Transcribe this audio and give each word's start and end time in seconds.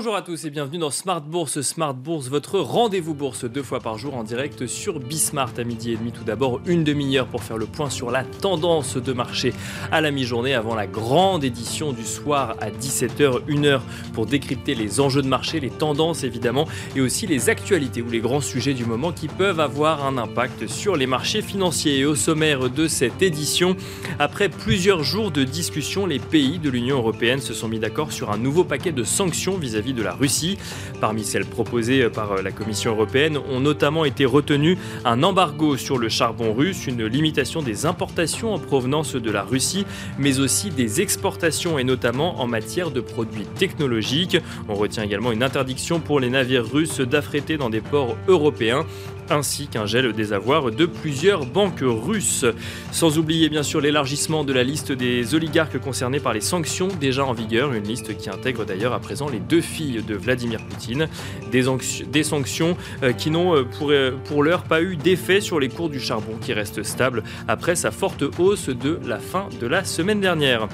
Bonjour 0.00 0.16
à 0.16 0.22
tous 0.22 0.46
et 0.46 0.50
bienvenue 0.50 0.78
dans 0.78 0.90
Smart 0.90 1.20
Bourse. 1.20 1.60
Smart 1.60 1.92
Bourse, 1.92 2.28
votre 2.28 2.58
rendez-vous 2.58 3.12
bourse 3.12 3.44
deux 3.44 3.62
fois 3.62 3.80
par 3.80 3.98
jour 3.98 4.16
en 4.16 4.24
direct 4.24 4.66
sur 4.66 4.98
Bismart 4.98 5.52
à 5.58 5.62
midi 5.62 5.92
et 5.92 5.96
demi. 5.98 6.10
Tout 6.10 6.24
d'abord, 6.24 6.58
une 6.64 6.84
demi-heure 6.84 7.26
pour 7.26 7.42
faire 7.42 7.58
le 7.58 7.66
point 7.66 7.90
sur 7.90 8.10
la 8.10 8.24
tendance 8.24 8.96
de 8.96 9.12
marché 9.12 9.52
à 9.92 10.00
la 10.00 10.10
mi-journée 10.10 10.54
avant 10.54 10.74
la 10.74 10.86
grande 10.86 11.44
édition 11.44 11.92
du 11.92 12.06
soir 12.06 12.56
à 12.62 12.70
17h, 12.70 13.44
1h 13.46 13.80
pour 14.14 14.24
décrypter 14.24 14.74
les 14.74 15.00
enjeux 15.00 15.20
de 15.20 15.28
marché, 15.28 15.60
les 15.60 15.68
tendances 15.68 16.24
évidemment 16.24 16.66
et 16.96 17.02
aussi 17.02 17.26
les 17.26 17.50
actualités 17.50 18.00
ou 18.00 18.08
les 18.08 18.20
grands 18.20 18.40
sujets 18.40 18.72
du 18.72 18.86
moment 18.86 19.12
qui 19.12 19.28
peuvent 19.28 19.60
avoir 19.60 20.06
un 20.06 20.16
impact 20.16 20.66
sur 20.66 20.96
les 20.96 21.06
marchés 21.06 21.42
financiers. 21.42 21.98
Et 21.98 22.06
au 22.06 22.14
sommaire 22.14 22.70
de 22.70 22.88
cette 22.88 23.20
édition, 23.20 23.76
après 24.18 24.48
plusieurs 24.48 25.02
jours 25.02 25.30
de 25.30 25.44
discussion, 25.44 26.06
les 26.06 26.20
pays 26.20 26.58
de 26.58 26.70
l'Union 26.70 26.96
européenne 26.96 27.42
se 27.42 27.52
sont 27.52 27.68
mis 27.68 27.80
d'accord 27.80 28.12
sur 28.12 28.30
un 28.30 28.38
nouveau 28.38 28.64
paquet 28.64 28.92
de 28.92 29.04
sanctions 29.04 29.58
vis-à-vis 29.58 29.89
de 29.92 30.02
la 30.02 30.12
Russie. 30.12 30.58
Parmi 31.00 31.24
celles 31.24 31.46
proposées 31.46 32.08
par 32.10 32.42
la 32.42 32.50
Commission 32.50 32.92
européenne 32.92 33.38
ont 33.38 33.60
notamment 33.60 34.04
été 34.04 34.24
retenues 34.24 34.78
un 35.04 35.22
embargo 35.22 35.76
sur 35.76 35.98
le 35.98 36.08
charbon 36.08 36.52
russe, 36.52 36.86
une 36.86 37.04
limitation 37.06 37.62
des 37.62 37.86
importations 37.86 38.54
en 38.54 38.58
provenance 38.58 39.14
de 39.14 39.30
la 39.30 39.42
Russie, 39.42 39.86
mais 40.18 40.40
aussi 40.40 40.70
des 40.70 41.00
exportations 41.00 41.78
et 41.78 41.84
notamment 41.84 42.40
en 42.40 42.46
matière 42.46 42.90
de 42.90 43.00
produits 43.00 43.46
technologiques. 43.58 44.38
On 44.68 44.74
retient 44.74 45.02
également 45.02 45.32
une 45.32 45.42
interdiction 45.42 46.00
pour 46.00 46.20
les 46.20 46.30
navires 46.30 46.66
russes 46.66 47.00
d'affréter 47.00 47.56
dans 47.56 47.70
des 47.70 47.80
ports 47.80 48.16
européens 48.28 48.86
ainsi 49.30 49.66
qu'un 49.66 49.86
gel 49.86 50.12
des 50.12 50.32
avoirs 50.32 50.70
de 50.70 50.86
plusieurs 50.86 51.46
banques 51.46 51.82
russes. 51.82 52.44
Sans 52.92 53.18
oublier 53.18 53.48
bien 53.48 53.62
sûr 53.62 53.80
l'élargissement 53.80 54.44
de 54.44 54.52
la 54.52 54.62
liste 54.62 54.92
des 54.92 55.34
oligarques 55.34 55.78
concernés 55.78 56.20
par 56.20 56.32
les 56.32 56.40
sanctions 56.40 56.88
déjà 57.00 57.24
en 57.24 57.32
vigueur, 57.32 57.72
une 57.72 57.84
liste 57.84 58.16
qui 58.16 58.30
intègre 58.30 58.64
d'ailleurs 58.64 58.92
à 58.92 59.00
présent 59.00 59.28
les 59.28 59.40
deux 59.40 59.60
filles 59.60 60.02
de 60.02 60.14
Vladimir 60.14 60.60
Poutine. 60.66 61.08
Des, 61.50 62.22
sanctions 62.22 62.76
euh, 63.02 63.12
qui 63.12 63.30
n'ont 63.30 63.56
euh, 63.56 63.64
pour, 63.64 63.90
euh, 63.90 64.12
pour 64.24 64.42
l'heure 64.42 64.64
pas 64.64 64.82
eu 64.82 64.96
d'effet 64.96 65.40
sur 65.40 65.60
les 65.60 65.68
cours 65.68 65.88
du 65.88 66.00
charbon 66.00 66.36
qui 66.40 66.52
restent 66.52 66.82
stables 66.82 67.22
après 67.48 67.76
sa 67.76 67.90
forte 67.90 68.22
hausse 68.38 68.68
de 68.68 68.98
la 69.06 69.18
fin 69.18 69.48
de 69.60 69.66
la 69.66 69.84
semaine 69.84 70.20
dernière. 70.20 70.68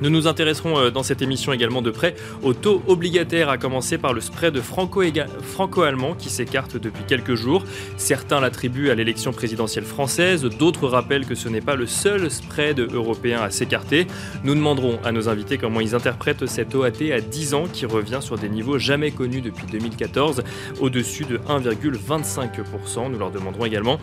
Nous 0.00 0.10
nous 0.10 0.26
intéresserons 0.26 0.78
euh, 0.78 0.90
dans 0.90 1.02
cette 1.02 1.22
émission 1.22 1.52
également 1.52 1.82
de 1.82 1.90
près 1.90 2.14
aux 2.42 2.54
taux 2.54 2.82
obligataires, 2.86 3.48
à 3.48 3.58
commencer 3.58 3.98
par 3.98 4.12
le 4.12 4.20
spread 4.20 4.58
franco-allemand 4.60 6.14
qui 6.14 6.30
s'écarte 6.30 6.76
depuis 6.76 7.04
quelques 7.06 7.34
jours. 7.34 7.64
Certains 7.96 8.40
l'attribuent 8.40 8.90
à 8.90 8.94
l'élection 8.94 9.32
présidentielle 9.32 9.84
française, 9.84 10.42
d'autres 10.42 10.88
rappellent 10.88 11.26
que 11.26 11.34
ce 11.34 11.48
n'est 11.48 11.60
pas 11.60 11.76
le 11.76 11.86
seul 11.86 12.30
spread 12.30 12.80
européen 12.80 13.42
à 13.42 13.50
s'écarter. 13.50 14.06
Nous 14.44 14.54
demanderons 14.54 14.98
à 15.04 15.12
nos 15.12 15.28
invités 15.28 15.58
comment 15.58 15.80
ils 15.80 15.94
interprètent 15.94 16.46
cette 16.46 16.74
OAT 16.74 17.12
à 17.12 17.20
10 17.20 17.54
ans 17.54 17.64
qui 17.72 17.86
revient 17.86 18.20
sur 18.20 18.38
des 18.38 18.48
niveaux 18.48 18.78
jamais 18.78 19.10
connus 19.10 19.40
depuis 19.40 19.66
2014, 19.66 20.42
au-dessus 20.80 21.24
de 21.24 21.38
1,25%. 21.38 23.10
Nous 23.10 23.18
leur 23.18 23.30
demanderons 23.30 23.64
également 23.64 23.98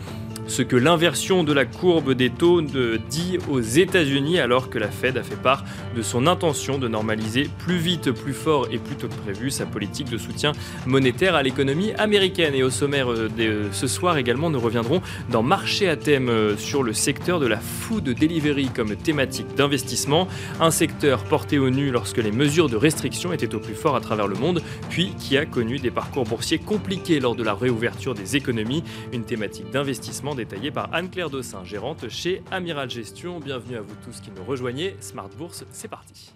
ce 0.50 0.62
que 0.62 0.74
l'inversion 0.74 1.44
de 1.44 1.52
la 1.52 1.64
courbe 1.64 2.12
des 2.12 2.28
taux 2.28 2.60
dit 2.60 3.38
aux 3.48 3.60
États-Unis 3.60 4.40
alors 4.40 4.68
que 4.68 4.78
la 4.78 4.88
Fed 4.88 5.16
a 5.16 5.22
fait 5.22 5.40
part 5.40 5.64
de 5.94 6.02
son 6.02 6.26
intention 6.26 6.76
de 6.76 6.88
normaliser 6.88 7.48
plus 7.58 7.76
vite, 7.76 8.10
plus 8.10 8.32
fort 8.32 8.66
et 8.72 8.78
plus 8.78 8.96
tôt 8.96 9.06
que 9.06 9.14
prévu 9.14 9.50
sa 9.50 9.64
politique 9.64 10.10
de 10.10 10.18
soutien 10.18 10.50
monétaire 10.86 11.36
à 11.36 11.44
l'économie 11.44 11.92
américaine. 11.92 12.54
Et 12.56 12.64
au 12.64 12.70
sommaire 12.70 13.12
euh, 13.12 13.28
de 13.28 13.44
euh, 13.44 13.72
ce 13.72 13.86
soir 13.86 14.18
également, 14.18 14.50
nous 14.50 14.58
reviendrons 14.58 15.02
dans 15.30 15.44
Marché 15.44 15.88
à 15.88 15.96
thème 15.96 16.28
euh, 16.28 16.56
sur 16.56 16.82
le 16.82 16.94
secteur 16.94 17.38
de 17.38 17.46
la 17.46 17.58
food 17.58 18.02
delivery 18.02 18.70
comme 18.74 18.96
thématique 18.96 19.54
d'investissement, 19.54 20.26
un 20.58 20.72
secteur 20.72 21.22
porté 21.22 21.60
au 21.60 21.70
nu 21.70 21.92
lorsque 21.92 22.18
les 22.18 22.32
mesures 22.32 22.68
de 22.68 22.76
restriction 22.76 23.32
étaient 23.32 23.54
au 23.54 23.60
plus 23.60 23.74
fort 23.74 23.94
à 23.94 24.00
travers 24.00 24.26
le 24.26 24.34
monde, 24.34 24.62
puis 24.88 25.12
qui 25.16 25.38
a 25.38 25.46
connu 25.46 25.78
des 25.78 25.92
parcours 25.92 26.24
boursiers 26.24 26.58
compliqués 26.58 27.20
lors 27.20 27.36
de 27.36 27.44
la 27.44 27.54
réouverture 27.54 28.14
des 28.14 28.34
économies, 28.34 28.82
une 29.12 29.22
thématique 29.22 29.70
d'investissement 29.70 30.34
détaillée 30.40 30.70
par 30.70 30.88
Anne-Claire 30.94 31.28
Dossin, 31.28 31.64
gérante 31.64 32.08
chez 32.08 32.42
Amiral 32.50 32.88
Gestion. 32.88 33.40
Bienvenue 33.40 33.76
à 33.76 33.82
vous 33.82 33.94
tous 34.02 34.22
qui 34.22 34.30
nous 34.30 34.42
rejoignez. 34.42 34.96
Smart 35.00 35.28
Bourse, 35.36 35.66
c'est 35.70 35.88
parti. 35.88 36.32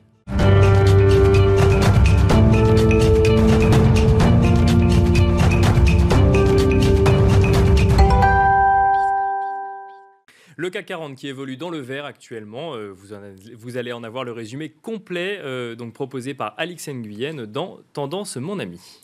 Le 10.56 10.70
CAC 10.70 10.84
40 10.84 11.16
qui 11.16 11.28
évolue 11.28 11.56
dans 11.56 11.70
le 11.70 11.78
vert 11.78 12.04
actuellement, 12.04 12.74
euh, 12.74 12.92
vous, 12.92 13.76
allez 13.78 13.92
en 13.92 14.04
avoir 14.04 14.24
le 14.24 14.32
résumé 14.32 14.68
complet, 14.68 15.38
euh, 15.42 15.74
donc 15.76 15.94
proposé 15.94 16.34
par 16.34 16.52
Alix 16.58 16.88
Nguyen 16.88 17.46
dans 17.46 17.80
Tendance 17.94 18.36
Mon 18.36 18.58
Ami. 18.58 19.03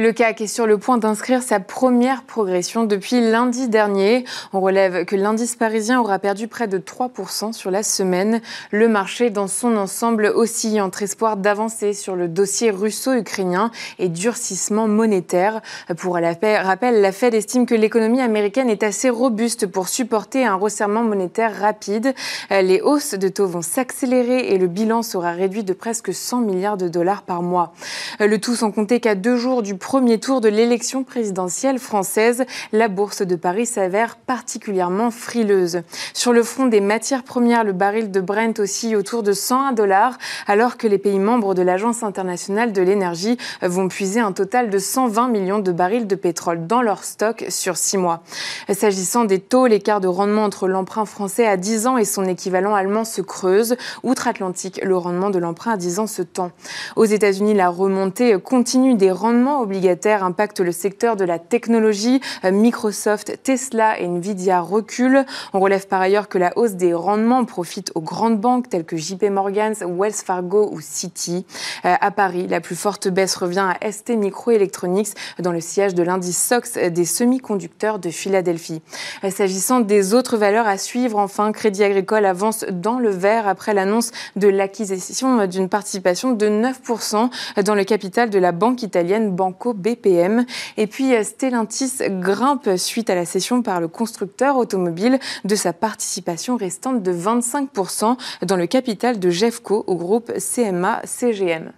Le 0.00 0.12
CAC 0.12 0.42
est 0.42 0.46
sur 0.46 0.68
le 0.68 0.78
point 0.78 0.96
d'inscrire 0.96 1.42
sa 1.42 1.58
première 1.58 2.22
progression 2.22 2.84
depuis 2.84 3.20
lundi 3.20 3.68
dernier. 3.68 4.24
On 4.52 4.60
relève 4.60 5.04
que 5.04 5.16
l'indice 5.16 5.56
parisien 5.56 5.98
aura 6.00 6.20
perdu 6.20 6.46
près 6.46 6.68
de 6.68 6.78
3% 6.78 7.52
sur 7.52 7.72
la 7.72 7.82
semaine. 7.82 8.40
Le 8.70 8.86
marché 8.86 9.30
dans 9.30 9.48
son 9.48 9.76
ensemble 9.76 10.26
oscille 10.26 10.80
entre 10.80 11.02
espoir 11.02 11.36
d'avancer 11.36 11.94
sur 11.94 12.14
le 12.14 12.28
dossier 12.28 12.70
russo-ukrainien 12.70 13.72
et 13.98 14.08
durcissement 14.08 14.86
monétaire. 14.86 15.62
Pour 15.96 16.14
rappel, 16.14 17.00
la 17.00 17.10
Fed 17.10 17.34
estime 17.34 17.66
que 17.66 17.74
l'économie 17.74 18.20
américaine 18.20 18.70
est 18.70 18.84
assez 18.84 19.10
robuste 19.10 19.66
pour 19.66 19.88
supporter 19.88 20.46
un 20.46 20.54
resserrement 20.54 21.02
monétaire 21.02 21.58
rapide. 21.60 22.14
Les 22.50 22.80
hausses 22.80 23.14
de 23.14 23.28
taux 23.28 23.48
vont 23.48 23.62
s'accélérer 23.62 24.50
et 24.50 24.58
le 24.58 24.68
bilan 24.68 25.02
sera 25.02 25.32
réduit 25.32 25.64
de 25.64 25.72
presque 25.72 26.14
100 26.14 26.42
milliards 26.42 26.76
de 26.76 26.86
dollars 26.86 27.22
par 27.22 27.42
mois. 27.42 27.72
Le 28.20 28.38
tout 28.38 28.54
sans 28.54 28.70
compter 28.70 29.00
qu'à 29.00 29.16
deux 29.16 29.36
jours 29.36 29.64
du 29.64 29.74
premier 29.88 30.20
tour 30.20 30.42
de 30.42 30.50
l'élection 30.50 31.02
présidentielle 31.02 31.78
française, 31.78 32.44
la 32.72 32.88
bourse 32.88 33.22
de 33.22 33.36
Paris 33.36 33.64
s'avère 33.64 34.18
particulièrement 34.18 35.10
frileuse. 35.10 35.80
Sur 36.12 36.34
le 36.34 36.42
front 36.42 36.66
des 36.66 36.82
matières 36.82 37.22
premières, 37.22 37.64
le 37.64 37.72
baril 37.72 38.10
de 38.10 38.20
Brent 38.20 38.58
oscille 38.58 38.96
autour 38.96 39.22
de 39.22 39.32
101 39.32 39.72
dollars, 39.72 40.18
alors 40.46 40.76
que 40.76 40.86
les 40.86 40.98
pays 40.98 41.18
membres 41.18 41.54
de 41.54 41.62
l'Agence 41.62 42.02
internationale 42.02 42.74
de 42.74 42.82
l'énergie 42.82 43.38
vont 43.62 43.88
puiser 43.88 44.20
un 44.20 44.32
total 44.32 44.68
de 44.68 44.78
120 44.78 45.28
millions 45.28 45.58
de 45.58 45.72
barils 45.72 46.06
de 46.06 46.16
pétrole 46.16 46.66
dans 46.66 46.82
leur 46.82 47.02
stock 47.02 47.46
sur 47.48 47.78
six 47.78 47.96
mois. 47.96 48.22
S'agissant 48.70 49.24
des 49.24 49.40
taux, 49.40 49.66
l'écart 49.66 50.02
de 50.02 50.08
rendement 50.08 50.44
entre 50.44 50.68
l'emprunt 50.68 51.06
français 51.06 51.46
à 51.46 51.56
10 51.56 51.86
ans 51.86 51.96
et 51.96 52.04
son 52.04 52.26
équivalent 52.26 52.74
allemand 52.74 53.06
se 53.06 53.22
creuse. 53.22 53.74
Outre-Atlantique, 54.02 54.82
le 54.84 54.98
rendement 54.98 55.30
de 55.30 55.38
l'emprunt 55.38 55.72
à 55.72 55.76
10 55.78 55.98
ans 55.98 56.06
se 56.06 56.20
tend. 56.20 56.50
Aux 56.94 57.06
États-Unis, 57.06 57.54
la 57.54 57.70
remontée 57.70 58.38
continue 58.38 58.94
des 58.94 59.10
rendements 59.10 59.62
obligatoires 59.62 59.77
impacte 60.22 60.60
le 60.60 60.72
secteur 60.72 61.16
de 61.16 61.24
la 61.24 61.38
technologie. 61.38 62.20
Euh, 62.44 62.50
Microsoft, 62.50 63.38
Tesla 63.42 63.98
et 63.98 64.06
Nvidia 64.06 64.60
reculent. 64.60 65.24
On 65.52 65.60
relève 65.60 65.86
par 65.86 66.00
ailleurs 66.00 66.28
que 66.28 66.38
la 66.38 66.56
hausse 66.56 66.72
des 66.72 66.94
rendements 66.94 67.44
profite 67.44 67.92
aux 67.94 68.00
grandes 68.00 68.40
banques 68.40 68.68
telles 68.68 68.84
que 68.84 68.96
JP 68.96 69.24
Morgan, 69.30 69.74
Wells 69.80 70.12
Fargo 70.12 70.70
ou 70.72 70.80
Citi. 70.80 71.46
Euh, 71.84 71.94
à 72.00 72.10
Paris, 72.10 72.46
la 72.48 72.60
plus 72.60 72.76
forte 72.76 73.08
baisse 73.08 73.36
revient 73.36 73.66
à 73.80 73.92
ST 73.92 74.10
Microelectronics 74.10 75.14
dans 75.38 75.52
le 75.52 75.60
siège 75.60 75.94
de 75.94 76.02
l'indice 76.02 76.42
SOX 76.42 76.74
des 76.74 77.04
semi-conducteurs 77.04 77.98
de 77.98 78.10
Philadelphie. 78.10 78.82
Euh, 79.24 79.30
s'agissant 79.30 79.80
des 79.80 80.14
autres 80.14 80.36
valeurs 80.36 80.66
à 80.66 80.78
suivre, 80.78 81.18
enfin, 81.18 81.52
Crédit 81.52 81.84
Agricole 81.84 82.24
avance 82.24 82.64
dans 82.70 82.98
le 82.98 83.10
vert 83.10 83.46
après 83.46 83.74
l'annonce 83.74 84.10
de 84.36 84.48
l'acquisition 84.48 85.46
d'une 85.46 85.68
participation 85.68 86.32
de 86.32 86.46
9% 86.48 87.30
dans 87.64 87.74
le 87.74 87.84
capital 87.84 88.30
de 88.30 88.38
la 88.38 88.52
banque 88.52 88.82
italienne 88.82 89.34
Banco 89.34 89.57
BPM. 89.74 90.44
Et 90.76 90.86
puis 90.86 91.14
euh, 91.14 91.22
Stellantis 91.22 91.98
grimpe 92.00 92.70
suite 92.76 93.10
à 93.10 93.14
la 93.14 93.24
cession 93.24 93.62
par 93.62 93.80
le 93.80 93.88
constructeur 93.88 94.56
automobile 94.56 95.18
de 95.44 95.54
sa 95.54 95.72
participation 95.72 96.56
restante 96.56 97.02
de 97.02 97.12
25% 97.12 98.16
dans 98.46 98.56
le 98.56 98.66
capital 98.66 99.18
de 99.18 99.30
Jeffco 99.30 99.84
au 99.86 99.96
groupe 99.96 100.32
CMA-CGM. 100.36 101.72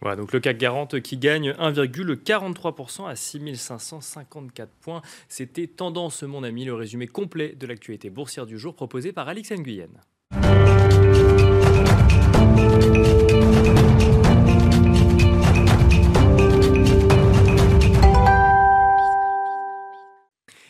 Voilà, 0.00 0.16
donc 0.16 0.32
le 0.32 0.40
CAC 0.40 0.58
40 0.58 1.00
qui 1.00 1.16
gagne 1.16 1.52
1,43% 1.52 3.08
à 3.08 3.14
6554 3.14 4.68
points. 4.80 5.00
C'était 5.28 5.68
Tendance, 5.68 6.24
mon 6.24 6.42
ami, 6.42 6.64
le 6.64 6.74
résumé 6.74 7.06
complet 7.06 7.54
de 7.58 7.68
l'actualité 7.68 8.10
boursière 8.10 8.44
du 8.44 8.58
jour 8.58 8.74
proposé 8.74 9.12
par 9.12 9.28
Alix 9.28 9.52
Nguyen. 9.52 9.90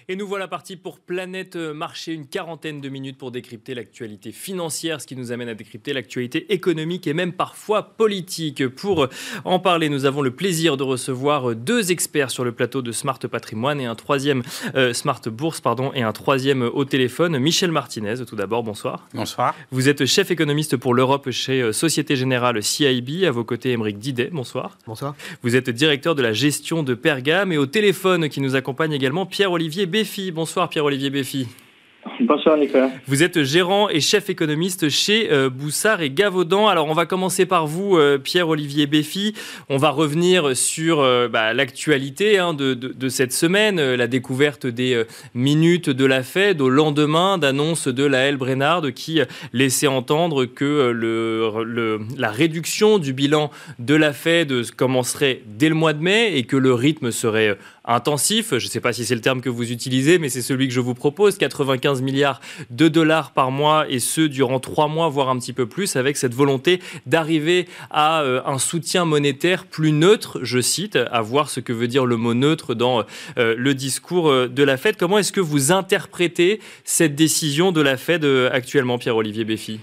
Et 0.09 0.17
nous 0.17 0.27
voilà 0.27 0.49
partis 0.49 0.75
pour 0.77 0.99
Planète 0.99 1.55
Marché, 1.55 2.13
une 2.13 2.27
quarantaine 2.27 2.81
de 2.81 2.89
minutes 2.89 3.17
pour 3.19 3.31
décrypter 3.31 3.73
l'actualité 3.73 4.33
financière, 4.33 5.01
ce 5.01 5.07
qui 5.07 5.15
nous 5.15 5.31
amène 5.31 5.49
à 5.49 5.55
décrypter 5.55 5.93
l'actualité 5.93 6.53
économique 6.53 7.07
et 7.07 7.15
même 7.15 7.33
parfois 7.33 7.95
politique. 7.97 8.67
Pour 8.67 9.09
en 9.45 9.61
parler, 9.61 9.89
nous 9.89 10.05
avons 10.05 10.21
le 10.21 10.33
plaisir 10.33 10.77
de 10.77 10.83
recevoir 10.83 11.55
deux 11.55 11.93
experts 11.93 12.33
sur 12.33 12.43
le 12.43 12.51
plateau 12.51 12.83
de 12.83 12.91
Smart 12.91 13.19
Patrimoine 13.19 13.81
et 13.81 13.87
un 13.87 13.95
troisième 13.95 14.43
euh, 14.75 14.93
Smart 14.93 15.21
Bourse, 15.27 15.61
pardon, 15.61 15.93
et 15.95 16.03
un 16.03 16.13
troisième 16.13 16.63
au 16.63 16.85
téléphone. 16.85 17.39
Michel 17.39 17.71
Martinez, 17.71 18.25
tout 18.27 18.37
d'abord, 18.37 18.65
bonsoir. 18.65 19.07
Bonsoir. 19.15 19.55
Vous 19.71 19.89
êtes 19.89 20.05
chef 20.05 20.33
économiste 20.33 20.77
pour 20.77 20.95
l'Europe 20.95 21.31
chez 21.31 21.63
euh, 21.63 21.73
Société 21.73 22.17
Générale 22.17 22.61
CIB. 22.61 23.25
À 23.25 23.31
vos 23.31 23.45
côtés, 23.45 23.71
Émeric 23.71 23.99
Didet, 23.99 24.31
bonsoir. 24.33 24.79
Bonsoir. 24.85 25.15
Vous 25.43 25.55
êtes 25.55 25.71
directeur 25.71 26.17
de 26.17 26.23
la 26.23 26.33
gestion 26.33 26.83
de 26.83 26.95
Pergame 26.95 27.53
et 27.53 27.59
au 27.59 27.67
téléphone 27.67 28.29
qui 28.29 28.41
nous 28.41 28.57
accompagne 28.57 28.93
également 28.93 29.27
Pierre-Olivier 29.27 29.87
Béfi. 29.93 30.31
Bonsoir 30.33 30.71
Pierre-Olivier 30.71 31.11
Béfi. 31.11 31.47
Bonsoir 32.21 32.57
Nicolas. 32.57 32.91
Vous 33.07 33.23
êtes 33.23 33.43
gérant 33.43 33.89
et 33.89 34.01
chef 34.01 34.31
économiste 34.31 34.89
chez 34.89 35.31
euh, 35.31 35.51
Boussard 35.51 36.01
et 36.01 36.11
Gavaudan. 36.11 36.67
Alors 36.67 36.89
on 36.89 36.95
va 36.95 37.05
commencer 37.05 37.45
par 37.45 37.67
vous, 37.67 37.97
euh, 37.97 38.17
Pierre-Olivier 38.17 38.87
Béfi. 38.87 39.35
On 39.69 39.77
va 39.77 39.91
revenir 39.91 40.57
sur 40.57 41.01
euh, 41.01 41.29
bah, 41.29 41.53
l'actualité 41.53 42.39
hein, 42.39 42.55
de, 42.55 42.75
de, 42.75 43.09
cette 43.09 43.33
semaine, 43.33 43.95
la 43.95 44.07
découverte 44.07 44.67
des 44.67 45.05
minutes 45.35 45.91
de 45.91 46.05
la 46.07 46.23
Fed 46.23 46.61
au 46.63 46.71
lendemain 46.71 47.37
d'annonce 47.37 47.87
de 47.87 48.05
la 48.05 48.21
L. 48.21 48.37
Brennard 48.37 48.83
qui 48.95 49.21
laissait 49.53 49.87
entendre 49.87 50.47
que 50.47 50.91
le, 50.91 51.65
le, 51.65 52.01
la 52.17 52.31
réduction 52.31 52.99
du 52.99 53.13
bilan 53.13 53.51
de 53.79 53.95
la 53.95 54.13
Fed 54.13 54.71
commencerait 54.75 55.43
dès 55.47 55.69
le 55.69 55.75
mois 55.75 55.93
de 55.93 56.03
mai 56.03 56.37
et 56.37 56.45
que 56.45 56.57
le 56.57 56.73
rythme 56.73 57.11
serait 57.11 57.59
intensif. 57.85 58.51
Je 58.59 58.67
ne 58.67 58.71
sais 58.71 58.81
pas 58.81 58.93
si 58.93 59.05
c'est 59.05 59.15
le 59.15 59.21
terme 59.21 59.41
que 59.41 59.49
vous 59.49 59.73
utilisez, 59.73 60.19
mais 60.19 60.29
c'est 60.29 60.43
celui 60.43 60.69
que 60.69 60.75
je 60.75 60.81
vous 60.81 60.95
propose. 60.95 61.39
95 61.39 62.03
milliards 62.03 62.41
de 62.71 62.89
dollars 62.89 63.33
par 63.33 63.51
mois 63.51 63.89
et 63.89 63.99
ce 63.99 64.21
durant 64.21 64.61
trois 64.61 64.89
mois, 64.89 65.09
voire 65.09 65.29
un 65.29 65.39
petit 65.39 65.53
peu 65.53 65.67
plus, 65.67 65.97
avec 65.97 66.17
cette 66.17 66.35
volonté 66.35 66.81
d'arriver 67.07 67.69
à 67.91 68.23
euh, 68.23 68.43
un 68.47 68.59
soutien 68.59 69.05
monétaire 69.05 69.67
plus 69.67 69.93
neutre, 69.93 70.39
je 70.43 70.61
cite, 70.61 70.97
à 70.97 71.21
voir 71.21 71.51
ce 71.51 71.61
que 71.61 71.73
veut 71.73 71.89
dire 71.89 72.07
le 72.07 72.17
mot 72.17 72.35
neutre 72.35 72.75
dans 72.75 73.05
euh, 73.39 73.55
le 73.57 73.75
discours 73.75 74.31
euh, 74.31 74.49
de 74.49 74.63
la 74.63 74.77
Fed. 74.77 74.97
Comment 74.97 75.19
est-ce 75.19 75.33
que 75.33 75.41
vous 75.41 75.73
interprétez 75.73 76.61
cette 76.85 77.15
décision 77.15 77.73
de 77.73 77.81
la 77.81 77.97
Fed 77.97 78.25
actuellement, 78.53 78.99
Pierre-Olivier 78.99 79.45
Béfi 79.45 79.81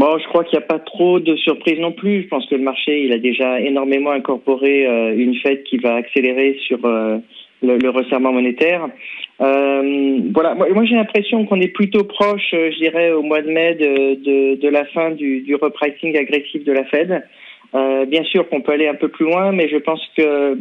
Bon, 0.00 0.16
je 0.16 0.26
crois 0.28 0.44
qu'il 0.44 0.58
n'y 0.58 0.64
a 0.64 0.66
pas 0.66 0.78
trop 0.78 1.20
de 1.20 1.36
surprises 1.36 1.78
non 1.78 1.92
plus. 1.92 2.22
Je 2.22 2.28
pense 2.28 2.46
que 2.46 2.54
le 2.54 2.62
marché, 2.62 3.04
il 3.04 3.12
a 3.12 3.18
déjà 3.18 3.60
énormément 3.60 4.12
incorporé 4.12 4.86
euh, 4.86 5.14
une 5.14 5.34
fête 5.34 5.62
qui 5.64 5.76
va 5.76 5.96
accélérer 5.96 6.56
sur 6.66 6.82
euh, 6.86 7.18
le, 7.62 7.90
resserrement 7.90 8.32
monétaire. 8.32 8.88
Euh, 9.42 10.20
voilà, 10.32 10.54
moi, 10.54 10.86
j'ai 10.86 10.94
l'impression 10.94 11.44
qu'on 11.44 11.60
est 11.60 11.68
plutôt 11.68 12.04
proche, 12.04 12.48
je 12.50 12.78
dirais, 12.78 13.12
au 13.12 13.20
mois 13.20 13.42
de 13.42 13.50
mai 13.50 13.74
de, 13.74 14.68
la 14.70 14.86
fin 14.86 15.10
du, 15.10 15.54
repricing 15.60 16.16
agressif 16.16 16.64
de 16.64 16.72
la 16.72 16.84
Fed. 16.84 17.22
bien 18.08 18.24
sûr 18.24 18.48
qu'on 18.48 18.62
peut 18.62 18.72
aller 18.72 18.88
un 18.88 18.94
peu 18.94 19.08
plus 19.08 19.26
loin, 19.26 19.52
mais 19.52 19.68
je 19.68 19.76
pense 19.76 20.00
que 20.16 20.56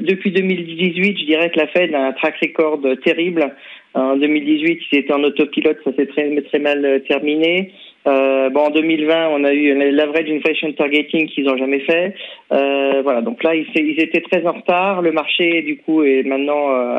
depuis 0.00 0.32
2018, 0.32 1.18
je 1.18 1.24
dirais 1.24 1.48
que 1.48 1.58
la 1.58 1.66
Fed 1.68 1.94
a 1.94 2.08
un 2.08 2.12
track 2.12 2.34
record 2.42 2.82
terrible. 3.06 3.54
En 3.94 4.16
2018, 4.16 4.80
ils 4.92 4.98
étaient 4.98 5.12
en 5.14 5.22
autopilote, 5.22 5.78
ça 5.84 5.92
s'est 5.94 6.06
très, 6.06 6.28
très 6.42 6.58
mal 6.58 7.02
terminé. 7.08 7.72
Euh, 8.06 8.50
bon, 8.50 8.62
en 8.62 8.70
2020, 8.70 9.28
on 9.28 9.44
a 9.44 9.52
eu 9.52 9.92
l'average 9.92 10.30
inflation 10.30 10.72
targeting 10.72 11.28
qu'ils 11.28 11.44
n'ont 11.44 11.56
jamais 11.56 11.80
fait. 11.80 12.14
Euh, 12.52 13.00
voilà, 13.02 13.20
donc 13.20 13.42
là, 13.44 13.54
ils, 13.54 13.66
ils, 13.76 14.00
étaient 14.00 14.22
très 14.22 14.44
en 14.46 14.52
retard. 14.52 15.02
Le 15.02 15.12
marché, 15.12 15.62
du 15.62 15.78
coup, 15.78 16.02
est 16.02 16.24
maintenant 16.24 16.70
euh, 16.70 16.96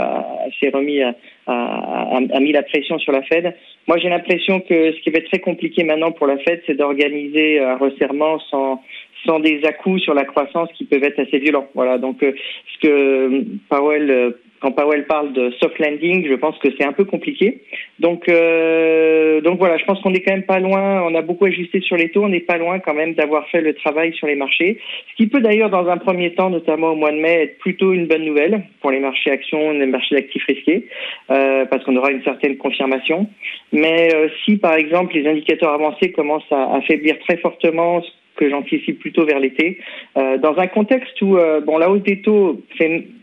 s'est 0.59 0.69
remis 0.69 1.01
à, 1.01 1.13
a, 1.47 2.17
a, 2.17 2.39
mis 2.39 2.53
la 2.53 2.63
pression 2.63 2.97
sur 2.99 3.11
la 3.11 3.21
Fed. 3.23 3.53
Moi, 3.87 3.97
j'ai 3.97 4.09
l'impression 4.09 4.61
que 4.61 4.93
ce 4.93 4.99
qui 5.01 5.09
va 5.09 5.19
être 5.19 5.29
très 5.29 5.39
compliqué 5.39 5.83
maintenant 5.83 6.11
pour 6.11 6.27
la 6.27 6.37
Fed, 6.37 6.61
c'est 6.65 6.75
d'organiser 6.75 7.59
un 7.59 7.75
resserrement 7.75 8.39
sans 8.49 8.81
sans 9.25 9.39
des 9.39 9.61
à 9.63 9.71
sur 9.99 10.13
la 10.13 10.25
croissance 10.25 10.69
qui 10.73 10.85
peuvent 10.85 11.03
être 11.03 11.19
assez 11.19 11.39
violents. 11.39 11.67
Voilà, 11.75 11.97
donc 11.97 12.21
euh, 12.23 12.33
ce 12.73 12.87
que 12.87 13.43
Powell 13.69 14.35
quand 14.63 14.71
Powell 14.71 15.05
parle 15.07 15.33
de 15.33 15.51
soft 15.61 15.77
landing, 15.77 16.25
je 16.25 16.35
pense 16.35 16.57
que 16.59 16.69
c'est 16.77 16.85
un 16.85 16.93
peu 16.93 17.03
compliqué. 17.03 17.63
Donc, 17.99 18.29
euh, 18.29 19.41
donc 19.41 19.59
voilà, 19.59 19.77
je 19.77 19.83
pense 19.83 19.99
qu'on 19.99 20.13
est 20.13 20.21
quand 20.21 20.31
même 20.31 20.45
pas 20.45 20.59
loin. 20.59 21.03
On 21.03 21.13
a 21.15 21.21
beaucoup 21.21 21.43
ajusté 21.43 21.81
sur 21.81 21.97
les 21.97 22.09
taux. 22.11 22.23
On 22.23 22.29
n'est 22.29 22.39
pas 22.39 22.57
loin 22.57 22.79
quand 22.79 22.93
même 22.93 23.13
d'avoir 23.13 23.45
fait 23.49 23.59
le 23.59 23.73
travail 23.73 24.13
sur 24.13 24.25
les 24.25 24.35
marchés. 24.35 24.79
Ce 25.11 25.15
qui 25.17 25.27
peut 25.27 25.41
d'ailleurs, 25.41 25.69
dans 25.69 25.87
un 25.89 25.97
premier 25.97 26.33
temps, 26.33 26.49
notamment 26.49 26.93
au 26.93 26.95
mois 26.95 27.11
de 27.11 27.17
mai, 27.17 27.43
être 27.43 27.57
plutôt 27.57 27.91
une 27.91 28.07
bonne 28.07 28.23
nouvelle 28.23 28.63
pour 28.79 28.91
les 28.91 29.01
marchés 29.01 29.31
actions, 29.31 29.71
les 29.71 29.85
marchés 29.85 30.15
d'actifs 30.15 30.45
risqués, 30.45 30.87
euh, 31.29 31.65
parce 31.65 31.83
qu'on 31.83 31.97
aura 31.97 32.11
une 32.11 32.23
certaine 32.23 32.55
confirmation. 32.55 33.27
Mais 33.73 34.15
euh, 34.15 34.29
si, 34.45 34.55
par 34.55 34.75
exemple, 34.75 35.13
les 35.13 35.27
indicateurs 35.27 35.73
avancés 35.73 36.13
commencent 36.13 36.51
à 36.51 36.75
affaiblir 36.75 37.19
très 37.27 37.35
fortement 37.35 38.01
que 38.35 38.49
j'anticipe 38.49 38.99
plutôt 38.99 39.25
vers 39.25 39.39
l'été, 39.39 39.79
euh, 40.17 40.37
dans 40.37 40.57
un 40.57 40.67
contexte 40.67 41.21
où 41.21 41.37
euh, 41.37 41.61
bon 41.61 41.77
la 41.77 41.89
hausse 41.89 42.03
des 42.03 42.21
taux 42.21 42.61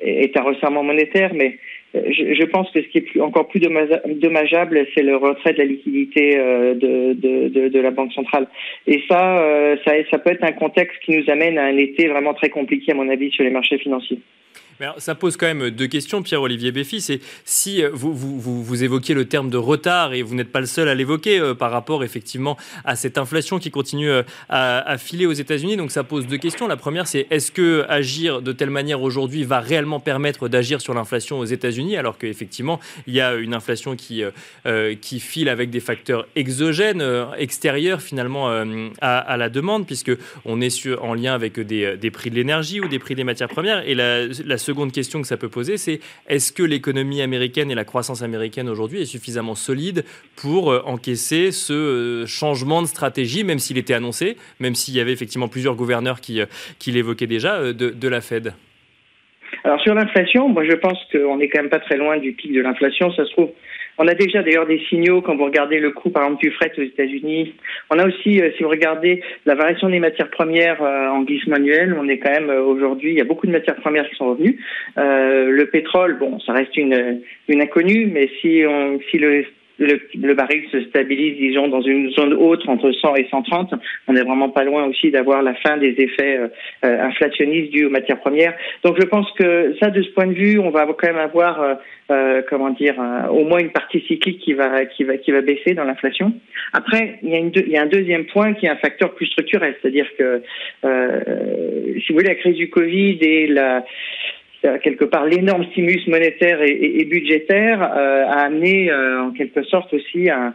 est 0.00 0.36
un 0.36 0.42
resserrement 0.42 0.82
monétaire, 0.82 1.32
mais 1.34 1.58
euh, 1.96 2.02
je, 2.10 2.34
je, 2.34 2.44
pense 2.44 2.70
que 2.70 2.82
ce 2.82 2.88
qui 2.88 2.98
est 2.98 3.02
plus, 3.02 3.20
encore 3.20 3.48
plus 3.48 3.60
dommageable, 3.60 4.86
c'est 4.94 5.02
le 5.02 5.16
retrait 5.16 5.52
de 5.52 5.58
la 5.58 5.64
liquidité 5.64 6.38
euh, 6.38 6.74
de, 6.74 7.14
de, 7.14 7.68
de, 7.68 7.80
la 7.80 7.90
Banque 7.90 8.12
centrale. 8.12 8.46
Et 8.86 9.02
ça, 9.08 9.44
ça, 9.84 9.92
ça 10.10 10.18
peut 10.18 10.30
être 10.30 10.44
un 10.44 10.52
contexte 10.52 10.98
qui 11.04 11.16
nous 11.16 11.28
amène 11.28 11.58
à 11.58 11.64
un 11.64 11.76
été 11.76 12.06
vraiment 12.06 12.34
très 12.34 12.48
compliqué, 12.48 12.92
à 12.92 12.94
mon 12.94 13.08
avis, 13.08 13.30
sur 13.32 13.42
les 13.42 13.50
marchés 13.50 13.78
financiers 13.78 14.20
ça 14.98 15.14
pose 15.14 15.36
quand 15.36 15.46
même 15.46 15.70
deux 15.70 15.86
questions, 15.86 16.22
Pierre-Olivier 16.22 16.72
Béfi. 16.72 17.00
C'est 17.00 17.20
si 17.44 17.82
euh, 17.82 17.90
vous, 17.92 18.14
vous, 18.14 18.84
évoquiez 18.84 19.14
le 19.14 19.26
terme 19.26 19.50
de 19.50 19.56
retard 19.56 20.14
et 20.14 20.22
vous 20.22 20.34
n'êtes 20.34 20.50
pas 20.50 20.60
le 20.60 20.66
seul 20.66 20.88
à 20.88 20.94
l'évoquer 20.94 21.38
euh, 21.38 21.54
par 21.54 21.70
rapport 21.70 22.02
effectivement 22.04 22.56
à 22.84 22.96
cette 22.96 23.18
inflation 23.18 23.58
qui 23.58 23.70
continue 23.70 24.10
euh, 24.10 24.22
à, 24.48 24.96
filer 24.98 25.26
aux 25.26 25.32
États-Unis. 25.32 25.76
Donc 25.76 25.90
ça 25.90 26.04
pose 26.04 26.26
deux 26.26 26.38
questions. 26.38 26.66
La 26.66 26.76
première, 26.76 27.06
c'est 27.06 27.26
est-ce 27.30 27.52
que 27.52 27.84
agir 27.88 28.42
de 28.42 28.52
telle 28.52 28.70
manière 28.70 29.02
aujourd'hui 29.02 29.44
va 29.44 29.60
réellement 29.60 30.00
permettre 30.00 30.48
d'agir 30.48 30.80
sur 30.80 30.94
l'inflation 30.94 31.38
aux 31.38 31.44
États-Unis 31.44 31.96
alors 31.96 32.16
qu'effectivement 32.18 32.80
il 33.06 33.14
y 33.14 33.20
a 33.20 33.34
une 33.34 33.54
inflation 33.54 33.96
qui, 33.96 34.22
qui 35.00 35.20
file 35.20 35.48
avec 35.48 35.70
des 35.70 35.80
facteurs 35.80 36.26
exogènes, 36.36 37.04
extérieurs 37.36 38.00
finalement 38.00 38.48
à, 39.00 39.36
la 39.36 39.48
demande 39.48 39.86
puisque 39.86 40.12
on 40.44 40.60
est 40.60 40.70
en 41.00 41.14
lien 41.14 41.34
avec 41.34 41.58
des, 41.58 41.96
des 41.96 42.10
prix 42.10 42.30
de 42.30 42.36
l'énergie 42.36 42.80
ou 42.80 42.88
des 42.88 42.98
prix 42.98 43.14
des 43.14 43.24
matières 43.24 43.48
premières. 43.48 43.86
Et 43.88 43.94
la, 43.94 44.26
la 44.26 44.58
seconde 44.70 44.92
question 44.92 45.20
que 45.20 45.26
ça 45.26 45.36
peut 45.36 45.48
poser, 45.48 45.76
c'est 45.76 45.98
est-ce 46.28 46.52
que 46.52 46.62
l'économie 46.62 47.22
américaine 47.22 47.70
et 47.70 47.74
la 47.74 47.84
croissance 47.84 48.22
américaine 48.22 48.68
aujourd'hui 48.68 49.02
est 49.02 49.12
suffisamment 49.16 49.56
solide 49.56 50.04
pour 50.36 50.70
euh, 50.70 50.80
encaisser 50.84 51.50
ce 51.50 51.72
euh, 51.72 52.26
changement 52.26 52.80
de 52.82 52.86
stratégie, 52.86 53.42
même 53.44 53.58
s'il 53.58 53.78
était 53.78 53.94
annoncé, 53.94 54.36
même 54.60 54.76
s'il 54.76 54.94
y 54.94 55.00
avait 55.00 55.12
effectivement 55.12 55.48
plusieurs 55.48 55.74
gouverneurs 55.74 56.20
qui, 56.20 56.40
euh, 56.40 56.46
qui 56.78 56.92
l'évoquaient 56.92 57.26
déjà, 57.26 57.72
de, 57.72 57.90
de 57.90 58.08
la 58.08 58.20
Fed? 58.20 58.54
Alors 59.64 59.80
sur 59.80 59.94
l'inflation, 59.94 60.48
moi 60.48 60.64
je 60.64 60.76
pense 60.76 60.98
qu'on 61.12 61.36
n'est 61.38 61.48
quand 61.48 61.62
même 61.62 61.70
pas 61.70 61.80
très 61.80 61.96
loin 61.96 62.18
du 62.18 62.32
pic 62.32 62.52
de 62.52 62.60
l'inflation. 62.60 63.12
Ça 63.12 63.24
se 63.26 63.32
trouve, 63.32 63.50
on 64.00 64.08
a 64.08 64.14
déjà 64.14 64.42
d'ailleurs 64.42 64.66
des 64.66 64.80
signaux 64.88 65.20
quand 65.20 65.36
vous 65.36 65.44
regardez 65.44 65.78
le 65.78 65.90
coût, 65.90 66.08
par 66.08 66.24
exemple, 66.24 66.42
du 66.42 66.50
fret 66.52 66.72
aux 66.78 66.82
États-Unis. 66.82 67.54
On 67.90 67.98
a 67.98 68.06
aussi, 68.06 68.40
euh, 68.40 68.50
si 68.56 68.62
vous 68.62 68.70
regardez 68.70 69.22
la 69.44 69.54
variation 69.54 69.90
des 69.90 70.00
matières 70.00 70.30
premières 70.30 70.82
euh, 70.82 71.08
en 71.08 71.20
glissement 71.20 71.56
annuel, 71.56 71.94
on 72.00 72.08
est 72.08 72.16
quand 72.16 72.30
même 72.30 72.48
euh, 72.48 72.62
aujourd'hui, 72.62 73.10
il 73.10 73.18
y 73.18 73.20
a 73.20 73.24
beaucoup 73.24 73.46
de 73.46 73.52
matières 73.52 73.76
premières 73.76 74.08
qui 74.08 74.16
sont 74.16 74.30
revenues. 74.30 74.58
le 74.96 75.64
pétrole, 75.64 76.18
bon, 76.18 76.40
ça 76.40 76.54
reste 76.54 76.74
une, 76.78 77.20
une 77.48 77.60
inconnue, 77.60 78.06
mais 78.06 78.30
si 78.40 78.62
on, 78.66 78.98
si 79.10 79.18
le 79.18 79.44
le, 79.80 80.34
baril 80.34 80.62
se 80.70 80.80
stabilise, 80.84 81.36
disons, 81.38 81.68
dans 81.68 81.80
une 81.80 82.10
zone 82.10 82.34
haute 82.34 82.68
entre 82.68 82.92
100 82.92 83.16
et 83.16 83.26
130. 83.30 83.74
On 84.08 84.12
n'est 84.12 84.22
vraiment 84.22 84.50
pas 84.50 84.64
loin 84.64 84.84
aussi 84.84 85.10
d'avoir 85.10 85.42
la 85.42 85.54
fin 85.54 85.78
des 85.78 85.94
effets 85.98 86.38
euh, 86.38 86.48
euh, 86.84 87.02
inflationnistes 87.04 87.72
dus 87.72 87.86
aux 87.86 87.90
matières 87.90 88.20
premières. 88.20 88.54
Donc 88.84 88.96
je 89.00 89.06
pense 89.06 89.30
que 89.32 89.74
ça, 89.80 89.90
de 89.90 90.02
ce 90.02 90.10
point 90.10 90.26
de 90.26 90.34
vue, 90.34 90.58
on 90.58 90.70
va 90.70 90.86
quand 90.86 91.06
même 91.06 91.16
avoir, 91.16 91.78
euh, 92.10 92.42
comment 92.48 92.70
dire, 92.70 92.94
au 93.30 93.44
moins 93.44 93.60
une 93.60 93.70
partie 93.70 94.00
cyclique 94.06 94.40
qui 94.40 94.52
va, 94.52 94.84
qui 94.84 95.04
va, 95.04 95.16
qui 95.16 95.32
va 95.32 95.40
baisser 95.40 95.74
dans 95.74 95.84
l'inflation. 95.84 96.32
Après, 96.72 97.18
il 97.22 97.30
y, 97.30 97.34
a 97.34 97.38
une 97.38 97.52
il 97.54 97.72
y 97.72 97.76
a 97.76 97.82
un 97.82 97.86
deuxième 97.86 98.26
point 98.26 98.52
qui 98.54 98.66
est 98.66 98.70
un 98.70 98.76
facteur 98.76 99.14
plus 99.14 99.26
structurel, 99.26 99.74
c'est-à-dire 99.80 100.06
que, 100.18 100.42
si 100.82 102.08
vous 102.08 102.18
voulez, 102.18 102.28
la 102.28 102.34
crise 102.34 102.56
du 102.56 102.68
Covid 102.68 103.18
et 103.20 103.46
la 103.46 103.84
quelque 104.82 105.04
part 105.04 105.26
l'énorme 105.26 105.64
stimulus 105.70 106.06
monétaire 106.06 106.60
et, 106.62 107.04
budgétaire 107.04 107.82
euh, 107.82 108.24
a 108.26 108.44
amené 108.44 108.90
euh, 108.90 109.22
en 109.22 109.30
quelque 109.30 109.62
sorte 109.64 109.92
aussi 109.94 110.28
un, 110.30 110.54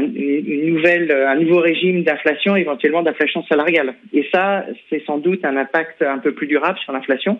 une 0.00 0.74
nouvelle, 0.74 1.10
un 1.12 1.34
nouveau 1.36 1.60
régime 1.60 2.02
d'inflation, 2.02 2.56
éventuellement 2.56 3.02
d'inflation 3.02 3.44
salariale. 3.44 3.94
Et 4.14 4.26
ça, 4.32 4.64
c'est 4.88 5.04
sans 5.04 5.18
doute 5.18 5.44
un 5.44 5.56
impact 5.56 6.00
un 6.02 6.18
peu 6.18 6.32
plus 6.32 6.46
durable 6.46 6.78
sur 6.78 6.92
l'inflation, 6.92 7.38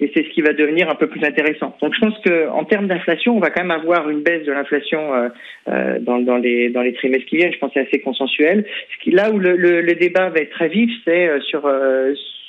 et 0.00 0.10
c'est 0.14 0.24
ce 0.24 0.28
qui 0.30 0.42
va 0.42 0.52
devenir 0.52 0.90
un 0.90 0.96
peu 0.96 1.06
plus 1.06 1.22
intéressant. 1.24 1.76
Donc, 1.80 1.94
je 1.94 2.00
pense 2.00 2.18
qu'en 2.24 2.64
termes 2.64 2.88
d'inflation, 2.88 3.36
on 3.36 3.40
va 3.40 3.50
quand 3.50 3.62
même 3.62 3.70
avoir 3.70 4.10
une 4.10 4.22
baisse 4.22 4.44
de 4.44 4.52
l'inflation 4.52 5.30
euh, 5.68 5.98
dans, 6.00 6.18
dans, 6.18 6.38
les 6.38 6.70
dans 6.70 6.82
les 6.82 6.92
trimestres 6.94 7.26
qui 7.26 7.36
viennent. 7.36 7.52
Je 7.52 7.58
pense 7.58 7.72
que 7.72 7.80
c'est 7.80 7.86
assez 7.86 8.00
consensuel. 8.00 8.64
Là 9.06 9.30
où 9.30 9.38
le, 9.38 9.56
le, 9.56 9.80
le, 9.80 9.94
débat 9.94 10.30
va 10.30 10.40
être 10.40 10.50
très 10.50 10.68
vif, 10.68 10.90
c'est 11.04 11.30
sur 11.42 11.68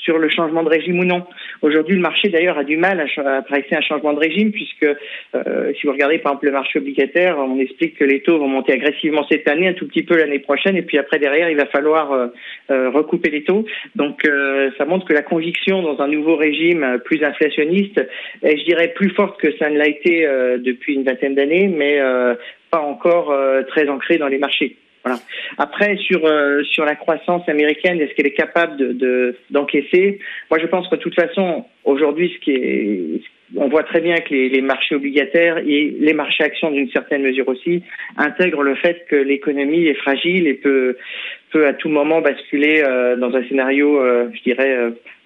sur 0.06 0.20
le 0.20 0.30
changement 0.30 0.64
de 0.64 0.70
régime 0.70 1.00
ou 1.00 1.04
non. 1.04 1.26
Aujourd'hui, 1.64 1.96
le 1.96 2.02
marché 2.02 2.30
d'ailleurs 2.30 2.60
a 2.60 2.64
du 2.64 2.78
mal 2.78 3.04
à, 3.18 3.42
presser 3.42 3.76
un 3.76 3.82
changement 3.82 4.14
de 4.14 4.20
régime 4.20 4.52
puisque 4.52 4.84
euh, 4.84 5.74
si 5.74 5.88
vous 5.88 5.94
regardez 5.94 6.20
par 6.20 6.34
exemple 6.34 6.46
le 6.46 6.52
marché 6.52 6.80
obligataire, 6.80 7.38
on 7.40 7.60
explique 7.60 7.98
que 7.98 8.06
les 8.06 8.22
taux 8.22 8.38
vont 8.38 8.48
monter 8.48 8.74
agressivement 8.74 9.26
cette 9.28 9.50
année, 9.50 9.68
un 9.68 9.74
tout 9.74 9.88
petit 9.88 10.04
peu 10.04 10.16
l'année 10.16 10.40
prochaine, 10.40 10.78
et 10.78 10.84
puis 10.84 11.00
après 11.00 11.18
derrière, 11.18 11.50
il 11.50 11.58
va 11.58 11.66
falloir 11.66 12.12
euh, 12.12 12.28
euh, 12.70 12.90
recouper 12.92 13.32
les 13.32 13.44
taux. 13.44 13.66
Donc 13.96 14.22
ça 14.78 14.86
montre 14.86 15.06
que 15.08 15.14
la 15.14 15.24
conviction 15.24 15.82
dans 15.82 16.00
un 16.02 16.08
nouveau 16.08 16.36
régime 16.36 17.00
plus 17.04 17.24
inflationniste 17.24 18.00
est, 18.44 18.58
je 18.58 18.66
dirais, 18.66 18.90
plus 18.90 19.10
forte 19.10 19.40
que 19.40 19.56
ça 19.58 19.70
ne 19.70 19.78
l'a 19.78 19.88
été 19.88 20.28
depuis 20.60 20.94
une 20.94 21.04
vingtaine 21.04 21.34
d'années, 21.34 21.68
mais 21.68 22.00
pas 22.70 22.80
encore 22.80 23.36
très 23.68 23.90
ancrée 23.90 24.18
dans 24.18 24.28
les 24.28 24.38
marchés. 24.38 24.78
Voilà. 25.06 25.20
Après, 25.60 25.98
sur 25.98 26.26
euh, 26.26 26.64
sur 26.64 26.84
la 26.84 26.96
croissance 26.96 27.48
américaine, 27.48 28.02
est-ce 28.02 28.16
qu'elle 28.16 28.26
est 28.26 28.32
capable 28.32 28.98
de 28.98 29.36
d'encaisser? 29.52 30.20
Moi, 30.50 30.60
je 30.60 30.66
pense 30.66 30.88
que 30.88 30.96
de 30.96 31.02
toute 31.02 31.14
façon, 31.14 31.66
aujourd'hui, 31.84 32.34
ce 32.34 32.40
qui 32.44 32.52
est 32.52 33.22
on 33.56 33.70
voit 33.70 33.84
très 33.84 34.02
bien 34.02 34.16
que 34.16 34.34
les, 34.34 34.50
les, 34.50 34.62
marchés 34.62 34.96
obligataires 34.96 35.60
et 35.60 35.96
les 36.00 36.14
marchés 36.14 36.44
actions 36.44 36.72
d'une 36.72 36.90
certaine 36.90 37.22
mesure 37.22 37.48
aussi 37.48 37.84
intègrent 38.18 38.64
le 38.64 38.74
fait 38.74 39.06
que 39.08 39.16
l'économie 39.16 39.86
est 39.86 39.94
fragile 39.94 40.48
et 40.48 40.56
peut 40.56 40.98
peut 41.56 41.68
à 41.68 41.74
tout 41.74 41.88
moment 41.88 42.20
basculer 42.20 42.84
euh, 42.86 43.16
dans 43.16 43.34
un 43.34 43.48
scénario, 43.48 44.02
euh, 44.02 44.28
je 44.34 44.44
dirais, 44.44 44.76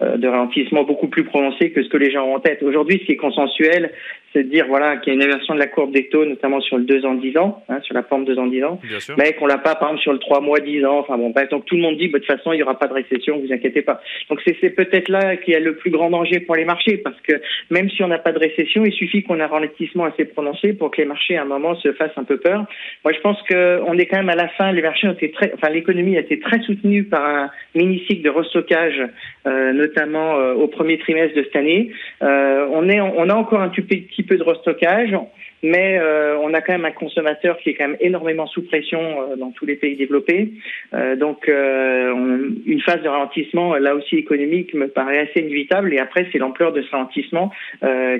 euh, 0.00 0.16
de 0.16 0.28
ralentissement 0.28 0.84
beaucoup 0.84 1.08
plus 1.08 1.24
prononcé 1.24 1.72
que 1.72 1.82
ce 1.82 1.88
que 1.88 1.96
les 1.96 2.12
gens 2.12 2.24
ont 2.24 2.36
en 2.36 2.40
tête. 2.40 2.62
Aujourd'hui, 2.62 2.98
ce 3.00 3.06
qui 3.06 3.12
est 3.12 3.16
consensuel, 3.16 3.90
c'est 4.32 4.44
de 4.44 4.48
dire 4.48 4.66
voilà 4.68 4.96
qu'il 4.98 5.12
y 5.12 5.16
a 5.16 5.18
une 5.18 5.24
inversion 5.24 5.54
de 5.54 5.58
la 5.58 5.66
courbe 5.66 5.92
des 5.92 6.08
taux, 6.08 6.24
notamment 6.24 6.60
sur 6.60 6.78
le 6.78 6.84
2 6.84 7.04
ans 7.04 7.14
10 7.14 7.36
ans, 7.38 7.62
hein, 7.68 7.80
sur 7.82 7.94
la 7.94 8.02
forme 8.02 8.24
2 8.24 8.38
ans 8.38 8.46
10 8.46 8.64
ans, 8.64 8.80
mais 9.18 9.32
qu'on 9.34 9.46
l'a 9.46 9.58
pas 9.58 9.74
par 9.74 9.88
exemple 9.88 10.02
sur 10.02 10.12
le 10.12 10.18
3 10.18 10.40
mois 10.40 10.60
10 10.60 10.84
ans. 10.84 10.98
Enfin 10.98 11.18
bon, 11.18 11.32
donc 11.50 11.64
tout 11.64 11.76
le 11.76 11.82
monde 11.82 11.96
dit 11.96 12.08
bah, 12.08 12.18
de 12.18 12.24
toute 12.24 12.36
façon 12.36 12.52
il 12.52 12.58
y 12.58 12.62
aura 12.62 12.78
pas 12.78 12.86
de 12.86 12.94
récession, 12.94 13.38
vous 13.38 13.52
inquiétez 13.52 13.82
pas. 13.82 14.00
Donc 14.28 14.40
c'est 14.44 14.70
peut-être 14.70 15.08
là 15.08 15.36
qu'il 15.36 15.54
y 15.54 15.56
a 15.56 15.60
le 15.60 15.74
plus 15.76 15.90
grand 15.90 16.10
danger 16.10 16.40
pour 16.40 16.56
les 16.56 16.64
marchés, 16.64 16.98
parce 16.98 17.20
que 17.22 17.40
même 17.70 17.90
si 17.90 18.02
on 18.02 18.08
n'a 18.08 18.18
pas 18.18 18.32
de 18.32 18.38
récession, 18.38 18.84
il 18.84 18.92
suffit 18.92 19.22
qu'on 19.22 19.38
ait 19.38 19.42
un 19.42 19.48
ralentissement 19.48 20.04
assez 20.04 20.24
prononcé 20.24 20.72
pour 20.72 20.90
que 20.90 21.00
les 21.00 21.06
marchés 21.06 21.36
à 21.36 21.42
un 21.42 21.46
moment 21.46 21.74
se 21.76 21.92
fassent 21.92 22.16
un 22.16 22.24
peu 22.24 22.38
peur. 22.38 22.66
Moi 23.04 23.12
je 23.12 23.20
pense 23.20 23.38
qu'on 23.48 23.98
est 23.98 24.06
quand 24.06 24.18
même 24.18 24.28
à 24.28 24.36
la 24.36 24.48
fin, 24.48 24.72
les 24.72 24.82
marchés 24.82 25.08
ont 25.08 25.12
été 25.12 25.30
très, 25.32 25.52
enfin 25.54 25.70
l'économie 25.70 26.16
a 26.16 26.20
été 26.20 26.38
très 26.38 26.60
soutenue 26.60 27.04
par 27.04 27.24
un 27.24 27.50
mini 27.74 28.02
cycle 28.06 28.22
de 28.22 28.30
restockage, 28.30 29.02
euh, 29.46 29.72
notamment 29.72 30.36
euh, 30.36 30.54
au 30.54 30.68
premier 30.68 30.98
trimestre 30.98 31.36
de 31.36 31.42
cette 31.42 31.56
année. 31.56 31.90
Euh, 32.22 32.66
on 32.72 32.88
est, 32.88 33.00
on 33.00 33.28
a 33.28 33.34
encore 33.34 33.60
un 33.60 33.68
tout 33.68 33.82
petit 33.82 34.19
peu 34.22 34.36
de 34.36 34.42
restockage, 34.42 35.16
mais 35.62 35.98
euh, 35.98 36.38
on 36.38 36.54
a 36.54 36.60
quand 36.60 36.72
même 36.72 36.84
un 36.84 36.92
consommateur 36.92 37.58
qui 37.58 37.70
est 37.70 37.74
quand 37.74 37.88
même 37.88 37.96
énormément 38.00 38.46
sous 38.46 38.62
pression 38.62 39.00
euh, 39.00 39.36
dans 39.36 39.50
tous 39.50 39.66
les 39.66 39.76
pays 39.76 39.96
développés. 39.96 40.52
Euh, 40.94 41.16
donc 41.16 41.46
une 41.48 42.80
phase 42.84 43.02
de 43.02 43.08
ralentissement, 43.08 43.74
là 43.74 43.94
aussi 43.94 44.16
économique, 44.16 44.74
me 44.74 44.88
paraît 44.88 45.18
assez 45.18 45.40
inévitable. 45.40 45.92
Et 45.92 45.98
après, 45.98 46.26
c'est 46.30 46.38
l'ampleur 46.38 46.72
de 46.72 46.82
ce 46.82 46.90
ralentissement 46.90 47.50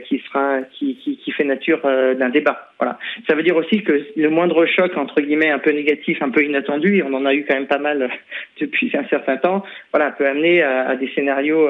qui 0.07 0.23
sera, 0.27 0.61
qui, 0.73 0.97
fait 1.37 1.45
nature 1.45 1.81
d'un 1.83 2.29
débat. 2.29 2.73
Voilà. 2.79 2.99
Ça 3.29 3.35
veut 3.35 3.43
dire 3.43 3.57
aussi 3.57 3.83
que 3.83 4.05
le 4.17 4.31
moindre 4.31 4.67
choc 4.67 4.97
entre 4.97 5.21
guillemets 5.21 5.51
un 5.51 5.59
peu 5.59 5.71
négatif, 5.71 6.21
un 6.23 6.31
peu 6.31 6.45
inattendu, 6.45 6.97
et 6.97 7.03
on 7.03 7.13
en 7.15 7.25
a 7.25 7.35
eu 7.35 7.45
quand 7.45 7.55
même 7.55 7.67
pas 7.67 7.79
mal 7.79 8.11
depuis 8.61 8.91
un 8.97 9.05
certain 9.09 9.37
temps, 9.37 9.65
voilà, 9.93 10.11
peut 10.11 10.27
amener 10.27 10.63
à, 10.63 10.89
à 10.89 10.97
des 10.97 11.11
scénarios 11.15 11.69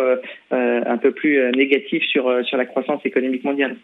un 0.51 0.99
peu 0.99 1.13
plus 1.13 1.39
négatifs 1.53 2.05
sur 2.05 2.45
sur 2.45 2.57
la 2.57 2.65
croissance 2.65 3.05
économique 3.05 3.45
mondiale. 3.45 3.77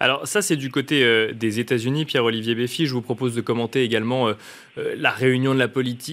Alors 0.00 0.26
ça, 0.26 0.42
c'est 0.42 0.56
du 0.56 0.70
côté 0.70 1.04
des 1.34 1.60
États-Unis. 1.60 2.04
Pierre-Olivier 2.04 2.54
Béfi, 2.54 2.86
je 2.86 2.94
vous 2.94 3.02
propose 3.02 3.34
de 3.34 3.40
commenter 3.40 3.82
également 3.82 4.28
euh, 4.28 4.34
la, 4.96 5.10
réunion 5.10 5.54
de 5.54 5.58
la, 5.58 5.68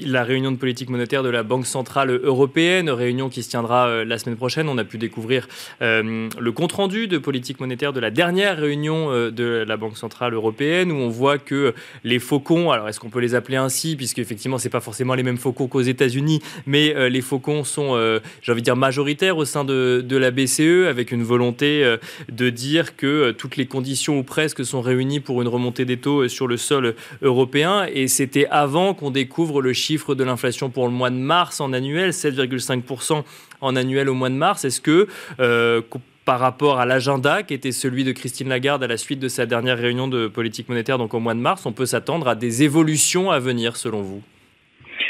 la 0.05 0.24
réunion 0.24 0.51
de 0.51 0.57
politique 0.57 0.89
monétaire 0.89 1.24
de 1.24 1.29
la 1.29 1.43
Banque 1.43 1.65
Centrale 1.65 2.09
Européenne, 2.24 2.89
réunion 2.89 3.29
qui 3.29 3.43
se 3.43 3.50
tiendra 3.50 4.03
la 4.03 4.17
semaine 4.17 4.36
prochaine. 4.36 4.69
On 4.69 4.77
a 4.77 4.83
pu 4.83 4.97
découvrir 4.97 5.47
le 5.81 6.50
compte-rendu 6.51 7.07
de 7.07 7.17
politique 7.17 7.59
monétaire 7.59 7.93
de 7.93 8.00
la 8.00 8.12
dernière 8.12 8.57
réunion 8.57 9.29
de 9.29 9.65
la 9.67 9.77
Banque 9.77 9.97
Centrale 9.97 10.33
Européenne, 10.33 10.91
où 10.91 10.95
on 10.95 11.09
voit 11.09 11.38
que 11.38 11.74
les 12.03 12.19
faucons, 12.19 12.71
alors 12.71 12.89
est-ce 12.89 13.00
qu'on 13.00 13.09
peut 13.09 13.19
les 13.19 13.36
appeler 13.36 13.57
ainsi, 13.57 13.95
puisque 13.95 14.19
effectivement, 14.19 14.57
c'est 14.57 14.69
pas 14.69 14.81
forcément 14.81 15.15
les 15.15 15.24
mêmes 15.24 15.38
faucons 15.38 15.67
qu'aux 15.67 15.81
États-Unis, 15.81 16.41
mais 16.65 17.09
les 17.09 17.21
faucons 17.21 17.63
sont, 17.63 18.19
j'ai 18.41 18.51
envie 18.51 18.62
de 18.62 18.65
dire, 18.65 18.75
majoritaires 18.75 19.38
au 19.38 19.45
sein 19.45 19.63
de, 19.63 20.03
de 20.05 20.17
la 20.17 20.31
BCE, 20.31 20.88
avec 20.88 21.12
une 21.12 21.24
volonté 21.24 21.97
de 22.31 22.50
dire 22.50 22.95
que 22.95 23.31
toutes 23.31 23.57
les 23.57 23.65
conditions 23.65 24.19
ou 24.19 24.24
presque 24.24 24.65
sont 24.65 24.81
réunies 24.81 25.19
pour 25.19 25.41
une 25.41 25.47
remontée 25.47 25.86
des 25.86 25.97
taux 25.97 26.27
sur 26.27 26.47
le 26.47 26.57
sol 26.57 26.95
européen. 27.21 27.88
Et 27.93 28.07
c'était 28.07 28.47
avant 28.59 28.93
qu'on 28.93 29.11
découvre 29.11 29.61
le 29.61 29.73
chiffre 29.73 30.15
de 30.15 30.23
l'inflation 30.23 30.69
pour 30.69 30.85
le 30.87 30.93
mois 30.93 31.09
de 31.09 31.15
mars 31.15 31.61
en 31.61 31.73
annuel, 31.73 32.09
7,5% 32.09 33.23
en 33.61 33.75
annuel 33.75 34.09
au 34.09 34.13
mois 34.13 34.29
de 34.29 34.35
mars. 34.35 34.65
Est-ce 34.65 34.81
que 34.81 35.07
euh, 35.39 35.81
par 36.25 36.39
rapport 36.39 36.79
à 36.79 36.85
l'agenda 36.85 37.43
qui 37.43 37.53
était 37.53 37.71
celui 37.71 38.03
de 38.03 38.11
Christine 38.11 38.49
Lagarde 38.49 38.83
à 38.83 38.87
la 38.87 38.97
suite 38.97 39.19
de 39.19 39.27
sa 39.27 39.45
dernière 39.45 39.77
réunion 39.77 40.07
de 40.07 40.27
politique 40.27 40.67
monétaire, 40.67 40.97
donc 40.97 41.13
au 41.13 41.19
mois 41.19 41.33
de 41.33 41.39
mars, 41.39 41.65
on 41.65 41.71
peut 41.71 41.85
s'attendre 41.85 42.27
à 42.27 42.35
des 42.35 42.63
évolutions 42.63 43.31
à 43.31 43.39
venir 43.39 43.77
selon 43.77 44.01
vous? 44.01 44.21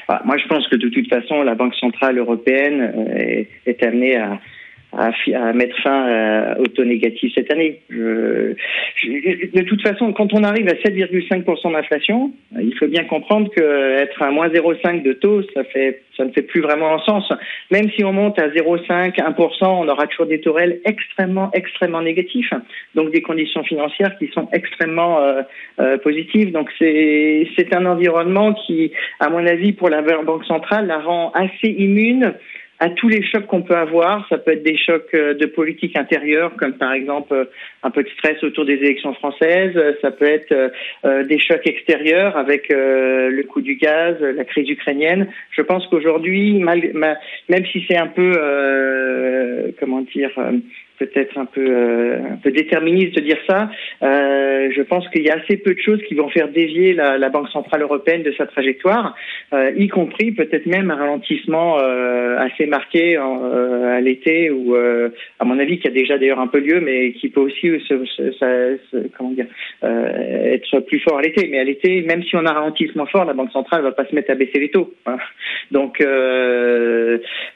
Ah, 0.07 0.21
Moi, 0.25 0.37
je 0.37 0.47
pense 0.47 0.67
que 0.67 0.75
de 0.75 0.89
toute 0.89 1.09
façon, 1.09 1.41
la 1.41 1.55
Banque 1.55 1.75
centrale 1.75 2.17
européenne 2.17 2.93
euh, 2.95 3.43
est 3.65 3.83
amenée 3.83 4.15
à, 4.15 4.39
à, 4.93 5.11
à 5.35 5.53
mettre 5.53 5.75
fin 5.81 6.07
euh, 6.07 6.55
au 6.59 6.67
taux 6.67 6.85
négatif 6.85 7.33
cette 7.35 7.51
année. 7.51 7.81
De 7.89 9.61
toute 9.67 9.81
façon, 9.81 10.13
quand 10.13 10.33
on 10.33 10.43
arrive 10.43 10.67
à 10.67 10.73
7,5% 10.73 11.73
d'inflation, 11.73 12.31
il 12.59 12.73
faut 12.77 12.87
bien 12.87 13.03
comprendre 13.03 13.49
que 13.55 13.97
être 14.01 14.21
à 14.21 14.31
moins 14.31 14.47
0,5 14.47 15.03
de 15.03 15.13
taux, 15.13 15.41
ça 15.53 15.63
fait 15.65 16.01
ça 16.17 16.25
ne 16.25 16.31
fait 16.31 16.41
plus 16.41 16.61
vraiment 16.61 16.99
sens. 17.03 17.31
Même 17.71 17.89
si 17.95 18.03
on 18.03 18.11
monte 18.11 18.39
à 18.39 18.47
0,5, 18.49 19.15
1%, 19.15 19.65
on 19.65 19.87
aura 19.87 20.07
toujours 20.07 20.25
des 20.25 20.41
réels 20.45 20.79
extrêmement, 20.83 21.51
extrêmement 21.53 22.01
négatifs. 22.01 22.51
Donc 22.95 23.11
des 23.11 23.21
conditions 23.21 23.63
financières 23.63 24.17
qui 24.17 24.27
sont 24.33 24.49
extrêmement 24.51 25.19
euh, 25.19 25.41
euh, 25.79 25.97
positives. 25.99 26.51
Donc 26.51 26.69
c'est 26.79 27.75
un 27.75 27.85
environnement 27.85 28.53
qui, 28.53 28.91
à 29.19 29.29
mon 29.29 29.45
avis, 29.45 29.73
pour 29.73 29.89
la 29.89 30.01
Banque 30.01 30.45
centrale, 30.45 30.87
la 30.87 30.99
rend 30.99 31.31
assez 31.31 31.69
immune 31.69 32.33
à 32.79 32.89
tous 32.89 33.09
les 33.09 33.23
chocs 33.23 33.47
qu'on 33.47 33.63
peut 33.63 33.75
avoir. 33.75 34.27
Ça 34.29 34.37
peut 34.37 34.51
être 34.51 34.63
des 34.63 34.77
chocs 34.77 35.09
euh, 35.13 35.33
de 35.33 35.45
politique 35.45 35.97
intérieure, 35.97 36.55
comme 36.57 36.73
par 36.73 36.93
exemple 36.93 37.33
euh, 37.33 37.45
un 37.83 37.89
peu 37.89 38.03
de 38.03 38.09
stress 38.09 38.43
autour 38.43 38.65
des 38.65 38.75
élections 38.75 39.13
françaises. 39.15 39.77
Ça 40.01 40.11
peut 40.11 40.25
être 40.25 40.53
euh, 41.05 41.23
des 41.23 41.39
chocs 41.39 41.65
extérieurs 41.65 42.37
avec 42.37 42.67
le 42.69 43.41
coût 43.43 43.61
du 43.61 43.75
gaz, 43.75 44.17
la 44.19 44.43
crise 44.43 44.69
ukrainienne. 44.69 45.27
Je 45.51 45.61
pense 45.61 45.85
qu'aujourd'hui, 45.87 46.59
même 46.59 47.65
si 47.71 47.85
c'est 47.87 47.97
un 47.97 48.07
peu, 48.07 48.33
comment 49.79 50.01
dire, 50.01 50.31
peut-être 50.97 51.37
un 51.37 51.45
peu 51.45 51.65
euh, 51.67 52.19
un 52.33 52.37
peu 52.37 52.51
déterministe 52.51 53.15
de 53.15 53.21
dire 53.21 53.37
ça. 53.47 53.69
Euh, 54.03 54.69
je 54.75 54.81
pense 54.81 55.07
qu'il 55.09 55.23
y 55.23 55.29
a 55.29 55.35
assez 55.35 55.57
peu 55.57 55.73
de 55.73 55.79
choses 55.79 56.01
qui 56.07 56.15
vont 56.15 56.29
faire 56.29 56.49
dévier 56.49 56.93
la, 56.93 57.17
la 57.17 57.29
Banque 57.29 57.49
centrale 57.49 57.81
européenne 57.81 58.23
de 58.23 58.31
sa 58.33 58.45
trajectoire, 58.45 59.15
euh, 59.53 59.71
y 59.75 59.87
compris 59.87 60.31
peut-être 60.31 60.65
même 60.65 60.91
un 60.91 60.95
ralentissement 60.95 61.79
euh, 61.79 62.37
assez 62.37 62.65
marqué 62.65 63.17
en, 63.17 63.41
euh, 63.43 63.97
à 63.97 64.01
l'été 64.01 64.49
ou 64.49 64.75
à 64.75 65.45
mon 65.45 65.59
avis 65.59 65.79
qui 65.79 65.87
a 65.87 65.91
déjà 65.91 66.17
d'ailleurs 66.17 66.39
un 66.39 66.47
peu 66.47 66.59
lieu, 66.59 66.79
mais 66.81 67.13
qui 67.13 67.29
peut 67.29 67.41
aussi 67.41 67.69
se, 67.87 69.07
comment 69.17 69.31
dire 69.31 69.47
être 69.81 70.79
plus 70.81 70.99
fort 70.99 71.19
à 71.19 71.21
l'été. 71.21 71.47
Mais 71.49 71.59
à 71.59 71.63
l'été, 71.63 72.01
même 72.01 72.23
si 72.23 72.35
on 72.35 72.45
a 72.45 72.51
un 72.51 72.53
ralentissement 72.53 73.05
fort, 73.05 73.25
la 73.25 73.33
Banque 73.33 73.51
centrale 73.51 73.83
va 73.83 73.91
pas 73.91 74.05
se 74.05 74.15
mettre 74.15 74.31
à 74.31 74.35
baisser 74.35 74.59
les 74.59 74.69
taux. 74.69 74.93
Voilà. 75.05 75.21
Donc 75.71 76.03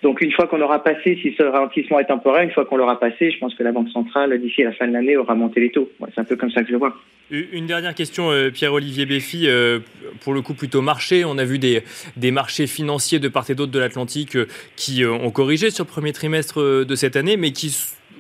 donc 0.02 0.22
une 0.22 0.32
fois 0.32 0.48
qu'on 0.48 0.62
aura 0.62 0.84
passé, 0.84 1.18
si 1.22 1.34
ce 1.38 1.44
ralentissement 1.44 2.00
est 2.00 2.06
temporaire, 2.06 2.44
une 2.44 2.52
fois 2.52 2.66
qu'on 2.66 2.78
l'aura 2.78 3.00
passé 3.00 3.31
je 3.32 3.38
pense 3.40 3.56
que 3.56 3.64
la 3.64 3.72
Banque 3.72 3.90
centrale, 3.90 4.40
d'ici 4.42 4.64
la 4.64 4.74
fin 4.74 4.88
de 4.88 4.94
l'année, 4.94 5.18
aura 5.18 5.36
monté 5.36 5.60
les 5.60 5.72
taux. 5.72 5.90
c'est 6.14 6.22
un 6.22 6.24
peu 6.24 6.36
comme 6.36 6.52
ça 6.52 6.62
que 6.62 6.68
je 6.68 6.74
le 6.74 6.78
vois. 6.78 6.96
Une 7.32 7.66
dernière 7.66 7.96
question, 7.96 8.30
euh, 8.30 8.50
Pierre-Olivier 8.52 9.06
Béfi, 9.06 9.48
euh, 9.48 9.80
pour 10.20 10.34
le 10.34 10.42
coup 10.42 10.54
plutôt 10.54 10.82
marché. 10.82 11.24
On 11.24 11.38
a 11.38 11.46
vu 11.46 11.60
des, 11.60 11.82
des 12.18 12.30
marchés 12.30 12.68
financiers 12.68 13.20
de 13.20 13.30
part 13.30 13.50
et 13.50 13.56
d'autre 13.56 13.72
de 13.72 13.80
l'Atlantique 13.80 14.36
euh, 14.36 14.48
qui 14.76 15.06
ont 15.06 15.32
corrigé 15.32 15.70
sur 15.70 15.86
le 15.86 15.90
premier 15.90 16.12
trimestre 16.12 16.84
de 16.84 16.96
cette 16.96 17.16
année, 17.16 17.38
mais 17.38 17.52
qui 17.52 17.74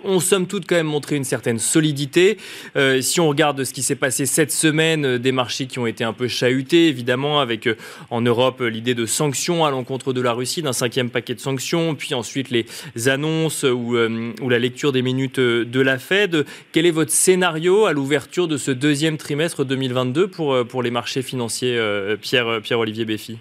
ont 0.03 0.19
somme 0.19 0.47
toute 0.47 0.67
quand 0.67 0.75
même 0.75 0.87
montré 0.87 1.15
une 1.15 1.23
certaine 1.23 1.59
solidité. 1.59 2.37
Euh, 2.75 3.01
si 3.01 3.19
on 3.19 3.27
regarde 3.27 3.63
ce 3.63 3.73
qui 3.73 3.83
s'est 3.83 3.95
passé 3.95 4.25
cette 4.25 4.51
semaine, 4.51 5.05
euh, 5.05 5.19
des 5.19 5.31
marchés 5.31 5.67
qui 5.67 5.79
ont 5.79 5.87
été 5.87 6.03
un 6.03 6.13
peu 6.13 6.27
chahutés, 6.27 6.87
évidemment, 6.87 7.39
avec 7.39 7.67
euh, 7.67 7.75
en 8.09 8.21
Europe 8.21 8.61
l'idée 8.61 8.95
de 8.95 9.05
sanctions 9.05 9.65
à 9.65 9.71
l'encontre 9.71 10.13
de 10.13 10.21
la 10.21 10.33
Russie, 10.33 10.61
d'un 10.61 10.73
cinquième 10.73 11.09
paquet 11.09 11.35
de 11.35 11.39
sanctions, 11.39 11.95
puis 11.95 12.13
ensuite 12.13 12.49
les 12.49 12.65
annonces 13.07 13.63
ou, 13.63 13.95
la 13.95 14.59
lecture 14.59 14.91
des 14.91 15.01
minutes 15.01 15.39
de 15.39 15.81
la 15.81 15.97
Fed. 15.97 16.45
Quel 16.71 16.85
est 16.85 16.91
votre 16.91 17.11
scénario 17.11 17.85
à 17.85 17.93
l'ouverture 17.93 18.47
de 18.47 18.57
ce 18.57 18.71
deuxième 18.71 19.17
trimestre 19.17 19.63
2022 19.63 20.27
pour, 20.27 20.65
pour 20.67 20.83
les 20.83 20.91
marchés 20.91 21.21
financiers, 21.21 21.79
Pierre, 22.21 22.59
Pierre-Olivier 22.61 23.05
Béfi 23.05 23.37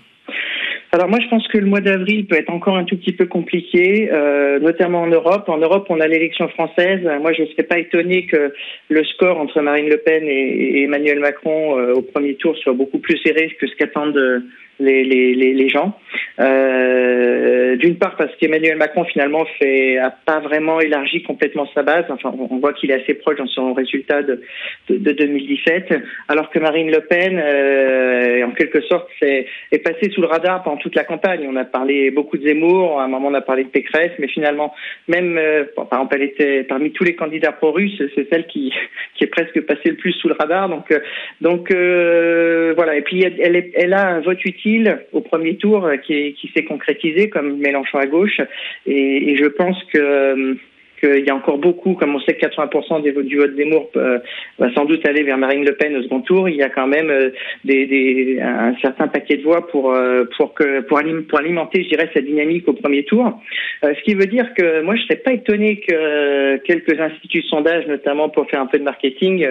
alors 0.92 1.08
moi, 1.08 1.20
je 1.22 1.28
pense 1.28 1.46
que 1.46 1.58
le 1.58 1.66
mois 1.66 1.80
d'avril 1.80 2.26
peut 2.26 2.34
être 2.34 2.50
encore 2.50 2.76
un 2.76 2.82
tout 2.82 2.96
petit 2.96 3.12
peu 3.12 3.26
compliqué, 3.26 4.10
euh, 4.12 4.58
notamment 4.58 5.02
en 5.02 5.06
Europe. 5.06 5.48
En 5.48 5.58
Europe, 5.58 5.86
on 5.88 6.00
a 6.00 6.08
l'élection 6.08 6.48
française. 6.48 7.00
Moi, 7.20 7.32
je 7.32 7.42
ne 7.42 7.46
serais 7.46 7.62
pas 7.62 7.78
étonné 7.78 8.26
que 8.26 8.52
le 8.88 9.04
score 9.04 9.38
entre 9.38 9.60
Marine 9.60 9.88
Le 9.88 9.98
Pen 9.98 10.24
et, 10.24 10.82
Emmanuel 10.82 11.20
Macron 11.20 11.78
euh, 11.78 11.94
au 11.94 12.02
premier 12.02 12.34
tour 12.34 12.56
soit 12.58 12.72
beaucoup 12.72 12.98
plus 12.98 13.18
serré 13.18 13.56
que 13.60 13.68
ce 13.68 13.76
qu'attendent 13.76 14.42
les, 14.80 15.04
les, 15.04 15.34
les, 15.34 15.68
gens. 15.68 15.96
Euh, 16.40 17.76
D'une 17.76 17.96
part 17.96 18.16
parce 18.16 18.34
qu'Emmanuel 18.36 18.76
Macron 18.76 19.04
finalement 19.04 19.44
fait 19.58 19.98
a 19.98 20.10
pas 20.10 20.40
vraiment 20.40 20.80
élargi 20.80 21.22
complètement 21.22 21.68
sa 21.74 21.82
base. 21.82 22.06
Enfin, 22.08 22.32
on 22.50 22.58
voit 22.58 22.72
qu'il 22.72 22.90
est 22.90 23.02
assez 23.02 23.14
proche 23.14 23.36
dans 23.36 23.46
son 23.46 23.74
résultat 23.74 24.22
de, 24.22 24.42
de, 24.88 24.96
de 24.96 25.12
2017, 25.12 25.94
alors 26.28 26.50
que 26.50 26.58
Marine 26.58 26.90
Le 26.90 27.00
Pen, 27.00 27.40
euh, 27.42 28.44
en 28.46 28.52
quelque 28.52 28.80
sorte, 28.82 29.08
est, 29.22 29.46
est 29.70 29.78
passée 29.78 30.10
sous 30.10 30.20
le 30.20 30.26
radar 30.26 30.62
pendant 30.62 30.78
toute 30.78 30.96
la 30.96 31.04
campagne. 31.04 31.46
On 31.48 31.56
a 31.56 31.64
parlé 31.64 32.10
beaucoup 32.10 32.38
de 32.38 32.46
Zemmour, 32.46 33.00
à 33.00 33.04
un 33.04 33.08
moment 33.08 33.28
on 33.28 33.34
a 33.34 33.42
parlé 33.42 33.64
de 33.64 33.68
Pécresse, 33.68 34.12
mais 34.18 34.28
finalement, 34.28 34.74
même 35.08 35.36
euh, 35.38 35.64
par 35.76 35.86
exemple, 35.92 36.16
elle 36.16 36.22
était 36.22 36.64
parmi 36.64 36.92
tous 36.92 37.04
les 37.04 37.14
candidats 37.14 37.52
pro-russes, 37.52 38.02
c'est 38.14 38.28
celle 38.30 38.46
qui 38.46 38.72
qui 39.14 39.24
est 39.24 39.28
presque 39.28 39.60
passée 39.62 39.90
le 39.90 39.96
plus 39.96 40.12
sous 40.12 40.28
le 40.28 40.34
radar. 40.34 40.68
Donc 40.68 40.92
donc 41.40 41.70
voilà. 41.70 42.96
Et 42.96 43.02
puis 43.02 43.22
elle 43.22 43.92
a 43.92 44.08
un 44.08 44.20
vote 44.20 44.44
utile 44.44 44.69
au 45.12 45.20
premier 45.20 45.56
tour 45.56 45.84
euh, 45.84 45.96
qui, 45.96 46.50
s'est 46.54 46.64
concrétisé 46.64 47.28
comme 47.28 47.58
Mélenchon 47.58 47.98
à 47.98 48.06
gauche. 48.06 48.40
Et, 48.86 49.30
et 49.30 49.36
je 49.36 49.46
pense 49.46 49.82
que 49.92 49.98
euh, 49.98 50.54
qu'il 51.00 51.24
y 51.24 51.30
a 51.30 51.34
encore 51.34 51.58
beaucoup, 51.58 51.94
comme 51.94 52.14
on 52.14 52.20
sait 52.20 52.34
que 52.34 52.46
80% 52.46 53.02
des, 53.02 53.12
du 53.22 53.36
vote 53.36 53.56
Zemmour 53.56 53.90
euh, 53.96 54.18
va 54.58 54.72
sans 54.74 54.84
doute 54.84 55.06
aller 55.06 55.22
vers 55.22 55.38
Marine 55.38 55.64
Le 55.64 55.74
Pen 55.74 55.96
au 55.96 56.02
second 56.02 56.20
tour, 56.20 56.48
il 56.48 56.56
y 56.56 56.62
a 56.62 56.68
quand 56.68 56.86
même 56.86 57.10
euh, 57.10 57.30
des, 57.64 57.86
des, 57.86 58.40
un 58.40 58.74
certain 58.80 59.08
paquet 59.08 59.36
de 59.36 59.42
voix 59.42 59.66
pour, 59.68 59.94
euh, 59.94 60.24
pour, 60.36 60.54
que, 60.54 60.80
pour, 60.80 60.98
alimenter, 60.98 61.82
je 61.84 61.88
dirais, 61.88 62.10
cette 62.12 62.26
dynamique 62.26 62.68
au 62.68 62.74
premier 62.74 63.04
tour. 63.04 63.40
ce 63.82 64.02
qui 64.02 64.14
veut 64.14 64.26
dire 64.26 64.52
que 64.54 64.82
moi, 64.82 64.94
je 64.94 65.02
ne 65.02 65.06
serais 65.06 65.20
pas 65.20 65.32
étonné 65.32 65.80
que 65.80 66.56
quelques 66.58 66.98
instituts 67.00 67.42
de 67.42 67.46
sondage, 67.46 67.86
notamment 67.86 68.28
pour 68.28 68.48
faire 68.48 68.60
un 68.60 68.66
peu 68.66 68.78
de 68.78 68.84
marketing, 68.84 69.46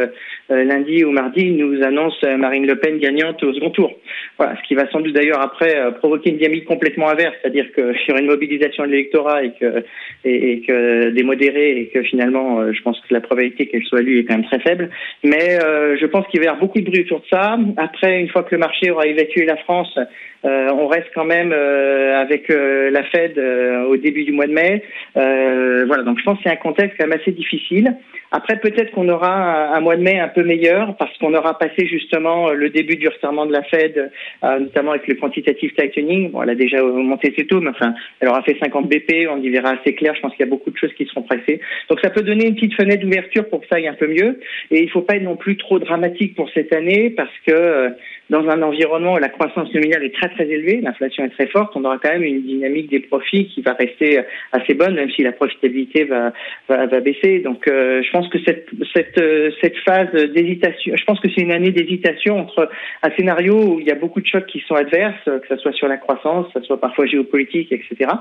lundi 0.49 1.03
ou 1.03 1.11
mardi, 1.11 1.51
nous 1.51 1.81
annoncent 1.83 2.37
Marine 2.37 2.67
Le 2.67 2.75
Pen 2.75 2.99
gagnante 2.99 3.43
au 3.43 3.53
second 3.53 3.71
tour. 3.71 3.91
Voilà, 4.37 4.55
ce 4.57 4.67
qui 4.67 4.75
va 4.75 4.89
sans 4.91 5.01
doute 5.01 5.13
d'ailleurs 5.13 5.41
après 5.41 5.75
provoquer 5.99 6.29
une 6.29 6.37
dynamique 6.37 6.65
complètement 6.65 7.09
inverse, 7.09 7.35
c'est-à-dire 7.41 7.71
que 7.71 7.93
sur 8.05 8.17
une 8.17 8.27
mobilisation 8.27 8.85
de 8.85 8.91
l'électorat 8.91 9.43
et 9.43 9.51
que, 9.59 9.83
et, 10.23 10.61
que 10.61 11.09
des 11.09 11.23
et 11.47 11.89
que 11.93 12.03
finalement, 12.03 12.59
euh, 12.59 12.71
je 12.73 12.81
pense 12.81 12.99
que 13.01 13.13
la 13.13 13.21
probabilité 13.21 13.67
qu'elle 13.67 13.83
soit 13.83 14.01
lue 14.01 14.19
est 14.19 14.25
quand 14.25 14.35
même 14.35 14.45
très 14.45 14.59
faible. 14.59 14.89
Mais 15.23 15.59
euh, 15.63 15.97
je 15.99 16.05
pense 16.05 16.25
qu'il 16.27 16.39
va 16.39 16.45
y 16.45 16.47
avoir 16.47 16.61
beaucoup 16.61 16.79
de 16.79 16.85
bruit 16.85 17.01
autour 17.01 17.21
de 17.21 17.27
ça. 17.29 17.57
Après, 17.77 18.19
une 18.19 18.29
fois 18.29 18.43
que 18.43 18.53
le 18.55 18.59
marché 18.59 18.91
aura 18.91 19.07
évacué 19.07 19.45
la 19.45 19.57
France, 19.57 19.97
euh, 20.45 20.69
on 20.71 20.87
reste 20.87 21.09
quand 21.13 21.25
même 21.25 21.51
avec 21.51 22.49
la 22.49 23.03
Fed 23.03 23.39
au 23.87 23.97
début 23.97 24.23
du 24.23 24.31
mois 24.31 24.47
de 24.47 24.53
mai. 24.53 24.83
voilà, 25.15 26.03
donc 26.03 26.19
je 26.19 26.23
pense 26.23 26.37
que 26.37 26.43
c'est 26.43 26.51
un 26.51 26.55
contexte 26.57 26.97
quand 26.97 27.07
même 27.07 27.19
assez 27.19 27.31
difficile. 27.31 27.95
Après, 28.31 28.59
peut-être 28.59 28.91
qu'on 28.91 29.09
aura 29.09 29.75
un, 29.75 29.79
mois 29.79 29.95
de 29.95 30.03
mai 30.03 30.19
un 30.19 30.27
peu 30.27 30.43
meilleur 30.43 30.95
parce 30.97 31.15
qu'on 31.17 31.33
aura 31.33 31.57
passé 31.57 31.87
justement 31.87 32.51
le 32.51 32.69
début 32.69 32.95
du 32.95 33.07
resserrement 33.07 33.45
de 33.45 33.53
la 33.53 33.63
Fed, 33.63 34.11
euh, 34.43 34.59
notamment 34.59 34.91
avec 34.91 35.07
le 35.07 35.15
quantitative 35.15 35.73
tightening. 35.73 36.31
Bon, 36.31 36.43
elle 36.43 36.51
a 36.51 36.55
déjà 36.55 36.81
monté 36.83 37.33
ses 37.37 37.45
taux, 37.47 37.59
mais 37.59 37.71
enfin, 37.71 37.93
elle 38.19 38.27
aura 38.27 38.43
fait 38.43 38.57
50 38.59 38.87
BP, 38.87 39.27
on 39.29 39.41
y 39.41 39.49
verra 39.49 39.71
assez 39.71 39.95
clair. 39.95 40.13
Je 40.15 40.21
pense 40.21 40.31
qu'il 40.33 40.45
y 40.45 40.47
a 40.47 40.51
beaucoup 40.51 40.69
de 40.69 40.77
choses 40.77 40.93
qui 40.93 41.05
seront 41.05 41.23
pressées. 41.23 41.59
Donc, 41.89 41.99
ça 42.01 42.09
peut 42.09 42.21
donner 42.21 42.47
une 42.47 42.55
petite 42.55 42.75
fenêtre 42.75 43.01
d'ouverture 43.01 43.47
pour 43.49 43.61
que 43.61 43.67
ça 43.67 43.77
aille 43.77 43.87
un 43.87 43.95
peu 43.95 44.07
mieux. 44.07 44.39
Et 44.71 44.83
il 44.83 44.89
faut 44.89 45.01
pas 45.01 45.15
être 45.15 45.23
non 45.23 45.35
plus 45.35 45.57
trop 45.57 45.79
dramatique 45.79 46.35
pour 46.35 46.49
cette 46.51 46.73
année 46.73 47.09
parce 47.09 47.33
que 47.47 47.51
euh, 47.51 47.89
dans 48.29 48.47
un 48.47 48.61
environnement 48.61 49.13
où 49.13 49.17
la 49.17 49.29
croissance 49.29 49.73
nominale 49.73 50.03
est 50.03 50.13
très 50.13 50.29
très 50.29 50.47
élevée, 50.47 50.81
l'inflation 50.81 51.23
est 51.23 51.29
très 51.29 51.47
forte, 51.47 51.75
on 51.75 51.83
aura 51.83 51.97
quand 51.97 52.09
même 52.09 52.23
une 52.23 52.43
dynamique 52.43 52.91
des 52.91 52.99
profits 52.99 53.47
qui 53.47 53.61
va 53.61 53.73
rester 53.73 54.19
assez 54.51 54.75
bonne, 54.75 54.93
même 54.93 55.09
si 55.09 55.23
la 55.23 55.31
profitabilité 55.31 56.03
va 56.03 56.31
va, 56.67 56.85
va 56.85 56.99
baisser. 56.99 57.39
Donc, 57.39 57.67
euh, 57.67 58.03
je 58.03 58.11
pense 58.11 58.18
que 58.27 58.39
cette 58.45 58.67
cette 58.93 59.17
euh, 59.17 59.51
cette 59.61 59.77
phase 59.77 60.11
d'hésitation, 60.11 60.95
je 60.95 61.03
pense 61.05 61.19
que 61.19 61.29
c'est 61.33 61.41
une 61.41 61.51
année 61.51 61.71
d'hésitation 61.71 62.39
entre 62.39 62.69
un 63.03 63.09
scénario 63.11 63.55
où 63.55 63.79
il 63.79 63.85
y 63.85 63.91
a 63.91 63.95
beaucoup 63.95 64.19
de 64.19 64.25
chocs 64.27 64.45
qui 64.47 64.59
sont 64.67 64.75
adverses, 64.75 65.23
que 65.25 65.47
ce 65.47 65.55
soit 65.57 65.71
sur 65.73 65.87
la 65.87 65.97
croissance, 65.97 66.47
que 66.53 66.59
ce 66.59 66.65
soit 66.65 66.81
parfois 66.81 67.05
géopolitique, 67.05 67.71
etc., 67.71 68.11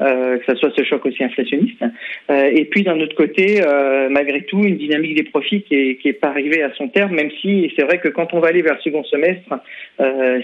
euh, 0.00 0.38
que 0.38 0.44
ce 0.46 0.56
soit 0.56 0.72
ce 0.76 0.82
choc 0.82 1.04
aussi 1.06 1.22
inflationniste, 1.22 1.82
euh, 2.30 2.50
et 2.52 2.64
puis 2.64 2.82
d'un 2.82 2.98
autre 3.00 3.14
côté, 3.14 3.60
malgré 4.10 4.42
tout, 4.42 4.62
une 4.62 4.76
dynamique 4.76 5.16
des 5.16 5.24
profits 5.24 5.62
qui 5.62 5.74
est 5.74 5.96
qui 5.96 6.08
est 6.08 6.14
pas 6.14 6.28
arrivée 6.28 6.62
à 6.62 6.72
son 6.74 6.88
terme, 6.88 7.14
même 7.14 7.30
si 7.40 7.72
c'est 7.76 7.84
vrai 7.84 7.98
que 7.98 8.08
quand 8.08 8.34
on 8.34 8.40
va 8.40 8.48
aller 8.48 8.62
vers 8.62 8.74
le 8.74 8.80
second 8.80 9.04
semestre 9.04 9.60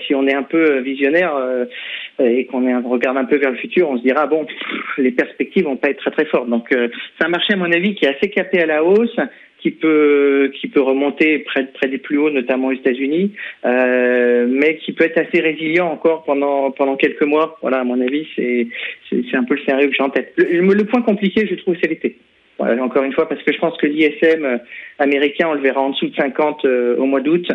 si 0.07 0.15
on 0.15 0.27
est 0.27 0.35
un 0.35 0.43
peu 0.43 0.79
visionnaire 0.81 1.33
et 2.21 2.47
qu'on 2.47 2.83
regarde 2.89 3.17
un 3.17 3.25
peu 3.25 3.37
vers 3.37 3.51
le 3.51 3.57
futur, 3.57 3.91
on 3.91 3.99
se 3.99 4.03
dira 4.03 4.27
bon, 4.27 4.47
les 4.99 5.11
perspectives 5.11 5.65
vont 5.65 5.77
pas 5.77 5.91
être 5.91 5.99
très 5.99 6.11
très 6.11 6.27
fortes. 6.27 6.49
Donc 6.49 6.69
c'est 6.71 7.25
un 7.25 7.29
marché 7.29 7.55
à 7.55 7.57
mon 7.57 7.73
avis 7.73 7.95
qui 7.95 8.05
est 8.05 8.17
assez 8.17 8.31
capé 8.31 8.61
à 8.61 8.67
la 8.67 8.85
hausse 8.85 9.00
qui 9.61 9.71
peut 9.71 10.51
qui 10.61 10.69
peut 10.69 10.81
remonter 10.81 11.41
près 11.41 11.89
des 11.89 11.99
plus 11.99 12.19
hauts, 12.19 12.31
notamment 12.31 12.69
aux 12.69 12.73
États-Unis, 12.73 13.33
euh, 13.65 14.47
mais 14.49 14.77
qui 14.79 14.93
peut 14.93 15.05
être 15.05 15.19
assez 15.19 15.41
résilient 15.41 15.91
encore 15.91 16.25
pendant 16.25 16.71
pendant 16.71 16.97
quelques 16.97 17.23
mois. 17.23 17.59
Voilà, 17.63 17.81
à 17.81 17.85
mon 17.85 18.01
avis, 18.01 18.27
c'est 18.37 18.69
c'est 19.11 19.37
un 19.37 19.45
peu 19.45 19.55
le 19.55 19.61
scénario 19.61 19.89
que 19.89 19.95
j'ai 19.95 20.03
en 20.03 20.11
tête. 20.11 20.33
Le, 20.37 20.85
point 20.85 21.03
compliqué, 21.03 21.47
je 21.47 21.55
trouve, 21.57 21.77
c'est 21.81 21.89
l'été. 21.89 22.17
Encore 22.59 23.05
une 23.05 23.13
fois, 23.15 23.27
parce 23.27 23.43
que 23.43 23.53
je 23.55 23.59
pense 23.59 23.75
que 23.79 23.87
l'ISM 23.87 24.61
américain, 24.99 25.49
on 25.49 25.55
le 25.55 25.63
verra 25.63 25.81
en 25.81 25.91
dessous 25.91 26.09
de 26.09 26.15
50 26.15 26.67
au 26.99 27.07
mois 27.07 27.21
d'août. 27.21 27.51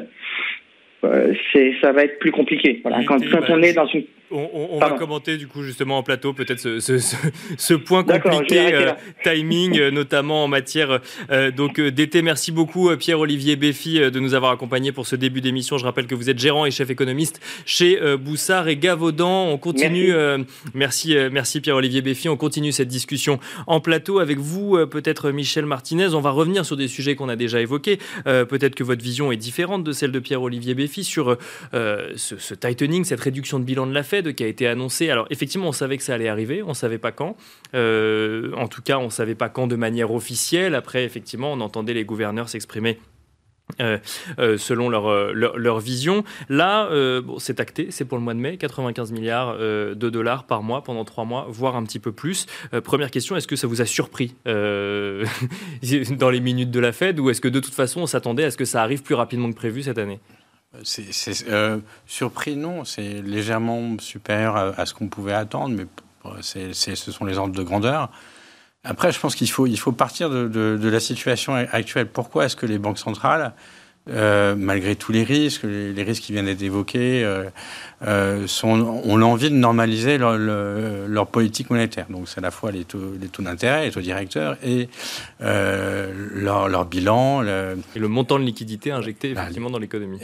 Euh, 1.05 1.33
c'est 1.51 1.73
ça 1.81 1.91
va 1.91 2.03
être 2.03 2.19
plus 2.19 2.31
compliqué. 2.31 2.79
Voilà, 2.83 3.03
quand, 3.03 3.19
quand 3.29 3.49
on 3.49 3.61
est 3.61 3.73
dans 3.73 3.87
une 3.87 4.03
on, 4.31 4.79
va 4.79 4.91
commenter 4.91 5.37
du 5.37 5.47
coup 5.47 5.61
justement 5.63 5.97
en 5.97 6.03
plateau 6.03 6.33
peut-être 6.33 6.79
ce, 6.79 7.73
point 7.73 8.03
compliqué 8.03 8.73
euh, 8.73 8.91
timing 9.23 9.79
euh, 9.79 9.91
notamment 9.91 10.43
en 10.43 10.47
matière 10.47 10.99
euh, 11.31 11.51
donc 11.51 11.79
d'été. 11.79 12.21
Merci 12.21 12.51
beaucoup 12.51 12.95
Pierre-Olivier 12.97 13.55
Béfi 13.55 13.99
de 13.99 14.19
nous 14.19 14.33
avoir 14.33 14.51
accompagnés 14.51 14.91
pour 14.91 15.05
ce 15.05 15.15
début 15.15 15.41
d'émission. 15.41 15.77
Je 15.77 15.85
rappelle 15.85 16.07
que 16.07 16.15
vous 16.15 16.29
êtes 16.29 16.39
gérant 16.39 16.65
et 16.65 16.71
chef 16.71 16.89
économiste 16.89 17.39
chez 17.65 17.99
Boussard 18.17 18.67
et 18.67 18.77
Gavaudan. 18.77 19.47
On 19.49 19.57
continue. 19.57 20.13
Merci, 20.73 21.15
merci, 21.31 21.61
Pierre-Olivier 21.61 22.01
Béfi. 22.01 22.29
On 22.29 22.37
continue 22.37 22.71
cette 22.71 22.87
discussion 22.87 23.39
en 23.67 23.79
plateau 23.79 24.19
avec 24.19 24.37
vous, 24.37 24.77
peut-être 24.87 25.31
Michel 25.31 25.65
Martinez. 25.65 26.13
On 26.13 26.21
va 26.21 26.31
revenir 26.31 26.65
sur 26.65 26.77
des 26.77 26.87
sujets 26.87 27.15
qu'on 27.15 27.29
a 27.29 27.35
déjà 27.35 27.61
évoqués. 27.61 27.99
peut-être 28.25 28.75
que 28.75 28.83
votre 28.83 29.03
vision 29.03 29.31
est 29.31 29.37
différente 29.37 29.83
de 29.83 29.91
celle 29.91 30.11
de 30.11 30.19
Pierre-Olivier 30.19 30.73
Béfi 30.73 30.94
sur 31.03 31.37
ce, 31.71 32.15
ce 32.15 32.53
tightening, 32.53 33.03
cette 33.03 33.19
réduction 33.19 33.59
de 33.59 33.65
bilan 33.65 33.87
de 33.87 33.93
la 33.93 34.03
Fed 34.03 34.33
qui 34.33 34.43
a 34.43 34.47
été 34.47 34.67
annoncé. 34.67 35.09
Alors 35.09 35.27
effectivement, 35.29 35.67
on 35.67 35.73
savait 35.73 35.97
que 35.97 36.03
ça 36.03 36.13
allait 36.13 36.29
arriver, 36.29 36.63
on 36.63 36.69
ne 36.69 36.73
savait 36.73 36.97
pas 36.97 37.11
quand. 37.11 37.35
Euh, 37.73 38.51
en 38.55 38.67
tout 38.67 38.81
cas, 38.81 38.97
on 38.97 39.05
ne 39.05 39.09
savait 39.09 39.35
pas 39.35 39.49
quand 39.49 39.67
de 39.67 39.75
manière 39.75 40.11
officielle. 40.11 40.75
Après, 40.75 41.03
effectivement, 41.03 41.51
on 41.51 41.61
entendait 41.61 41.93
les 41.93 42.05
gouverneurs 42.05 42.49
s'exprimer 42.49 42.99
euh, 43.81 43.97
euh, 44.37 44.57
selon 44.57 44.89
leur, 44.89 45.33
leur, 45.33 45.79
vision. 45.79 46.23
Là, 46.49 46.89
bon, 47.21 47.39
c'est 47.39 47.59
acté, 47.59 47.87
c'est 47.89 48.05
pour 48.05 48.17
le 48.17 48.23
mois 48.23 48.33
de 48.33 48.39
mai, 48.39 48.57
95 48.57 49.11
milliards 49.11 49.57
de 49.57 50.09
dollars 50.09 50.45
par 50.45 50.63
mois 50.63 50.83
pendant 50.83 51.03
trois 51.03 51.25
mois, 51.25 51.47
voire 51.49 51.75
un 51.75 51.83
petit 51.83 51.99
peu 51.99 52.11
plus. 52.11 52.45
première 52.83 53.11
question, 53.11 53.35
est-ce 53.35 53.47
que 53.47 53.55
ça 53.55 53.67
vous 53.67 53.81
a 53.81 53.85
surpris 53.85 54.35
dans 54.45 56.29
les 56.29 56.39
minutes 56.39 56.71
de 56.71 56.79
la 56.79 56.91
Fed 56.91 57.19
ou 57.19 57.29
est-ce 57.29 57.41
que 57.41 57.47
de 57.47 57.59
toute 57.59 57.73
façon 57.73 58.01
on 58.01 58.07
s'attendait 58.07 58.45
à 58.45 58.51
ce 58.51 58.57
que 58.57 58.65
ça 58.65 58.81
arrive 58.81 59.03
plus 59.03 59.15
rapidement 59.15 59.49
que 59.49 59.55
prévu 59.55 59.83
cette 59.83 59.97
année? 59.97 60.19
C'est 60.83 61.49
euh, 61.49 61.79
surpris, 62.05 62.55
non. 62.55 62.85
C'est 62.85 63.21
légèrement 63.21 63.97
supérieur 63.99 64.55
à, 64.55 64.85
ce 64.85 64.93
qu'on 64.93 65.07
pouvait 65.07 65.33
attendre, 65.33 65.75
mais 65.75 65.85
ce 66.41 66.93
sont 66.93 67.25
les 67.25 67.37
ordres 67.37 67.55
de 67.55 67.63
grandeur. 67.63 68.09
Après, 68.83 69.11
je 69.11 69.19
pense 69.19 69.35
qu'il 69.35 69.49
faut, 69.49 69.65
il 69.65 69.79
faut 69.79 69.91
partir 69.91 70.29
de, 70.29 70.79
la 70.81 70.99
situation 70.99 71.55
actuelle. 71.55 72.07
Pourquoi 72.07 72.45
est-ce 72.45 72.55
que 72.55 72.65
les 72.65 72.77
banques 72.77 72.99
centrales 72.99 73.53
euh, 74.07 74.55
malgré 74.55 74.95
tous 74.95 75.11
les 75.11 75.23
risques, 75.23 75.63
les, 75.63 76.03
risques 76.03 76.21
qui 76.23 76.31
viennent 76.31 76.45
d'être 76.45 76.61
évoqués, 76.61 77.23
euh, 77.23 77.49
euh, 78.05 78.45
sont, 78.45 78.69
ont 78.69 79.17
l'envie 79.17 79.49
de 79.49 79.55
normaliser 79.55 80.19
leur, 80.19 80.37
leur, 80.37 81.25
politique 81.25 81.71
monétaire. 81.71 82.05
Donc 82.11 82.27
c'est 82.27 82.37
à 82.37 82.41
la 82.41 82.51
fois 82.51 82.71
les 82.71 82.85
taux, 82.85 83.13
les 83.19 83.29
taux 83.29 83.41
d'intérêt, 83.41 83.85
les 83.85 83.91
taux 83.91 84.01
directeurs 84.01 84.57
et 84.63 84.89
leur, 85.39 86.67
leur, 86.67 86.85
bilan. 86.85 87.41
Le... 87.41 87.79
Et 87.95 87.99
le 87.99 88.07
montant 88.07 88.37
de 88.37 88.43
liquidité 88.43 88.91
injecté 88.91 89.33
bah, 89.33 89.41
effectivement 89.41 89.71
dans 89.71 89.79
l'économie. 89.79 90.19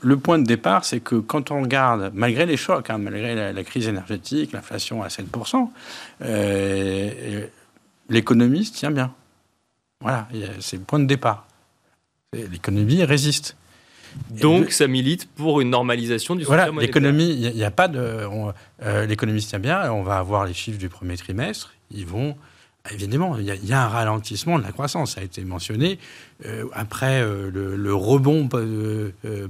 Le 0.00 0.16
point 0.16 0.38
de 0.38 0.46
départ, 0.46 0.84
c'est 0.84 1.00
que 1.00 1.16
quand 1.16 1.50
on 1.50 1.62
regarde, 1.62 2.12
malgré 2.14 2.46
les 2.46 2.56
chocs, 2.56 2.88
hein, 2.90 2.98
malgré 2.98 3.34
la, 3.34 3.52
la, 3.52 3.64
crise 3.64 3.88
énergétique, 3.88 4.52
l'inflation 4.52 5.02
à 5.02 5.08
7%, 5.08 5.68
l'économie 8.08 8.64
se 8.64 8.72
tient 8.72 8.92
bien. 8.92 9.12
Voilà, 10.00 10.28
c'est 10.60 10.76
le 10.76 10.84
point 10.84 11.00
de 11.00 11.06
départ. 11.06 11.47
L'économie 12.34 13.02
résiste. 13.04 13.56
Donc, 14.30 14.70
ça 14.70 14.86
milite 14.86 15.26
pour 15.30 15.62
une 15.62 15.70
normalisation 15.70 16.36
du 16.36 16.44
voilà, 16.44 16.70
L'économie, 16.78 17.30
il 17.30 17.54
n'y 17.54 17.64
a, 17.64 17.70
pas 17.70 17.88
de. 17.88 17.98
Euh, 18.82 19.06
l'économie 19.06 19.40
se 19.40 19.48
tient 19.48 19.58
bien. 19.58 19.90
On 19.90 20.02
va 20.02 20.18
avoir 20.18 20.44
les 20.44 20.52
chiffres 20.52 20.78
du 20.78 20.90
premier 20.90 21.16
trimestre. 21.16 21.72
Ils 21.90 22.04
vont. 22.04 22.36
Évidemment, 22.90 23.38
il 23.38 23.44
y, 23.46 23.72
a, 23.72 23.82
un 23.82 23.88
ralentissement 23.88 24.58
de 24.58 24.62
la 24.62 24.72
croissance, 24.72 25.14
ça 25.14 25.22
a 25.22 25.24
été 25.24 25.42
mentionné. 25.42 25.98
Euh, 26.44 26.66
après 26.74 27.22
euh, 27.22 27.50
le, 27.50 27.94
rebond 27.94 28.46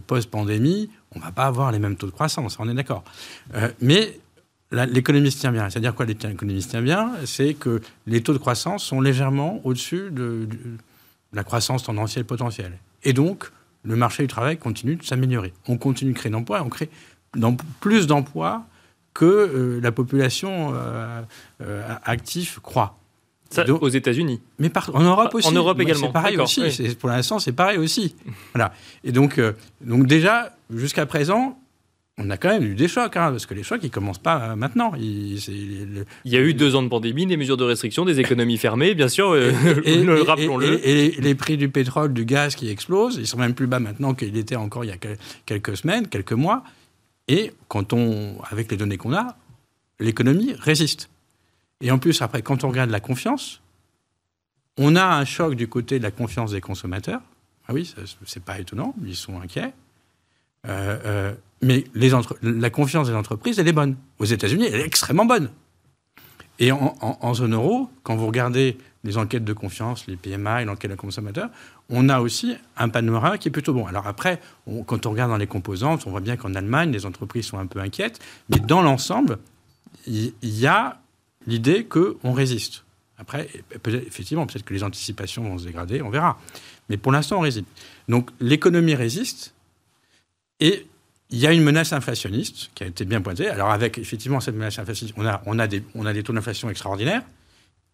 post-pandémie, 0.07 0.89
on 1.17 1.19
ne 1.19 1.25
va 1.25 1.33
pas 1.33 1.47
avoir 1.47 1.73
les 1.73 1.81
mêmes 1.81 1.97
taux 1.97 2.07
de 2.07 2.13
croissance, 2.13 2.59
on 2.61 2.69
est 2.69 2.75
d'accord. 2.75 3.03
Mais 3.81 4.19
l'économie 4.71 5.33
se 5.33 5.41
tient 5.41 5.53
bien. 5.53 5.69
C'est-à-dire 5.69 5.95
quoi 5.97 6.07
l'économie 6.07 6.63
se 6.63 6.69
tient 6.69 6.83
bien? 6.83 7.13
C'est 7.27 7.55
que 7.55 7.81
les 8.07 8.23
taux 8.23 8.33
de 8.33 8.39
croissance 8.39 8.85
sont 8.85 9.01
légèrement 9.01 9.61
au-dessus 9.65 10.11
de, 10.11 10.47
de, 10.47 10.59
la 11.33 11.45
croissance 11.45 11.83
tendancielle 11.83 12.25
potentielle. 12.25 12.79
Et 13.05 13.13
donc, 13.13 13.51
le 13.83 13.97
marché 13.97 14.23
du 14.23 14.29
travail 14.29 14.59
continue 14.59 14.97
de 14.97 15.05
s'améliorer. 15.05 15.53
On 15.67 15.79
continue 15.79 16.13
de 16.13 16.19
créer 16.19 16.33
d'emplois, 16.33 16.63
on 16.63 16.69
crée 16.69 16.91
plus 17.81 18.07
d'emplois 18.07 18.65
que 19.15 19.25
euh, 19.25 19.81
la 19.83 19.93
population 19.93 20.73
euh, 20.75 21.23
euh, 21.61 21.83
active 22.05 22.61
croît. 22.61 22.99
aux 23.69 23.89
États-Unis. 23.89 24.41
Mais 24.59 24.71
en 24.93 25.03
Europe 25.03 25.35
aussi. 25.35 25.49
En 25.49 25.53
Europe 25.53 25.81
également. 25.81 26.07
C'est 26.07 26.13
pareil 26.13 26.37
aussi. 26.39 26.95
Pour 27.01 27.09
l'instant, 27.09 27.39
c'est 27.39 27.53
pareil 27.53 27.79
aussi. 27.79 28.15
voilà. 28.55 28.73
Et 29.05 29.13
donc, 29.13 29.41
donc 29.81 30.07
déjà, 30.07 30.55
jusqu'à 30.71 31.07
présent, 31.07 31.59
on 32.19 32.31
a 32.31 32.37
quand 32.37 32.49
même 32.49 32.65
eu 32.65 32.75
des 32.75 32.89
chocs, 32.89 33.17
hein, 33.17 33.31
parce 33.31 33.47
que 33.47 33.55
les 33.55 33.63
chocs, 33.63 33.81
ils 33.83 33.91
commencent 33.91 34.19
pas 34.19 34.57
maintenant. 34.57 34.93
Il, 34.97 36.05
y 36.25 36.37
a 36.37 36.41
eu 36.41 36.53
deux 36.53 36.75
ans 36.75 36.83
de 36.83 36.89
pandémie, 36.89 37.27
des 37.27 37.37
mesures 37.37 37.57
de 37.57 37.65
restriction, 37.65 38.05
des 38.05 38.19
économies 38.19 38.59
fermées, 38.59 38.95
bien 38.95 39.09
sûr, 39.09 39.31
rappelons-le. 40.27 40.87
Et, 40.87 41.13
les 41.13 41.35
prix 41.37 41.57
du 41.57 41.69
pétrole, 41.69 42.13
du 42.13 42.25
gaz 42.25 42.57
qui 42.57 42.69
explosent, 42.71 43.17
ils 43.17 43.27
sont 43.27 43.39
même 43.39 43.55
plus 43.55 43.69
bas 43.69 43.79
maintenant 43.79 44.15
qu'il 44.15 44.37
était 44.37 44.57
encore 44.57 44.85
il 44.85 44.89
y 44.89 44.93
a 44.93 44.97
quelques 45.47 45.77
semaines, 45.77 46.09
quelques 46.09 46.33
mois. 46.33 46.65
Et 47.29 47.53
quand 47.69 47.93
on, 47.93 48.37
avec 48.51 48.71
les 48.71 48.77
données 48.77 48.97
qu'on 48.97 49.15
a, 49.15 49.37
l'économie 50.01 50.55
résiste. 50.55 51.11
Et 51.81 51.91
en 51.91 51.99
plus, 51.99 52.21
après, 52.23 52.43
quand 52.43 52.65
on 52.65 52.69
regarde 52.69 52.91
la 52.91 53.01
confiance, 53.01 53.61
on 54.77 54.97
a 54.97 55.05
un 55.05 55.25
choc 55.25 55.55
du 55.55 55.69
côté 55.69 55.99
de 55.99 56.05
la 56.05 56.11
confiance 56.11 56.53
des 56.53 56.61
consommateurs. 56.61 57.21
Ah 57.69 57.75
oui, 57.75 57.93
c'est 58.25 58.43
pas 58.43 58.59
étonnant, 58.59 58.95
ils 59.05 59.15
sont 59.15 59.41
inquiets. 59.41 59.73
Euh, 60.69 60.99
euh, 61.05 61.35
mais 61.61 61.85
la 62.43 62.71
confiance 62.71 63.09
des 63.09 63.15
entreprises, 63.15 63.59
elle 63.59 63.69
est 63.69 63.73
bonne. 63.73 63.97
Aux 64.19 64.25
États-Unis, 64.25 64.67
elle 64.73 64.81
est 64.81 64.87
extrêmement 64.87 65.25
bonne. 65.25 65.51
Et 66.61 66.73
en, 66.73 67.35
zone 67.35 67.55
euro, 67.55 67.89
quand 68.03 68.17
vous 68.17 68.27
regardez 68.27 68.77
les 69.05 69.17
enquêtes 69.17 69.45
de 69.45 69.53
confiance, 69.53 70.07
les 70.09 70.17
PMI, 70.17 70.65
l'enquête 70.65 70.91
des 70.91 70.97
consommateurs, 70.97 71.51
on 71.89 72.09
a 72.09 72.21
aussi 72.21 72.57
un 72.77 72.89
panorama 72.89 73.39
qui 73.39 73.49
est 73.49 73.51
plutôt 73.53 73.73
bon. 73.73 73.87
Alors 73.87 74.09
après, 74.09 74.41
quand 74.87 75.07
on 75.07 75.11
regarde 75.11 75.31
dans 75.31 75.37
les 75.37 75.47
composantes, 75.47 76.07
on 76.07 76.11
voit 76.11 76.21
bien 76.21 76.37
qu'en 76.37 76.55
Allemagne, 76.55 76.91
les 76.91 77.07
entreprises 77.07 77.47
sont 77.47 77.59
un 77.59 77.67
peu 77.67 77.79
inquiètes, 77.79 78.19
mais 78.51 78.59
dans 78.59 78.83
l'ensemble, 78.83 79.39
il 80.07 80.33
y, 80.43 80.67
a 80.67 81.01
l'idée 81.47 81.85
qu'on 81.85 82.33
résiste. 82.33 82.85
Après, 83.19 83.49
effectivement, 83.85 84.47
peut-être 84.47 84.65
que 84.65 84.75
les 84.75 84.83
anticipations 84.83 85.45
vont 85.45 85.59
se 85.59 85.67
dégrader, 85.67 86.03
on 86.03 86.11
verra. 86.11 86.39
Mais 86.89 86.97
pour 86.97 87.13
l'instant, 87.13 87.39
on 87.39 87.43
résiste. 87.43 87.67
Donc 88.09 88.31
l'économie 88.41 88.95
résiste 88.95 89.55
et 90.61 90.87
il 91.31 91.39
y 91.39 91.47
a 91.47 91.53
une 91.53 91.63
menace 91.63 91.93
inflationniste 91.93 92.71
qui 92.75 92.85
a 92.85 92.87
été 92.87 93.05
bien 93.05 93.21
pointée. 93.21 93.49
Alors 93.49 93.71
avec 93.71 93.99
effectivement 93.99 94.41
cette 94.41 94.55
menace 94.55 94.79
inflationniste, 94.79 95.17
on 95.19 95.27
a, 95.27 95.43
on 95.47 95.59
a, 95.59 95.67
des, 95.67 95.83
on 95.95 96.07
a 96.07 96.13
des 96.13 96.23
taux 96.23 96.33
d'inflation 96.33 96.71
extraordinaires. 96.71 97.23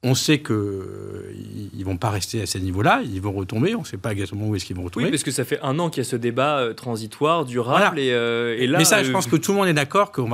On 0.07 0.15
sait 0.15 0.41
qu'ils 0.41 0.55
ne 0.55 1.85
vont 1.85 1.97
pas 1.97 2.11
rester 2.11 2.43
à 2.43 2.47
ces 2.47 2.61
niveaux-là, 2.61 3.01
ils 3.03 3.23
vont 3.23 3.33
retomber, 3.33 3.75
on 3.75 3.81
ne 3.81 3.87
sait 3.87 3.97
pas 3.97 4.13
exactement 4.13 4.47
où 4.49 4.55
est-ce 4.55 4.67
qu'ils 4.67 4.77
vont 4.77 4.85
retomber. 4.85 5.07
Oui, 5.07 5.11
parce 5.11 5.23
que 5.23 5.31
ça 5.31 5.47
fait 5.47 5.59
un 5.63 5.79
an 5.79 5.89
qu'il 5.89 6.03
y 6.03 6.07
a 6.07 6.09
ce 6.09 6.17
débat 6.17 6.59
euh, 6.59 6.75
transitoire, 6.75 7.47
durable, 7.47 7.97
euh, 7.99 8.55
et, 8.59 8.67
là... 8.67 8.77
Mais 8.77 8.85
ça, 8.85 9.03
je 9.03 9.09
euh, 9.09 9.13
pense 9.13 9.27
que 9.27 9.37
tout 9.37 9.53
le 9.53 9.59
monde 9.59 9.69
est 9.69 9.73
d'accord 9.73 10.13
qu'il 10.13 10.27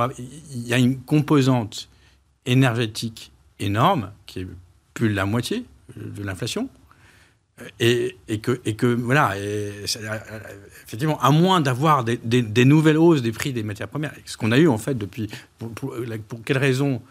y 0.67 0.73
a 0.73 0.77
une 0.77 0.99
composante 0.99 1.87
énergétique 2.45 3.31
énorme, 3.59 4.11
qui 4.25 4.41
est 4.41 4.47
plus 4.93 5.07
de 5.07 5.15
la 5.15 5.25
moitié 5.25 5.63
de 5.95 6.21
l'inflation, 6.21 6.67
et, 7.79 8.17
que, 8.39 8.87
voilà, 8.93 9.33
effectivement, 10.85 11.19
à 11.21 11.31
moins 11.31 11.61
d'avoir 11.61 12.03
des, 12.03 12.65
nouvelles 12.65 12.97
hausses 12.97 13.21
des 13.21 13.31
prix 13.31 13.53
des 13.53 13.63
matières 13.63 13.87
premières, 13.87 14.13
ce 14.25 14.37
qu'on 14.37 14.51
a 14.51 14.57
eu 14.57 14.67
en 14.67 14.77
fait 14.77 14.95
depuis... 14.97 15.29
Pour, 15.57 15.69
pour, 15.71 15.95
pour 16.27 16.43
quelle 16.43 16.57
raison 16.57 17.01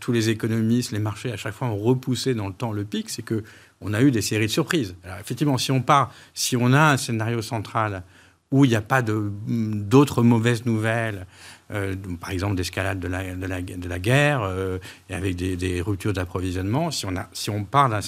tous 0.00 0.12
les 0.12 0.28
économistes, 0.28 0.92
les 0.92 0.98
marchés, 0.98 1.32
à 1.32 1.36
chaque 1.36 1.54
fois, 1.54 1.68
ont 1.68 1.76
repoussé 1.76 2.34
dans 2.34 2.46
le 2.46 2.54
temps 2.54 2.72
le 2.72 2.84
pic, 2.84 3.10
c'est 3.10 3.22
que 3.22 3.42
on 3.80 3.94
a 3.94 4.02
eu 4.02 4.10
des 4.10 4.22
séries 4.22 4.46
de 4.46 4.52
surprises. 4.52 4.94
Alors, 5.04 5.18
effectivement, 5.18 5.58
si 5.58 5.72
on 5.72 5.82
part, 5.82 6.12
si 6.34 6.56
on 6.56 6.72
a 6.72 6.92
un 6.92 6.96
scénario 6.96 7.42
central 7.42 8.04
où 8.52 8.64
il 8.64 8.68
n'y 8.68 8.76
a 8.76 8.82
pas 8.82 9.02
d'autres 9.02 10.22
mauvaises 10.22 10.66
nouvelles, 10.66 11.26
euh, 11.72 11.96
par 12.20 12.30
exemple 12.30 12.54
d'escalade 12.54 13.00
de 13.00 13.08
la, 13.08 13.98
guerre, 13.98 14.42
euh, 14.42 14.78
et 15.08 15.14
avec 15.14 15.36
des, 15.36 15.80
ruptures 15.80 16.12
d'approvisionnement, 16.12 16.90
si 16.90 17.06
on, 17.50 17.64
part 17.64 17.88
d'un 17.88 18.00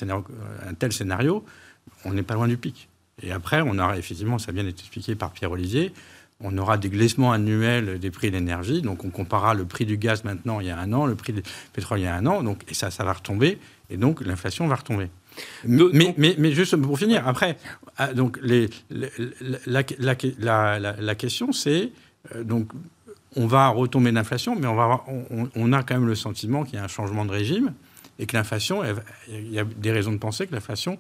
un 0.69 0.75
tel 0.75 0.93
scénario, 0.93 1.45
on 2.05 2.13
n'est 2.13 2.23
pas 2.23 2.35
loin 2.35 2.49
du 2.49 2.57
pic. 2.57 2.89
Et 3.23 3.33
après, 3.33 3.61
on 3.61 3.79
aura 3.79 3.97
effectivement, 3.97 4.39
ça 4.39 4.53
bien 4.53 4.67
été 4.67 4.81
expliqué 4.81 5.15
par 5.15 5.31
Pierre 5.31 5.53
Olivier, 5.53 5.93
on 6.41 6.57
aura 6.59 6.79
des 6.79 6.89
glissements 6.89 7.33
annuels 7.33 7.99
des 7.99 8.11
prix 8.11 8.31
de 8.31 8.37
l'énergie. 8.37 8.83
Donc 8.83 9.05
on 9.05 9.11
comparera 9.11 9.55
le 9.55 9.65
prix 9.65 9.87
du 9.87 9.97
gaz 9.97 10.25
maintenant 10.25 10.61
il 10.61 10.67
y 10.67 10.71
a 10.71 10.79
un 10.79 10.93
an, 10.93 11.07
le 11.07 11.15
prix 11.15 11.33
du 11.33 11.43
pétrole 11.73 12.01
il 12.01 12.05
y 12.05 12.07
a 12.07 12.15
un 12.15 12.27
an. 12.27 12.43
Donc, 12.43 12.65
et 12.69 12.75
ça, 12.75 12.91
ça 12.91 13.05
va 13.05 13.13
retomber. 13.13 13.59
Et 13.91 13.97
donc 13.97 14.21
l'inflation 14.21 14.67
va 14.67 14.77
retomber. 14.77 15.09
Mais, 15.65 16.15
mais, 16.17 16.37
mais, 16.39 16.53
juste 16.53 16.77
pour 16.77 16.97
finir, 16.97 17.27
après, 17.27 17.59
ah, 17.97 18.13
donc 18.15 18.39
les, 18.41 18.71
la, 19.67 19.83
la, 20.79 21.15
question 21.17 21.51
c'est 21.51 21.91
euh, 22.37 22.45
donc 22.45 22.71
on 23.35 23.49
va 23.49 23.67
retomber 23.69 24.13
l'inflation, 24.13 24.55
mais 24.55 24.69
on, 24.69 24.77
va 24.77 25.03
on, 25.09 25.49
on, 25.57 25.73
a 25.73 25.83
quand 25.83 25.95
même 25.95 26.07
le 26.07 26.15
sentiment 26.15 26.63
qu'il 26.63 26.77
y 26.77 26.79
a 26.79 26.85
un 26.85 26.89
changement 26.89 27.25
de 27.25 27.33
régime 27.33 27.75
et 28.21 28.27
que 28.27 28.37
l'inflation, 28.37 28.83
il 29.29 29.51
y 29.51 29.59
a 29.59 29.65
des 29.65 29.91
raisons 29.91 30.13
de 30.13 30.19
penser 30.19 30.47
que 30.47 30.55
l'inflation 30.55 30.99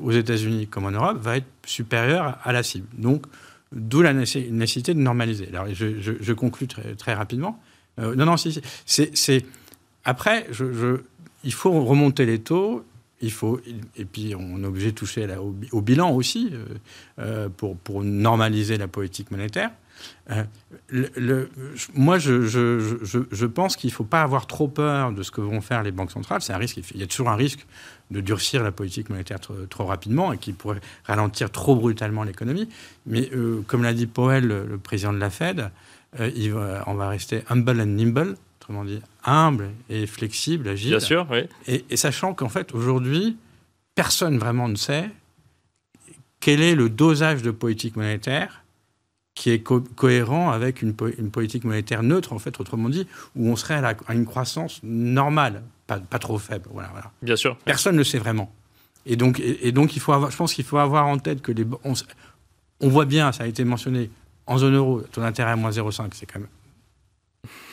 aux 0.00 0.12
États-Unis 0.12 0.66
comme 0.68 0.86
en 0.86 0.90
Europe 0.90 1.18
va 1.20 1.36
être 1.36 1.46
supérieure 1.66 2.38
à 2.42 2.52
la 2.52 2.62
cible. 2.62 2.86
Donc 2.96 3.26
D'où 3.74 4.02
la 4.02 4.12
nécessité 4.12 4.92
de 4.92 4.98
normaliser. 4.98 5.48
Alors, 5.48 5.66
je, 5.72 5.98
je, 5.98 6.32
conclus 6.34 6.66
très, 6.66 7.14
rapidement. 7.14 7.58
Euh, 7.98 8.14
non, 8.14 8.26
non, 8.26 8.36
c'est. 8.36 9.44
Après, 10.04 10.46
je, 10.50 11.00
il 11.42 11.52
faut 11.52 11.82
remonter 11.84 12.26
les 12.26 12.38
taux. 12.40 12.84
Il 13.22 13.30
faut, 13.30 13.60
et 13.96 14.04
puis 14.04 14.34
on 14.36 14.62
est 14.62 14.66
obligé 14.66 14.90
de 14.90 14.96
toucher 14.96 15.26
au, 15.70 15.80
bilan 15.80 16.10
aussi 16.10 16.50
euh, 16.52 16.64
euh, 17.20 17.48
pour, 17.48 18.02
normaliser 18.02 18.76
la 18.76 18.88
politique 18.88 19.30
monétaire. 19.30 19.70
moi, 21.94 22.18
je, 22.18 22.42
je 22.42 23.46
pense 23.46 23.76
qu'il 23.76 23.88
ne 23.88 23.94
faut 23.94 24.04
pas 24.04 24.22
avoir 24.22 24.46
trop 24.46 24.68
peur 24.68 25.12
de 25.12 25.22
ce 25.22 25.30
que 25.30 25.40
vont 25.40 25.60
faire 25.60 25.82
les 25.82 25.92
banques 25.92 26.10
centrales. 26.10 26.42
C'est 26.42 26.52
un 26.52 26.58
risque. 26.58 26.80
Il 26.94 27.00
y 27.00 27.04
a 27.04 27.06
toujours 27.06 27.30
un 27.30 27.36
risque 27.36 27.64
de 28.12 28.20
durcir 28.20 28.62
la 28.62 28.70
politique 28.70 29.10
monétaire 29.10 29.38
trop, 29.40 29.84
rapidement 29.84 30.32
et 30.32 30.38
qui 30.38 30.52
pourrait 30.52 30.80
ralentir 31.04 31.50
trop 31.50 31.74
brutalement 31.74 32.22
l'économie. 32.22 32.68
Mais 33.06 33.30
euh, 33.32 33.62
comme 33.66 33.82
l'a 33.82 33.94
dit 33.94 34.06
Powell, 34.06 34.46
le, 34.46 34.78
président 34.78 35.12
de 35.12 35.18
la 35.18 35.30
Fed, 35.30 35.70
euh, 36.20 36.30
il 36.36 36.54
on 36.54 36.94
va 36.94 37.08
rester 37.08 37.42
humble 37.48 37.80
and 37.80 37.86
nimble, 37.86 38.36
autrement 38.60 38.84
dit 38.84 39.00
humble 39.24 39.70
et 39.88 40.06
flexible, 40.06 40.68
agile. 40.68 40.90
Bien 40.90 41.00
sûr, 41.00 41.26
oui. 41.30 41.48
Et, 41.66 41.96
sachant 41.96 42.34
qu'en 42.34 42.48
fait, 42.48 42.74
aujourd'hui, 42.74 43.36
personne 43.94 44.38
vraiment 44.38 44.68
ne 44.68 44.76
sait 44.76 45.10
quel 46.40 46.60
est 46.60 46.74
le 46.74 46.88
dosage 46.88 47.42
de 47.42 47.50
politique 47.50 47.96
monétaire 47.96 48.61
qui 49.34 49.50
est 49.50 49.60
cohérent 49.60 50.50
avec 50.50 50.82
une, 50.82 50.94
politique 50.94 51.64
monétaire 51.64 52.02
neutre, 52.02 52.32
en 52.32 52.38
fait, 52.38 52.60
autrement 52.60 52.88
dit, 52.88 53.06
où 53.34 53.48
on 53.48 53.56
serait 53.56 53.74
à, 53.74 53.94
à 54.06 54.14
une 54.14 54.26
croissance 54.26 54.80
normale 54.82 55.62
pas, 55.86 56.18
trop 56.18 56.38
faible. 56.38 56.68
Voilà, 56.72 56.88
voilà. 56.92 57.10
Bien 57.22 57.36
sûr. 57.36 57.56
Personne 57.64 57.94
ne 57.94 57.98
le 57.98 58.04
sait 58.04 58.18
vraiment. 58.18 58.52
Et 59.04 59.16
donc, 59.16 59.40
et, 59.40 59.72
donc 59.72 59.96
il 59.96 60.00
faut 60.00 60.12
avoir, 60.12 60.30
je 60.30 60.36
pense 60.36 60.54
qu'il 60.54 60.64
faut 60.64 60.78
avoir 60.78 61.06
en 61.06 61.18
tête 61.18 61.42
que 61.42 61.52
les, 61.52 61.66
on, 61.84 61.94
on, 62.80 62.88
voit 62.88 63.04
bien, 63.04 63.32
ça 63.32 63.44
a 63.44 63.46
été 63.46 63.64
mentionné, 63.64 64.10
en 64.46 64.58
zone 64.58 64.76
euro, 64.76 65.00
ton 65.12 65.22
intérêt 65.22 65.50
à 65.50 65.56
moins 65.56 65.70
0,5, 65.70 66.10
c'est 66.12 66.26
quand 66.26 66.38
même. 66.38 66.48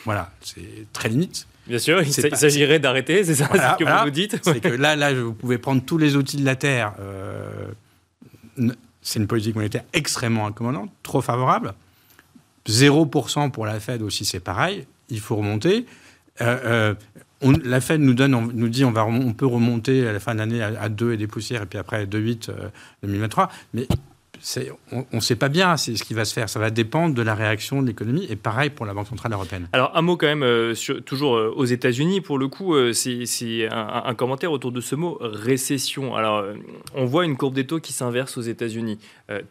Voilà, 0.04 0.32
c'est 0.40 0.86
très 0.92 1.08
limite. 1.08 1.46
Bien 1.66 1.78
sûr, 1.78 2.02
il 2.02 2.12
s'agirait 2.12 2.80
d'arrêter, 2.80 3.22
c'est 3.22 3.36
ça 3.36 3.46
ce 3.46 3.78
que 3.78 3.84
vous 3.84 4.04
nous 4.04 4.10
dites 4.10 4.40
C'est 4.42 4.60
que 4.60 4.68
là, 4.68 4.96
là, 4.96 5.14
vous 5.14 5.34
pouvez 5.34 5.58
prendre 5.58 5.82
tous 5.84 5.98
les 5.98 6.16
outils 6.16 6.38
de 6.38 6.44
la 6.44 6.56
Terre. 6.56 6.94
Euh, 6.98 7.70
c'est 9.02 9.18
une 9.18 9.26
politique 9.26 9.54
monétaire 9.54 9.84
extrêmement 9.92 10.46
incommodante, 10.46 10.90
trop 11.02 11.20
favorable. 11.20 11.74
0% 12.68 13.50
pour 13.50 13.66
la 13.66 13.80
Fed 13.80 14.02
aussi, 14.02 14.24
c'est 14.24 14.40
pareil. 14.40 14.86
Il 15.08 15.20
faut 15.20 15.36
remonter. 15.36 15.86
Euh, 16.40 16.94
euh, 17.42 17.54
la 17.64 17.80
Fed 17.80 18.00
nous, 18.00 18.14
donne, 18.14 18.52
nous 18.52 18.68
dit 18.68 18.84
on, 18.84 18.92
va, 18.92 19.06
on 19.06 19.32
peut 19.32 19.46
remonter 19.46 20.06
à 20.06 20.12
la 20.12 20.20
fin 20.20 20.34
de 20.34 20.40
l'année 20.40 20.62
à, 20.62 20.88
2 20.88 21.14
et 21.14 21.16
des 21.16 21.26
poussières, 21.26 21.62
et 21.62 21.66
puis 21.66 21.78
après 21.78 22.02
à 22.02 22.06
2,8 22.06 22.50
euh, 22.50 22.68
2023. 23.02 23.50
Mais 23.74 23.88
on 24.92 25.04
ne 25.12 25.20
sait 25.20 25.36
pas 25.36 25.48
bien 25.48 25.76
ce 25.76 26.02
qui 26.02 26.14
va 26.14 26.24
se 26.24 26.32
faire. 26.32 26.48
Ça 26.48 26.58
va 26.58 26.70
dépendre 26.70 27.14
de 27.14 27.22
la 27.22 27.34
réaction 27.34 27.82
de 27.82 27.86
l'économie. 27.86 28.26
Et 28.30 28.36
pareil 28.36 28.70
pour 28.70 28.86
la 28.86 28.94
Banque 28.94 29.08
Centrale 29.08 29.32
Européenne. 29.32 29.68
Alors, 29.72 29.96
un 29.96 30.02
mot 30.02 30.16
quand 30.16 30.26
même, 30.26 30.42
euh, 30.42 30.74
toujours 31.04 31.36
euh, 31.36 31.52
aux 31.54 31.64
États-Unis, 31.64 32.20
pour 32.20 32.38
le 32.38 32.48
coup, 32.48 32.74
euh, 32.74 32.92
c'est 32.92 33.68
un, 33.70 34.14
commentaire 34.14 34.52
autour 34.52 34.72
de 34.72 34.80
ce 34.80 34.94
mot 34.94 35.18
récession. 35.20 36.14
Alors, 36.14 36.44
on 36.94 37.04
voit 37.04 37.24
une 37.24 37.36
courbe 37.36 37.54
des 37.54 37.66
taux 37.66 37.80
qui 37.80 37.92
s'inverse 37.92 38.36
aux 38.36 38.42
États-Unis. 38.42 38.98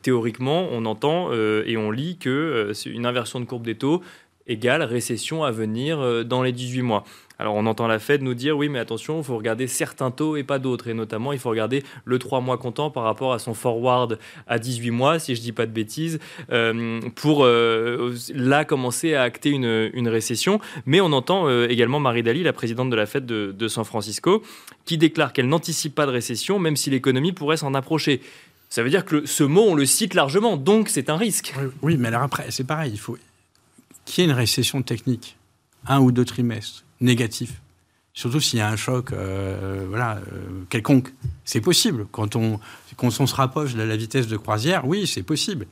théoriquement, 0.02 0.68
on 0.72 0.86
entend 0.86 1.32
et 1.34 1.78
on 1.78 1.92
lit 1.92 2.18
que 2.18 2.72
une 2.86 3.06
inversion 3.06 3.40
de 3.40 3.46
courbe 3.46 3.64
des 3.64 3.76
taux 3.76 4.02
égale 4.48 4.84
récession 4.84 5.44
à 5.44 5.52
venir 5.52 6.26
dans 6.26 6.44
les 6.44 6.52
18 6.52 6.82
mois. 6.82 7.04
Alors 7.40 7.56
on 7.56 7.66
entend 7.66 7.88
la 7.88 8.00
Fed 8.00 8.22
nous 8.22 8.34
dire 8.34 8.58
oui 8.58 8.70
mais 8.70 8.80
attention, 8.80 9.20
il 9.20 9.24
faut 9.24 9.38
regarder 9.38 9.68
certains 9.68 10.12
taux 10.12 10.36
et 10.36 10.44
pas 10.44 10.60
d'autres. 10.60 10.88
Et 10.90 10.94
notamment 10.94 11.34
il 11.34 11.40
faut 11.40 11.50
regarder 11.50 11.84
le 12.06 12.20
3 12.20 12.42
mois 12.42 12.58
comptant 12.58 12.92
par 12.92 13.04
rapport 13.04 13.34
à 13.34 13.40
son 13.40 13.54
forward 13.54 14.20
à 14.48 14.60
18 14.60 14.92
mois, 14.92 15.20
si 15.20 15.36
je 15.36 15.42
dis 15.42 15.52
pas 15.52 15.66
de 15.66 15.72
bêtises, 15.72 16.20
euh, 16.52 17.00
pour 17.16 17.46
euh, 17.46 18.16
là 18.34 18.66
commencer 18.66 19.16
à 19.16 19.24
acter 19.24 19.50
une, 19.50 20.10
récession. 20.10 20.60
Mais 20.86 21.02
on 21.02 21.12
entend 21.14 21.48
euh, 21.48 21.68
également 21.70 22.00
Marie 22.00 22.24
Daly, 22.24 22.44
la 22.44 22.54
présidente 22.54 22.90
de 22.90 22.96
la 22.96 23.06
Fed 23.06 23.26
de 23.26 23.68
San 23.68 23.86
Francisco, 23.86 24.44
qui 24.86 24.98
déclare 24.98 25.34
qu'elle 25.34 25.48
n'anticipe 25.48 25.96
pas 25.96 26.06
de 26.06 26.12
récession 26.12 26.60
même 26.60 26.76
si 26.76 26.90
l'économie 26.90 27.32
pourrait 27.32 27.58
s'en 27.58 27.74
approcher. 27.74 28.22
Ça 28.70 28.84
veut 28.84 28.90
dire 28.90 29.04
que 29.04 29.26
ce 29.26 29.44
mot, 29.44 29.66
on 29.68 29.76
le 29.76 29.86
cite 29.86 30.14
largement, 30.14 30.56
donc 30.56 30.90
c'est 30.90 31.10
un 31.10 31.18
risque. 31.18 31.54
Oui, 31.82 31.98
mais 31.98 32.10
alors 32.10 32.22
après, 32.22 32.46
c'est 32.52 32.66
pareil, 32.66 32.92
il 32.94 33.00
faut 33.00 33.18
qu'il 34.06 34.24
y 34.24 34.28
ait 34.28 34.30
une 34.30 34.36
récession 34.36 34.82
technique, 34.84 35.38
un 35.88 36.00
ou 36.00 36.12
deux 36.12 36.26
trimestres, 36.26 36.84
négatif. 37.02 37.62
Surtout 38.14 38.40
s'il 38.40 38.60
y 38.60 38.62
a 38.62 38.68
un 38.68 38.76
choc 38.76 39.14
euh, 39.14 39.86
voilà, 39.88 40.18
euh, 40.18 40.64
quelconque. 40.70 41.14
C'est 41.46 41.62
possible. 41.62 42.06
Quand 42.12 42.36
on, 42.36 42.60
quand 42.98 43.18
on 43.20 43.28
se 43.28 43.36
rapproche 43.36 43.76
de 43.76 43.82
la 43.82 43.96
vitesse 43.96 44.28
de 44.28 44.36
croisière, 44.36 44.86
oui, 44.86 45.08
c'est 45.08 45.24
possible. 45.24 45.68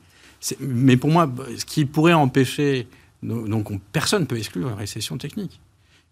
Mais 0.60 0.96
pour 0.96 1.10
moi, 1.10 1.30
ce 1.56 1.64
qui 1.64 1.84
pourrait 1.84 2.14
empêcher. 2.14 2.88
Donc, 3.22 3.68
personne 3.92 4.22
ne 4.22 4.26
peut 4.26 4.38
exclure 4.38 4.68
une 4.68 4.76
récession 4.76 5.18
technique. 5.18 5.60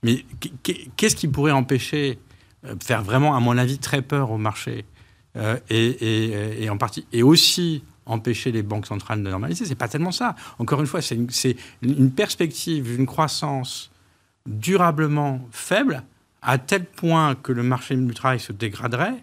Mais 0.02 0.26
qu'est-ce 0.96 1.14
qui 1.14 1.28
pourrait 1.28 1.52
empêcher, 1.52 2.18
euh, 2.64 2.74
faire 2.84 3.02
vraiment, 3.02 3.36
à 3.36 3.40
mon 3.40 3.56
avis, 3.56 3.78
très 3.78 4.02
peur 4.02 4.30
au 4.30 4.38
marché 4.38 4.84
et, 5.70 6.68
en 6.68 6.78
partie, 6.78 7.06
et 7.12 7.22
aussi 7.22 7.82
empêcher 8.06 8.50
les 8.52 8.62
banques 8.62 8.86
centrales 8.86 9.22
de 9.22 9.30
normaliser? 9.30 9.64
C'est 9.64 9.74
pas 9.74 9.88
tellement 9.88 10.12
ça. 10.12 10.34
Encore 10.58 10.80
une 10.80 10.86
fois, 10.86 11.00
c'est 11.00 11.14
une, 11.14 11.28
une, 11.82 12.10
perspective 12.10 12.96
d'une 12.96 13.06
croissance 13.06 13.90
durablement 14.46 15.40
faible, 15.50 16.02
à 16.42 16.58
tel 16.58 16.84
point 16.84 17.34
que 17.34 17.52
le 17.52 17.62
marché 17.62 17.96
du 17.96 18.14
travail 18.14 18.40
se 18.40 18.52
dégraderait. 18.52 19.22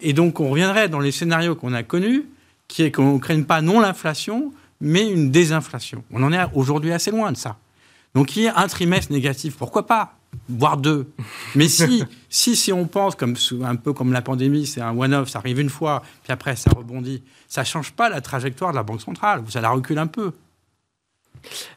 Et 0.00 0.12
donc, 0.12 0.40
on 0.40 0.50
reviendrait 0.50 0.88
dans 0.88 1.00
les 1.00 1.12
scénarios 1.12 1.54
qu'on 1.54 1.72
a 1.72 1.82
connus, 1.82 2.24
qui 2.68 2.82
est 2.82 2.90
qu'on 2.90 3.14
ne 3.14 3.18
craigne 3.18 3.44
pas 3.44 3.60
non 3.60 3.80
l'inflation, 3.80 4.52
mais 4.80 5.08
une 5.08 5.30
désinflation. 5.30 6.04
On 6.10 6.22
en 6.22 6.32
est 6.32 6.44
aujourd'hui 6.54 6.92
assez 6.92 7.10
loin 7.10 7.30
de 7.32 7.36
ça. 7.36 7.56
Donc, 8.14 8.36
il 8.36 8.44
y 8.44 8.48
a 8.48 8.58
un 8.58 8.66
trimestre 8.66 9.12
négatif, 9.12 9.56
pourquoi 9.56 9.86
pas 9.86 10.16
voire 10.48 10.76
deux. 10.76 11.10
Mais 11.54 11.68
si, 11.68 12.04
si, 12.28 12.56
si 12.56 12.72
on 12.72 12.86
pense 12.86 13.14
comme 13.14 13.36
un 13.62 13.76
peu 13.76 13.92
comme 13.92 14.12
la 14.12 14.22
pandémie, 14.22 14.66
c'est 14.66 14.80
un 14.80 14.96
one-off, 14.96 15.28
ça 15.28 15.38
arrive 15.38 15.60
une 15.60 15.70
fois, 15.70 16.02
puis 16.22 16.32
après 16.32 16.56
ça 16.56 16.70
rebondit, 16.70 17.22
ça 17.48 17.64
change 17.64 17.92
pas 17.92 18.08
la 18.08 18.20
trajectoire 18.20 18.72
de 18.72 18.76
la 18.76 18.82
banque 18.82 19.02
centrale, 19.02 19.42
ça 19.48 19.60
la 19.60 19.70
recule 19.70 19.98
un 19.98 20.06
peu. 20.06 20.32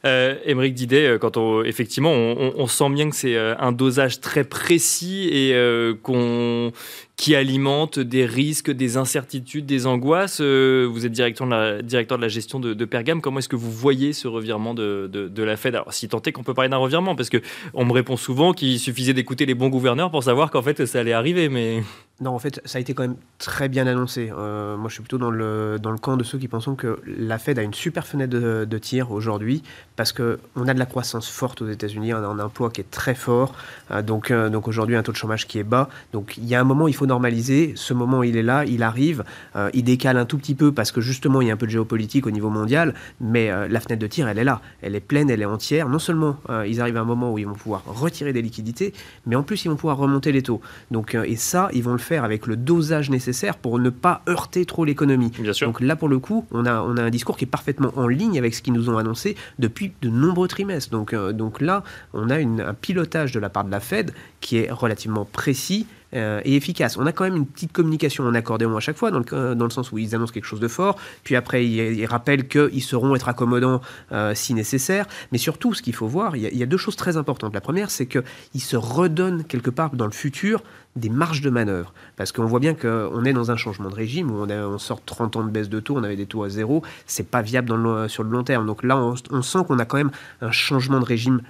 Euh, 0.05 0.35
Émeric 0.45 0.73
Didet, 0.73 1.07
euh, 1.07 1.17
quand 1.17 1.37
on, 1.37 1.63
effectivement, 1.63 2.11
on, 2.11 2.67
sent 2.67 2.89
bien 2.89 3.09
que 3.09 3.15
c'est 3.15 3.35
euh, 3.35 3.55
un 3.59 3.71
dosage 3.71 4.21
très 4.21 4.43
précis 4.43 5.29
et 5.31 5.55
qu'on 6.01 6.71
qui 7.17 7.35
alimente 7.35 7.99
des 7.99 8.25
risques, 8.25 8.71
des 8.71 8.97
incertitudes, 8.97 9.65
des 9.65 9.85
angoisses. 9.85 10.41
vous 10.41 11.05
êtes 11.05 11.11
directeur 11.11 11.47
de 11.47 12.21
la, 12.21 12.27
gestion 12.27 12.59
de, 12.59 12.73
de. 12.73 12.85
Comment 13.21 13.39
est-ce 13.39 13.49
que 13.49 13.55
vous 13.55 13.71
voyez 13.71 14.13
ce 14.13 14.27
revirement 14.27 14.73
de, 14.73 15.31
la 15.37 15.57
Fed? 15.57 15.75
Alors, 15.75 15.93
si 15.93 16.07
tant 16.07 16.21
est 16.21 16.31
qu'on 16.31 16.43
peut 16.43 16.53
parler 16.53 16.69
d'un 16.69 16.77
revirement, 16.77 17.15
parce 17.15 17.29
que 17.29 17.41
on 17.73 17.85
me 17.85 17.93
répond 17.93 18.17
souvent 18.17 18.53
qu'il 18.53 18.79
suffisait 18.79 19.13
d'écouter 19.13 19.45
les 19.45 19.53
bons 19.53 19.69
gouverneurs 19.69 20.11
pour 20.11 20.23
savoir 20.23 20.51
qu'en 20.51 20.61
fait 20.61 20.85
ça 20.85 20.99
allait 20.99 21.13
arriver, 21.13 21.49
mais 21.49 21.83
non, 22.21 22.31
en 22.31 22.39
fait, 22.39 22.61
ça 22.63 22.77
a 22.77 22.81
été 22.81 22.93
quand 22.93 23.03
même 23.03 23.17
très 23.39 23.67
bien 23.67 23.87
annoncé. 23.87 24.31
moi, 24.31 24.85
je 24.87 24.93
suis 24.93 25.01
plutôt 25.01 25.17
dans 25.17 25.31
le, 25.31 25.77
camp 26.01 26.15
de 26.15 26.23
ceux 26.23 26.37
qui 26.37 26.47
pensent 26.47 26.69
que 26.77 27.01
la 27.05 27.37
Fed 27.37 27.59
a 27.59 27.61
une 27.61 27.73
super 27.73 28.07
fenêtre 28.07 28.37
de, 28.37 28.77
tir 28.77 29.11
aujourd'hui 29.11 29.63
parce 29.95 30.13
qu'on 30.13 30.67
a 30.67 30.73
de 30.73 30.79
la 30.79 30.85
croissance 30.85 31.29
forte 31.29 31.61
aux 31.61 31.67
États-Unis, 31.67 32.13
on 32.13 32.17
a 32.17 32.27
un 32.27 32.39
emploi 32.39 32.69
qui 32.69 32.81
est 32.81 32.89
très 32.89 33.15
fort, 33.15 33.53
euh, 33.91 34.01
donc, 34.01 34.31
euh, 34.31 34.49
donc 34.49 34.67
aujourd'hui 34.67 34.95
un 34.95 35.03
taux 35.03 35.11
de 35.11 35.17
chômage 35.17 35.47
qui 35.47 35.59
est 35.59 35.63
bas. 35.63 35.89
Donc 36.13 36.37
il 36.37 36.45
y 36.45 36.55
a 36.55 36.61
un 36.61 36.63
moment, 36.63 36.87
il 36.87 36.95
faut 36.95 37.04
normaliser. 37.05 37.73
Ce 37.75 37.93
moment, 37.93 38.23
il 38.23 38.37
est 38.37 38.43
là, 38.43 38.65
il 38.65 38.83
arrive, 38.83 39.23
euh, 39.55 39.69
il 39.73 39.83
décale 39.83 40.17
un 40.17 40.25
tout 40.25 40.37
petit 40.37 40.55
peu 40.55 40.71
parce 40.71 40.91
que 40.91 41.01
justement 41.01 41.41
il 41.41 41.47
y 41.47 41.51
a 41.51 41.53
un 41.53 41.57
peu 41.57 41.65
de 41.65 41.71
géopolitique 41.71 42.27
au 42.27 42.31
niveau 42.31 42.49
mondial, 42.49 42.93
mais 43.19 43.49
la 43.69 43.79
fenêtre 43.79 44.01
de 44.01 44.07
tir, 44.07 44.27
elle 44.27 44.37
est 44.37 44.43
là, 44.43 44.61
elle 44.81 44.95
est 44.95 44.99
pleine, 44.99 45.29
elle 45.29 45.41
est 45.41 45.45
entière. 45.45 45.89
Non 45.89 45.99
seulement 45.99 46.37
ils 46.65 46.81
arrivent 46.81 46.97
à 46.97 47.01
un 47.01 47.05
moment 47.05 47.31
où 47.31 47.37
ils 47.37 47.47
vont 47.47 47.53
pouvoir 47.53 47.83
retirer 47.85 48.33
des 48.33 48.41
liquidités, 48.41 48.93
mais 49.25 49.35
en 49.35 49.43
plus 49.43 49.65
ils 49.65 49.69
vont 49.69 49.75
pouvoir 49.75 49.97
remonter 49.97 50.31
les 50.31 50.41
taux. 50.41 50.61
Donc 50.91 51.15
et 51.15 51.35
ça, 51.35 51.69
ils 51.73 51.83
vont 51.83 51.93
le 51.93 51.97
faire 51.97 52.23
avec 52.23 52.47
le 52.47 52.55
dosage 52.55 53.09
nécessaire 53.09 53.57
pour 53.57 53.79
ne 53.79 53.89
pas 53.89 54.21
heurter 54.27 54.65
trop 54.65 54.85
l'économie. 54.85 55.31
Donc 55.61 55.81
là 55.81 55.95
pour 55.95 56.09
le 56.09 56.19
coup, 56.19 56.45
on 56.51 56.65
a, 56.65 56.81
on 56.81 56.97
a 56.97 57.03
un 57.03 57.09
discours 57.09 57.37
qui 57.37 57.45
est 57.45 57.47
parfaitement 57.47 57.91
en 57.95 58.07
ligne 58.07 58.37
avec 58.37 58.53
ce 58.53 58.61
qu'ils 58.61 58.73
nous 58.73 58.89
ont 58.89 58.97
annoncé 58.97 59.35
depuis 59.59 59.93
de 60.01 60.09
nombreux 60.09 60.47
trimestres. 60.47 60.91
Donc, 60.91 61.13
euh, 61.13 61.31
donc 61.31 61.61
là, 61.61 61.83
on 62.13 62.29
a 62.29 62.37
un 62.37 62.73
pilotage 62.73 63.31
de 63.31 63.39
la 63.39 63.49
part 63.49 63.63
de 63.63 63.71
la 63.71 63.79
Fed 63.79 64.13
qui 64.41 64.57
est 64.57 64.71
relativement 64.71 65.25
précis 65.25 65.87
euh, 66.15 66.41
et 66.45 66.55
efficace. 66.55 66.97
On 66.97 67.05
a 67.05 67.11
quand 67.11 67.25
même 67.25 67.35
une 67.35 67.45
petite 67.45 67.73
communication 67.73 68.23
en 68.25 68.33
accordéon 68.33 68.75
à 68.77 68.79
chaque 68.79 68.97
fois, 68.97 69.11
dans 69.11 69.19
le, 69.19 69.55
dans 69.55 69.65
le 69.65 69.69
sens 69.69 69.91
où 69.91 69.97
ils 69.97 70.15
annoncent 70.15 70.31
quelque 70.31 70.45
chose 70.45 70.59
de 70.59 70.67
fort, 70.67 70.97
puis 71.23 71.35
après 71.35 71.65
ils, 71.65 72.05
rappellent 72.05 72.47
qu'ils 72.47 72.83
sauront 72.83 73.15
être 73.15 73.27
accommodants 73.27 73.81
euh, 74.11 74.33
si 74.33 74.53
nécessaire. 74.53 75.07
Mais 75.31 75.37
surtout, 75.37 75.73
ce 75.73 75.81
qu'il 75.81 75.93
faut 75.93 76.07
voir, 76.07 76.35
il 76.35 76.43
y, 76.43 76.63
a, 76.63 76.65
deux 76.65 76.77
choses 76.77 76.95
très 76.95 77.17
importantes. 77.17 77.53
La 77.53 77.61
première, 77.61 77.91
c'est 77.91 78.05
qu'ils 78.05 78.61
se 78.61 78.77
redonnent 78.77 79.43
quelque 79.43 79.69
part 79.69 79.95
dans 79.95 80.05
le 80.05 80.11
futur 80.11 80.63
des 80.95 81.09
marges 81.09 81.41
de 81.41 81.49
manœuvre. 81.49 81.93
Parce 82.15 82.31
qu'on 82.31 82.45
voit 82.45 82.59
bien 82.59 82.73
qu'on 82.73 83.25
est 83.25 83.33
dans 83.33 83.51
un 83.51 83.57
changement 83.57 83.89
de 83.89 83.95
régime 83.95 84.31
où 84.31 84.45
on, 84.45 84.77
sort 84.77 85.03
30 85.03 85.35
ans 85.35 85.43
de 85.43 85.49
baisse 85.49 85.69
de 85.69 85.79
taux, 85.79 85.97
on 85.97 86.03
avait 86.03 86.15
des 86.15 86.25
taux 86.25 86.43
à 86.43 86.49
zéro, 86.49 86.83
c'est 87.05 87.27
pas 87.27 87.41
viable 87.41 87.69
sur 88.07 88.23
le 88.23 88.29
long 88.29 88.43
terme. 88.43 88.65
Donc 88.65 88.83
là, 88.83 88.97
on 88.97 89.41
sent 89.41 89.59
qu'on 89.67 89.79
a 89.79 89.85
quand 89.85 89.97
même 89.97 90.11
un 90.41 90.51
changement 90.51 90.99
de 90.99 91.05
régime 91.05 91.41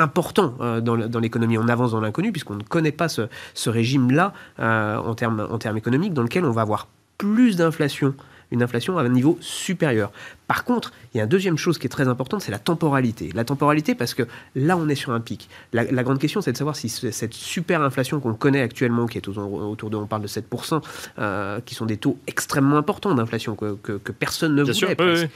important 0.00 0.54
euh, 0.60 0.80
dans, 0.80 1.20
l'économie. 1.20 1.58
On 1.58 1.68
avance 1.68 1.92
dans 1.92 2.00
l'inconnu 2.00 2.32
puisqu'on 2.32 2.56
ne 2.56 2.62
connaît 2.62 2.92
pas 2.92 3.08
ce, 3.08 3.28
régime-là 3.68 4.32
euh, 4.58 4.96
en, 4.96 5.14
termes, 5.14 5.46
en 5.50 5.58
termes 5.58 5.76
économiques 5.76 6.14
dans 6.14 6.22
lequel 6.22 6.44
on 6.44 6.50
va 6.50 6.62
avoir 6.62 6.88
plus 7.18 7.56
d'inflation 7.56 8.14
une 8.50 8.62
inflation 8.62 8.98
à 8.98 9.02
un 9.02 9.08
niveau 9.08 9.38
supérieur. 9.40 10.12
Par 10.50 10.64
contre, 10.64 10.92
il 11.14 11.18
y 11.18 11.20
a 11.20 11.24
une 11.24 11.30
deuxième 11.30 11.56
chose 11.56 11.78
qui 11.78 11.86
est 11.86 11.90
très 11.90 12.08
importante, 12.08 12.42
c'est 12.42 12.50
la 12.50 12.58
temporalité. 12.58 13.30
La 13.34 13.44
temporalité 13.44 13.94
parce 13.94 14.14
que 14.14 14.24
là, 14.56 14.76
on 14.76 14.88
est 14.88 14.96
sur 14.96 15.12
un 15.12 15.20
pic. 15.20 15.48
La, 15.72 15.84
grande 16.02 16.18
question, 16.18 16.40
c'est 16.40 16.50
de 16.50 16.56
savoir 16.56 16.74
si 16.74 16.88
cette 16.88 17.34
super 17.34 17.82
inflation 17.82 18.18
qu'on 18.18 18.34
connaît 18.34 18.60
actuellement, 18.60 19.06
qui 19.06 19.18
est 19.18 19.28
autour 19.28 19.90
de, 19.90 19.96
on 19.96 20.06
parle 20.08 20.22
de 20.22 20.26
7%, 20.26 20.82
euh, 21.20 21.60
qui 21.64 21.76
sont 21.76 21.86
des 21.86 21.98
taux 21.98 22.18
extrêmement 22.26 22.78
importants 22.78 23.14
d'inflation 23.14 23.54
que, 23.54 24.10
personne 24.10 24.56
ne 24.56 24.64
voulait. 24.64 25.28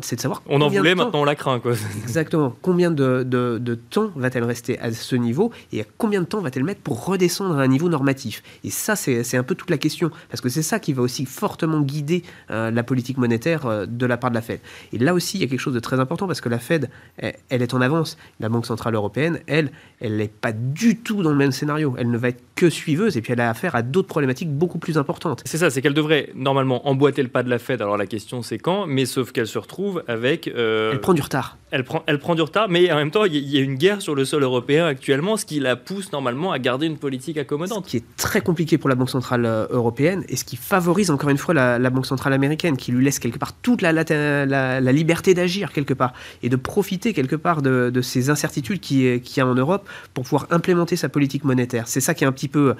C'est 0.00 0.16
de 0.16 0.20
savoir. 0.22 0.42
On 0.46 0.62
en 0.62 0.68
voulait, 0.68 0.94
maintenant 0.94 1.20
on 1.20 1.24
la 1.24 1.34
craint. 1.34 1.60
Quoi. 1.60 1.74
Exactement. 2.02 2.56
Combien 2.62 2.90
de, 2.90 3.78
temps 3.90 4.12
va-t-elle 4.16 4.44
rester 4.44 4.78
à 4.78 4.90
ce 4.92 5.14
niveau 5.14 5.52
et 5.72 5.82
à 5.82 5.84
combien 5.98 6.22
de 6.22 6.26
temps 6.26 6.40
va-t-elle 6.40 6.64
mettre 6.64 6.80
pour 6.80 7.04
redescendre 7.04 7.58
à 7.58 7.62
un 7.62 7.66
niveau 7.66 7.90
normatif? 7.90 8.42
Et 8.64 8.70
ça, 8.70 8.96
c'est 8.96 9.36
un 9.36 9.42
peu 9.42 9.54
toute 9.54 9.68
la 9.68 9.76
question. 9.76 10.10
Parce 10.30 10.40
que 10.40 10.48
c'est 10.48 10.62
ça 10.62 10.78
qui 10.78 10.94
va 10.94 11.02
aussi 11.02 11.26
fortement 11.26 11.82
guider 11.82 12.22
euh, 12.54 12.70
la 12.70 12.82
politique 12.82 13.18
monétaire 13.18 13.66
euh, 13.66 13.86
de 13.86 14.06
la 14.06 14.16
part 14.16 14.30
de 14.30 14.34
la 14.34 14.42
Fed. 14.42 14.60
Et 14.92 14.98
là 14.98 15.14
aussi, 15.14 15.38
il 15.38 15.40
y 15.42 15.44
a 15.44 15.48
quelque 15.48 15.60
chose 15.60 15.74
de 15.74 15.80
très 15.80 16.00
important 16.00 16.26
parce 16.26 16.40
que 16.40 16.48
la 16.48 16.58
Fed, 16.58 16.88
elle, 17.18 17.62
est 17.62 17.74
en 17.74 17.80
avance. 17.80 18.16
La 18.40 18.48
Banque 18.48 18.66
Centrale 18.66 18.94
Européenne, 18.94 19.40
elle, 19.46 19.70
elle 20.00 20.16
n'est 20.16 20.28
pas 20.28 20.52
du 20.52 20.96
tout 20.96 21.22
dans 21.22 21.30
le 21.30 21.36
même 21.36 21.52
scénario. 21.52 21.94
Elle 21.98 22.10
ne 22.10 22.18
va 22.18 22.28
être 22.28 22.42
que 22.54 22.70
suiveuse 22.70 23.16
et 23.16 23.22
puis 23.22 23.32
elle 23.32 23.40
a 23.40 23.50
affaire 23.50 23.74
à 23.74 23.82
d'autres 23.82 24.08
problématiques 24.08 24.50
beaucoup 24.50 24.78
plus 24.78 24.98
importantes. 24.98 25.42
C'est 25.44 25.58
ça, 25.58 25.70
c'est 25.70 25.82
qu'elle 25.82 25.94
devrait 25.94 26.30
normalement 26.34 26.88
emboîter 26.88 27.22
le 27.22 27.28
pas 27.28 27.42
de 27.42 27.50
la 27.50 27.58
Fed. 27.58 27.82
Alors 27.82 27.96
la 27.96 28.06
question 28.06 28.42
c'est 28.42 28.58
quand, 28.58 28.86
mais 28.86 29.06
sauf 29.06 29.32
qu'elle 29.32 29.46
se 29.46 29.58
retrouve 29.58 30.04
avec... 30.06 30.48
Euh, 30.48 30.92
elle 30.92 31.00
prend 31.00 31.14
du 31.14 31.22
retard. 31.22 31.58
Elle 31.70 31.82
prend, 31.82 32.04
elle 32.06 32.20
prend 32.20 32.36
du 32.36 32.42
retard, 32.42 32.68
mais 32.68 32.92
en 32.92 32.96
même 32.96 33.10
temps, 33.10 33.24
il 33.24 33.36
y 33.36 33.58
a 33.58 33.60
une 33.60 33.74
guerre 33.74 34.00
sur 34.00 34.14
le 34.14 34.24
sol 34.24 34.44
européen 34.44 34.86
actuellement, 34.86 35.36
ce 35.36 35.44
qui 35.44 35.58
la 35.58 35.74
pousse 35.74 36.12
normalement 36.12 36.52
à 36.52 36.60
garder 36.60 36.86
une 36.86 36.98
politique 36.98 37.36
accommodante. 37.36 37.86
Ce 37.86 37.90
qui 37.90 37.96
est 37.96 38.16
très 38.16 38.40
compliqué 38.40 38.78
pour 38.78 38.88
la 38.88 38.94
Banque 38.94 39.10
Centrale 39.10 39.44
Européenne 39.70 40.24
et 40.28 40.36
ce 40.36 40.44
qui 40.44 40.54
favorise 40.56 41.10
encore 41.10 41.30
une 41.30 41.38
fois 41.38 41.52
la, 41.52 41.90
Banque 41.90 42.06
Centrale 42.06 42.32
Américaine, 42.32 42.43
qui 42.78 42.92
lui 42.92 43.04
laisse 43.04 43.18
quelque 43.18 43.38
part 43.38 43.52
toute 43.52 43.82
la, 43.82 43.92
liberté 44.92 45.34
d'agir 45.34 45.72
quelque 45.72 45.94
part 45.94 46.12
et 46.42 46.48
de 46.48 46.56
profiter 46.56 47.12
quelque 47.12 47.36
part 47.36 47.62
de, 47.62 48.00
ces 48.02 48.30
incertitudes 48.30 48.80
qu'il 48.80 49.20
y 49.36 49.40
a 49.40 49.46
en 49.46 49.54
Europe 49.54 49.88
pour 50.12 50.24
pouvoir 50.24 50.46
implémenter 50.50 50.96
sa 50.96 51.08
politique 51.08 51.44
monétaire. 51.44 51.88
C'est 51.88 52.00
ça 52.00 52.14
qui 52.14 52.24
est 52.24 52.26
un 52.26 52.32
petit 52.32 52.48
peu 52.48 52.74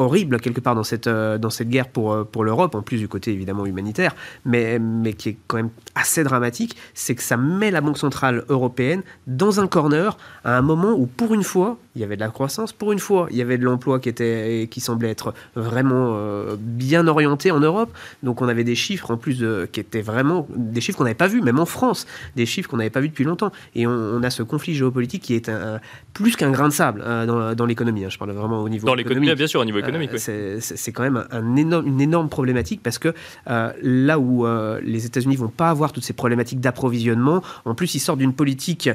horrible 0.00 0.40
quelque 0.40 0.60
part 0.60 0.74
dans 0.74 0.84
cette, 0.84 1.06
euh, 1.06 1.38
dans 1.38 1.50
cette 1.50 1.68
guerre 1.68 1.88
pour, 1.88 2.12
euh, 2.12 2.24
pour 2.24 2.44
l'Europe, 2.44 2.74
en 2.74 2.82
plus 2.82 2.98
du 2.98 3.08
côté 3.08 3.32
évidemment 3.32 3.66
humanitaire, 3.66 4.14
mais, 4.44 4.78
mais 4.78 5.12
qui 5.12 5.30
est 5.30 5.36
quand 5.46 5.58
même 5.58 5.70
assez 5.94 6.24
dramatique, 6.24 6.76
c'est 6.94 7.14
que 7.14 7.22
ça 7.22 7.36
met 7.36 7.70
la 7.70 7.80
Banque 7.80 7.98
Centrale 7.98 8.44
Européenne 8.48 9.02
dans 9.26 9.60
un 9.60 9.66
corner 9.66 10.16
à 10.44 10.56
un 10.56 10.62
moment 10.62 10.92
où 10.92 11.06
pour 11.06 11.34
une 11.34 11.44
fois, 11.44 11.76
il 11.94 12.00
y 12.00 12.04
avait 12.04 12.16
de 12.16 12.20
la 12.20 12.28
croissance, 12.28 12.72
pour 12.72 12.92
une 12.92 12.98
fois, 12.98 13.28
il 13.30 13.36
y 13.36 13.42
avait 13.42 13.58
de 13.58 13.64
l'emploi 13.64 14.00
qui, 14.00 14.08
était, 14.08 14.68
qui 14.70 14.80
semblait 14.80 15.10
être 15.10 15.34
vraiment 15.54 16.12
euh, 16.14 16.56
bien 16.58 17.06
orienté 17.06 17.50
en 17.50 17.60
Europe, 17.60 17.90
donc 18.22 18.42
on 18.42 18.48
avait 18.48 18.64
des 18.64 18.74
chiffres 18.74 19.10
en 19.10 19.16
plus 19.16 19.44
qui 19.72 19.80
étaient 19.80 20.02
vraiment 20.02 20.46
des 20.54 20.80
chiffres 20.80 20.98
qu'on 20.98 21.04
n'avait 21.04 21.14
pas 21.14 21.28
vus, 21.28 21.42
même 21.42 21.58
en 21.58 21.66
France, 21.66 22.06
des 22.36 22.46
chiffres 22.46 22.68
qu'on 22.68 22.76
n'avait 22.76 22.90
pas 22.90 23.00
vus 23.00 23.08
depuis 23.08 23.24
longtemps, 23.24 23.52
et 23.74 23.86
on, 23.86 24.22
a 24.22 24.30
ce 24.30 24.42
conflit 24.42 24.74
géopolitique 24.74 25.22
qui 25.22 25.34
est 25.34 25.48
un, 25.48 25.80
plus 26.12 26.36
qu'un 26.36 26.50
grain 26.50 26.68
de 26.68 26.72
sable 26.72 27.02
dans, 27.26 27.54
dans 27.54 27.66
l'économie, 27.66 28.04
hein. 28.04 28.10
je 28.10 28.18
parle 28.18 28.32
vraiment 28.32 28.62
au 28.62 28.68
niveau 28.68 28.86
Dans 28.86 28.94
l'économie, 28.94 29.34
bien 29.34 29.46
sûr, 29.46 29.60
au 29.60 29.64
niveau 29.64 29.78
économique. 29.78 30.10
Euh, 30.28 30.58
c'est 30.60 30.92
quand 30.92 31.02
même 31.02 31.24
un 31.30 31.56
énorme, 31.56 31.86
une 31.86 32.00
énorme 32.00 32.28
problématique 32.28 32.82
parce 32.82 32.98
que 32.98 33.14
euh, 33.48 33.72
là 33.82 34.18
où 34.18 34.46
euh, 34.46 34.80
les 34.82 35.06
États-Unis 35.06 35.36
vont 35.36 35.48
pas 35.48 35.70
avoir 35.70 35.92
toutes 35.92 36.04
ces 36.04 36.12
problématiques 36.12 36.60
d'approvisionnement, 36.60 37.42
en 37.64 37.74
plus 37.74 37.94
ils 37.94 38.00
sortent 38.00 38.18
d'une 38.18 38.34
politique 38.34 38.90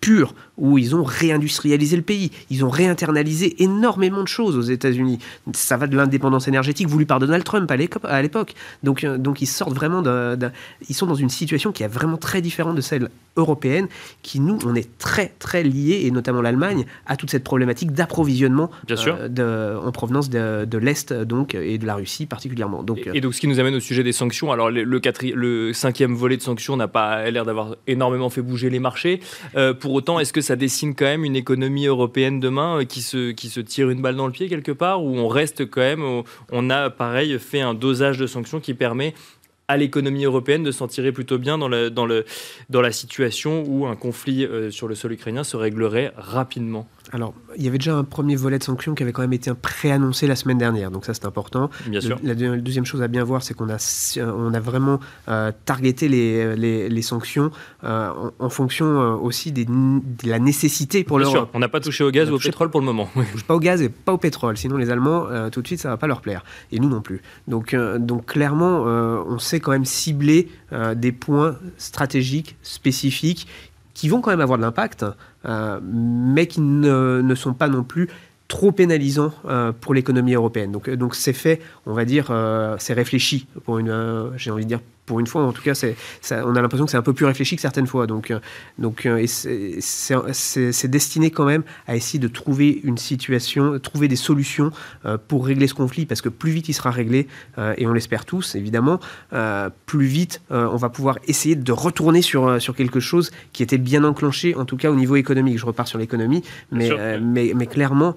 pure, 0.00 0.34
où 0.56 0.78
ils 0.78 0.94
ont 0.94 1.04
réindustrialisé 1.04 1.96
le 1.96 2.02
pays, 2.02 2.30
ils 2.50 2.64
ont 2.64 2.70
réinternalisé 2.70 3.62
énormément 3.62 4.22
de 4.22 4.28
choses 4.28 4.56
aux 4.56 4.62
États-Unis. 4.62 5.18
Ça 5.52 5.76
va 5.76 5.86
de 5.86 5.96
l'indépendance 5.96 6.48
énergétique 6.48 6.88
voulue 6.88 7.06
par 7.06 7.18
Donald 7.18 7.44
Trump 7.44 7.70
à 7.70 8.22
l'époque. 8.22 8.54
Donc, 8.82 9.04
euh, 9.04 9.18
donc 9.18 9.42
ils 9.42 9.46
sortent 9.46 9.74
vraiment 9.74 10.02
de, 10.02 10.38
Ils 10.88 10.94
sont 10.94 11.06
dans 11.06 11.14
une 11.14 11.28
situation 11.28 11.72
qui 11.72 11.82
est 11.82 11.88
vraiment 11.88 12.16
très 12.16 12.40
différente 12.40 12.76
de 12.76 12.80
celle 12.80 13.08
européenne, 13.36 13.88
qui 14.22 14.40
nous, 14.40 14.58
on 14.64 14.74
est 14.74 14.96
très 14.98 15.32
très 15.38 15.62
liés, 15.62 16.02
et 16.04 16.10
notamment 16.10 16.40
l'Allemagne, 16.40 16.86
à 17.06 17.16
toute 17.16 17.30
cette 17.30 17.44
problématique 17.44 17.92
d'approvisionnement 17.92 18.70
euh, 18.90 19.78
en 19.78 19.92
provenance 19.92 20.30
de, 20.30 20.78
l'Est 20.78 21.12
donc 21.12 21.54
et 21.54 21.78
de 21.78 21.86
la 21.86 21.94
Russie 21.96 22.26
particulièrement. 22.26 22.82
Donc, 22.82 23.08
et, 23.12 23.20
donc 23.20 23.34
ce 23.34 23.40
qui 23.40 23.48
nous 23.48 23.60
amène 23.60 23.74
au 23.74 23.80
sujet 23.80 24.02
des 24.02 24.12
sanctions. 24.12 24.52
Alors 24.52 24.70
le, 24.70 24.84
le, 24.84 25.72
cinquième 25.72 26.14
volet 26.14 26.36
de 26.36 26.42
sanctions 26.42 26.76
n'a 26.76 26.88
pas 26.88 27.30
l'air 27.30 27.44
d'avoir 27.44 27.76
énormément 27.86 28.30
fait 28.30 28.42
bouger 28.42 28.70
les 28.70 28.78
marchés. 28.78 29.20
Euh, 29.56 29.74
pour 29.74 29.85
autant, 29.92 30.18
est-ce 30.18 30.32
que 30.32 30.40
ça 30.40 30.56
dessine 30.56 30.94
quand 30.94 31.04
même 31.04 31.24
une 31.24 31.36
économie 31.36 31.86
européenne 31.86 32.40
demain 32.40 32.80
euh, 32.80 32.84
qui, 32.84 33.02
se, 33.02 33.32
qui 33.32 33.48
se 33.48 33.60
tire 33.60 33.90
une 33.90 34.02
balle 34.02 34.16
dans 34.16 34.26
le 34.26 34.32
pied 34.32 34.48
quelque 34.48 34.72
part, 34.72 35.04
ou 35.04 35.16
on 35.16 35.28
reste 35.28 35.68
quand 35.68 35.80
même, 35.80 36.22
on 36.52 36.70
a 36.70 36.90
pareil 36.90 37.38
fait 37.38 37.60
un 37.60 37.74
dosage 37.74 38.18
de 38.18 38.26
sanctions 38.26 38.60
qui 38.60 38.74
permet 38.74 39.14
à 39.68 39.76
l'économie 39.76 40.24
européenne 40.24 40.62
de 40.62 40.70
s'en 40.70 40.86
tirer 40.86 41.12
plutôt 41.12 41.38
bien 41.38 41.58
dans, 41.58 41.68
le, 41.68 41.90
dans, 41.90 42.06
le, 42.06 42.24
dans 42.70 42.80
la 42.80 42.92
situation 42.92 43.64
où 43.66 43.86
un 43.86 43.96
conflit 43.96 44.44
euh, 44.44 44.70
sur 44.70 44.88
le 44.88 44.94
sol 44.94 45.12
ukrainien 45.12 45.44
se 45.44 45.56
réglerait 45.56 46.12
rapidement? 46.16 46.86
Alors, 47.12 47.34
il 47.56 47.64
y 47.64 47.68
avait 47.68 47.78
déjà 47.78 47.96
un 47.96 48.04
premier 48.04 48.36
volet 48.36 48.58
de 48.58 48.64
sanctions 48.64 48.94
qui 48.94 49.02
avait 49.02 49.12
quand 49.12 49.22
même 49.22 49.32
été 49.32 49.52
préannoncé 49.54 50.26
la 50.26 50.36
semaine 50.36 50.58
dernière, 50.58 50.90
donc 50.90 51.04
ça 51.04 51.14
c'est 51.14 51.26
important. 51.26 51.70
Bien 51.86 52.00
sûr. 52.00 52.18
La, 52.22 52.34
deuxième 52.34 52.84
chose 52.84 53.02
à 53.02 53.08
bien 53.08 53.24
voir, 53.24 53.42
c'est 53.42 53.54
qu'on 53.54 53.68
a, 53.70 53.78
on 54.20 54.54
a 54.54 54.60
vraiment 54.60 55.00
euh, 55.28 55.52
targeté 55.64 56.08
les, 56.08 56.56
les, 56.88 57.02
sanctions 57.02 57.50
euh, 57.84 58.10
en, 58.38 58.48
fonction 58.48 59.22
aussi 59.22 59.52
des, 59.52 59.64
de 59.64 60.02
la 60.24 60.38
nécessité 60.38 61.04
pour 61.04 61.18
l'Europe. 61.18 61.50
On 61.54 61.58
n'a 61.58 61.68
pas 61.68 61.80
touché 61.80 62.02
au 62.04 62.10
gaz 62.10 62.30
ou 62.30 62.34
au 62.34 62.38
pétrole 62.38 62.70
pour 62.70 62.80
le 62.80 62.86
moment. 62.86 63.08
On 63.14 63.24
touche 63.24 63.44
pas 63.44 63.54
au 63.54 63.60
gaz 63.60 63.82
et 63.82 63.88
pas 63.88 64.12
au 64.12 64.18
pétrole, 64.18 64.56
sinon 64.56 64.76
les 64.76 64.90
Allemands, 64.90 65.26
tout 65.50 65.62
de 65.62 65.66
suite, 65.66 65.80
ça 65.80 65.88
va 65.88 65.96
pas 65.96 66.06
leur 66.06 66.20
plaire. 66.20 66.44
Et 66.72 66.80
nous 66.80 66.88
non 66.88 67.00
plus. 67.00 67.22
Donc, 67.46 67.76
donc 67.98 68.26
clairement, 68.26 68.82
on 68.82 69.38
sait 69.38 69.60
quand 69.60 69.72
même 69.72 69.84
cibler 69.84 70.48
euh, 70.72 70.94
des 70.94 71.12
points 71.12 71.56
stratégiques 71.78 72.56
spécifiques 72.62 73.46
qui 73.94 74.08
vont 74.08 74.20
quand 74.20 74.30
même 74.30 74.40
avoir 74.40 74.58
de 74.58 74.62
l'impact, 74.62 75.04
euh, 75.04 75.12
mais 75.82 76.46
qui 76.46 76.60
ne, 76.60 77.34
sont 77.34 77.54
pas 77.54 77.68
non 77.68 77.82
plus 77.82 78.08
trop 78.48 78.72
pénalisants 78.72 79.32
euh, 79.46 79.72
pour 79.72 79.94
l'économie 79.94 80.34
européenne. 80.34 80.72
Donc, 80.72 80.88
donc 80.88 81.14
c'est 81.14 81.32
fait, 81.32 81.60
on 81.84 81.92
va 81.92 82.04
dire, 82.04 82.32
c'est 82.78 82.94
réfléchi 82.94 83.46
pour 83.64 83.78
une, 83.78 84.32
j'ai 84.36 84.50
envie 84.50 84.64
de 84.64 84.68
dire 84.68 84.80
pour 85.06 85.20
une 85.20 85.26
fois, 85.26 85.42
en 85.42 85.52
tout 85.52 85.62
cas, 85.62 85.74
c'est, 85.74 85.96
on 86.32 86.56
a 86.56 86.60
l'impression 86.60 86.84
que 86.84 86.90
c'est 86.90 86.96
un 86.96 87.02
peu 87.02 87.14
plus 87.14 87.24
réfléchi 87.24 87.54
que 87.54 87.62
certaines 87.62 87.86
fois. 87.86 88.06
Donc, 88.06 88.30
euh, 88.30 88.40
donc 88.78 89.06
euh, 89.06 89.24
c'est, 89.26 90.88
destiné 90.88 91.30
quand 91.30 91.44
même 91.44 91.62
à 91.86 91.96
essayer 91.96 92.18
de 92.18 92.28
trouver 92.28 92.80
une 92.82 92.98
situation, 92.98 93.78
trouver 93.78 94.08
des 94.08 94.16
solutions 94.16 94.72
euh, 95.04 95.16
pour 95.16 95.46
régler 95.46 95.68
ce 95.68 95.74
conflit, 95.74 96.06
parce 96.06 96.20
que 96.20 96.28
plus 96.28 96.50
vite 96.50 96.68
il 96.68 96.74
sera 96.74 96.90
réglé, 96.90 97.28
et 97.76 97.86
on 97.86 97.92
l'espère 97.92 98.24
tous, 98.24 98.56
évidemment, 98.56 98.98
plus 99.86 100.06
vite 100.06 100.40
on 100.50 100.76
va 100.76 100.88
pouvoir 100.88 101.18
essayer 101.28 101.54
de 101.54 101.72
retourner 101.72 102.22
sur, 102.22 102.60
sur 102.60 102.74
quelque 102.74 102.98
chose 102.98 103.30
qui 103.52 103.62
était 103.62 103.78
bien 103.78 104.02
enclenché, 104.04 104.54
en 104.56 104.64
tout 104.64 104.76
cas 104.76 104.90
au 104.90 104.96
niveau 104.96 105.16
économique. 105.16 105.58
Je 105.58 105.66
repars 105.66 105.86
sur 105.86 105.98
l'économie, 105.98 106.42
mais, 106.72 106.90
mais, 107.20 107.52
mais, 107.54 107.66
clairement, 107.66 108.16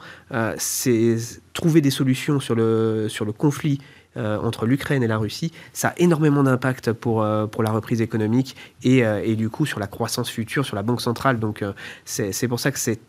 c'est 0.57 1.17
trouver 1.53 1.81
des 1.81 1.91
solutions 1.91 2.39
sur 2.39 2.55
le, 2.55 3.07
sur 3.09 3.25
le 3.25 3.31
conflit 3.31 3.79
entre 4.15 4.65
l'Ukraine 4.65 5.03
et 5.03 5.07
la 5.07 5.17
Russie, 5.17 5.51
ça 5.73 5.89
a 5.89 5.93
énormément 5.97 6.43
d'impact 6.43 6.93
pour, 6.93 7.23
euh, 7.23 7.45
pour 7.47 7.63
la 7.63 7.71
reprise 7.71 8.01
économique 8.01 8.55
et, 8.83 9.05
euh, 9.05 9.21
et, 9.23 9.35
du 9.35 9.49
coup 9.49 9.65
sur 9.65 9.79
la 9.79 9.87
croissance 9.87 10.29
future, 10.29 10.65
sur 10.65 10.75
la 10.75 10.83
Banque 10.83 11.01
centrale. 11.01 11.39
Donc 11.39 11.63
c'est 12.05 12.47
pour 12.47 12.59
ça 12.59 12.71
que 12.71 12.79
c'est 12.79 12.99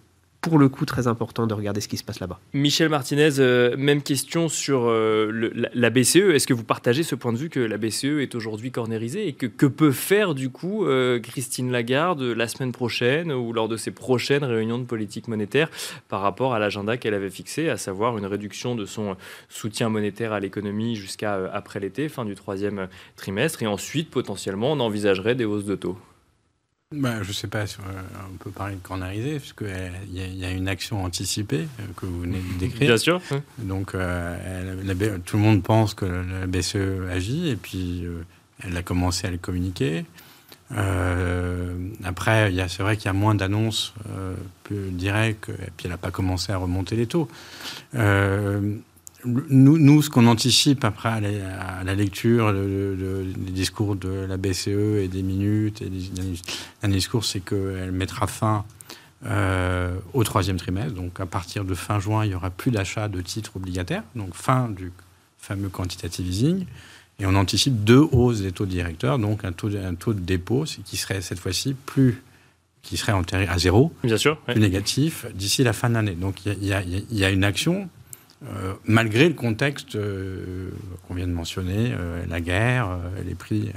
pour 0.41 0.59
le 0.59 0.69
coup 0.69 0.87
très 0.87 1.07
important 1.07 1.47
de 1.47 1.55
regarder 1.55 1.81
ce 1.81 1.89
qui 1.89 1.97
se 1.97 2.05
passe 2.05 2.21
là-bas. 2.21 2.41
Michel 2.55 2.89
Martinez, 2.89 3.39
euh, 3.39 3.77
même 3.77 4.03
question 4.03 4.49
sur 4.49 4.85
euh, 4.87 5.51
la, 5.75 5.91
BCE. 5.91 6.17
Est-ce 6.17 6.47
que 6.47 6.55
vous 6.55 6.65
partagez 6.65 7.03
ce 7.03 7.15
point 7.15 7.33
de 7.33 7.39
vue 7.39 7.51
que 7.51 7.61
la 7.61 7.77
BCE 7.77 8.21
est 8.21 8.35
aujourd'hui 8.35 8.71
cornérisée 8.71 9.29
et 9.29 9.33
que, 9.35 9.47
que 9.47 9.67
peut 9.67 9.93
faire 9.93 10.35
du 10.35 10.51
coup 10.51 10.87
euh, 10.87 11.21
Christine 11.21 11.71
Lagarde 11.71 12.23
la 12.23 12.49
semaine 12.49 12.73
prochaine 12.73 13.33
ou 13.33 13.53
lors 13.53 13.69
de 13.69 13.77
ses 13.77 13.91
prochaines 13.91 14.45
réunions 14.45 14.79
de 14.79 14.85
politique 14.85 15.29
monétaire 15.29 15.69
par 16.09 16.23
rapport 16.23 16.55
à 16.55 16.59
l'agenda 16.59 16.97
qu'elle 16.97 17.15
avait 17.15 17.31
fixé, 17.31 17.69
à 17.69 17.77
savoir 17.77 18.17
une 18.17 18.27
réduction 18.27 18.75
de 18.75 18.87
son 18.87 19.17
soutien 19.49 19.89
monétaire 19.89 20.33
à 20.33 20.41
l'économie 20.41 20.97
jusqu'à 20.97 21.51
après 21.53 21.81
l'été, 21.81 22.09
fin 22.09 22.25
du 22.25 22.35
troisième 22.35 22.89
trimestre, 23.17 23.63
et 23.63 23.67
ensuite 23.67 24.11
potentiellement 24.11 24.73
on 24.73 24.81
envisagerait 24.81 25.35
des 25.35 25.45
hausses 25.45 25.65
de 25.65 25.75
taux? 25.75 25.99
Bah, 26.93 27.23
je 27.23 27.29
ne 27.29 27.33
sais 27.33 27.47
pas 27.47 27.69
si 27.69 27.77
on 27.79 28.37
peut 28.39 28.51
parler 28.51 28.75
de 28.75 28.81
corneriser, 28.81 29.39
puisqu'il 29.39 29.69
y, 30.13 30.39
y, 30.39 30.45
a 30.45 30.51
une 30.51 30.67
action 30.67 31.05
anticipée 31.05 31.69
euh, 31.79 31.85
que 31.95 32.05
vous 32.05 32.23
venez 32.23 32.41
de 32.41 32.59
décrire. 32.59 32.89
Bien 32.89 32.97
sûr. 32.97 33.23
Donc, 33.59 33.95
euh, 33.95 35.19
tout 35.25 35.37
le 35.37 35.43
monde 35.43 35.63
pense 35.63 35.95
que 35.95 36.05
la 36.05 36.49
BCE 36.49 37.09
agit, 37.09 37.49
et 37.49 37.55
puis 37.55 38.05
euh, 38.05 38.25
elle 38.65 38.77
a 38.77 38.83
commencé 38.83 39.29
à 39.29 39.31
le 39.31 39.39
communiquer. 39.39 40.05
après, 42.03 42.53
c'est 42.67 42.83
vrai 42.83 42.97
qu'il 42.97 43.07
y 43.07 43.09
a 43.09 43.13
moins 43.13 43.37
d'annonces 43.37 43.95
plus 44.65 44.91
directes, 44.91 45.49
et 45.49 45.71
puis 45.77 45.85
elle 45.85 45.93
n'a 45.93 45.97
pas 45.97 46.11
commencé 46.11 46.51
à 46.51 46.57
remonter 46.57 46.97
les 46.97 47.07
taux 47.07 47.29
nous, 49.25 49.79
nous, 49.79 50.03
ce 50.03 50.11
qu'on 50.11 50.27
anticipe 50.27 50.85
après 50.85 51.09
à 51.09 51.85
la, 51.85 51.95
lecture 51.95 52.53
des 52.53 53.51
discours 53.51 53.97
de 53.97 54.09
la 54.09 54.37
BCE 54.37 54.99
et 54.99 55.09
des 55.09 55.23
minutes 55.23 55.83
et 55.83 55.91
des, 55.91 56.89
discours, 56.89 57.25
c'est 57.25 57.41
qu'elle 57.41 57.93
mettra 57.93 58.27
fin 58.27 58.65
euh, 59.27 59.95
au 60.15 60.25
troisième 60.25 60.57
trimestre. 60.57 60.95
Donc 60.95 61.21
à 61.21 61.27
partir 61.27 61.65
de 61.65 61.75
fin 61.75 62.01
juin, 62.01 62.25
il 62.25 62.29
n'y 62.29 62.35
aura 62.35 62.51
plus 62.51 62.71
d'achat 62.71 63.09
de 63.09 63.21
titres 63.21 63.53
obligataires, 63.57 64.05
donc 64.15 64.35
fin 64.35 64.69
du 64.69 64.93
fameux 65.39 65.69
quantitative 65.69 66.27
easing. 66.27 66.67
Et 67.19 67.27
on 67.27 67.35
anticipe 67.35 67.85
deux 67.85 68.07
hausses 68.13 68.41
des 68.41 68.53
taux 68.53 68.67
directeurs, 68.67 69.19
donc 69.19 69.45
un 69.45 69.53
taux, 69.53 69.69
un 69.77 69.95
taux 69.95 70.15
de 70.15 70.21
dépôt 70.21 70.65
qui 70.85 70.97
serait 70.97 71.21
cette 71.21 71.39
fois-ci 71.39 71.75
plus 71.75 72.23
qui 72.83 72.97
serait 72.97 73.13
enterré 73.13 73.47
à 73.47 73.59
zéro, 73.59 73.93
Bien 74.03 74.17
sûr, 74.17 74.39
plus 74.39 74.59
négatif, 74.59 75.27
d'ici 75.35 75.63
la 75.63 75.75
fin 75.75 75.91
de 75.91 75.95
l'année. 75.95 76.15
Donc 76.15 76.47
il 76.47 76.65
y, 76.65 76.69
y, 77.15 77.25
a 77.25 77.31
une 77.31 77.45
action 77.45 77.91
euh, 78.43 78.73
malgré 78.87 79.29
le 79.29 79.35
contexte 79.35 79.97
euh, 79.97 80.71
qu'on 81.07 81.13
vient 81.13 81.27
de 81.27 81.33
mentionner, 81.33 81.93
euh, 81.93 82.25
la 82.27 82.41
guerre, 82.41 82.99
les 83.27 83.35
prix 83.35 83.71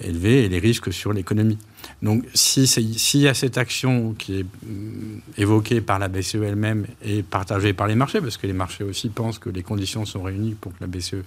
élevés 0.00 0.44
et 0.44 0.48
les 0.48 0.60
risques 0.60 0.92
sur 0.92 1.12
l'économie. 1.12 1.58
Donc 2.00 2.24
s'il 2.32 3.20
y 3.20 3.26
a 3.26 3.34
cette 3.34 3.58
action 3.58 4.14
qui 4.16 4.38
est 4.38 4.44
mm, 4.44 5.20
évoquée 5.36 5.80
par 5.80 5.98
la 5.98 6.06
BCE 6.06 6.36
elle-même 6.36 6.86
et 7.02 7.24
partagée 7.24 7.72
par 7.72 7.88
les 7.88 7.96
marchés, 7.96 8.20
parce 8.20 8.36
que 8.36 8.46
les 8.46 8.52
marchés 8.52 8.84
aussi 8.84 9.08
pensent 9.08 9.40
que 9.40 9.50
les 9.50 9.64
conditions 9.64 10.04
sont 10.04 10.22
réunies 10.22 10.54
pour 10.54 10.72
que 10.72 10.78
la 10.80 10.86
BCE 10.86 11.24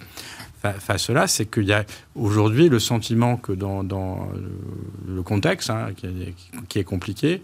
fasse 0.62 1.02
cela, 1.02 1.26
c'est 1.26 1.44
qu'il 1.44 1.64
y 1.64 1.74
a 1.74 1.84
aujourd'hui 2.14 2.70
le 2.70 2.78
sentiment 2.78 3.36
que 3.36 3.52
dans, 3.52 3.82
le 3.82 5.22
contexte, 5.22 5.68
hein, 5.68 5.88
qui 6.68 6.78
est 6.78 6.84
compliqué, 6.84 7.42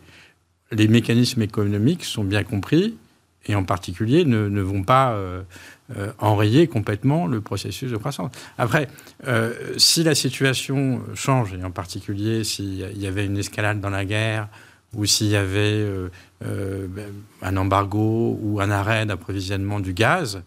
les 0.70 0.88
mécanismes 0.88 1.42
économiques 1.42 2.04
sont 2.04 2.24
bien 2.24 2.44
compris 2.44 2.96
et 3.46 3.54
en 3.54 3.64
particulier 3.64 4.24
ne, 4.24 4.60
vont 4.60 4.82
pas 4.82 5.12
euh, 5.12 5.42
euh, 5.96 6.12
enrayer 6.18 6.66
complètement 6.66 7.26
le 7.26 7.40
processus 7.40 7.90
de 7.90 7.96
croissance. 7.96 8.30
Après, 8.58 8.88
euh, 9.26 9.54
si 9.76 10.02
la 10.02 10.14
situation 10.14 11.02
change, 11.14 11.54
et 11.54 11.64
en 11.64 11.70
particulier 11.70 12.44
s'il 12.44 12.74
y 12.74 13.06
avait 13.06 13.24
une 13.24 13.38
escalade 13.38 13.80
dans 13.80 13.90
la 13.90 14.04
guerre, 14.04 14.48
ou 14.94 15.04
s'il 15.04 15.26
y 15.26 15.36
avait 15.36 15.86
un 17.42 17.56
embargo 17.58 18.38
ou 18.40 18.58
un 18.58 18.70
arrêt 18.70 19.04
d'approvisionnement 19.04 19.80
du 19.80 19.92
gaz, 19.92 20.42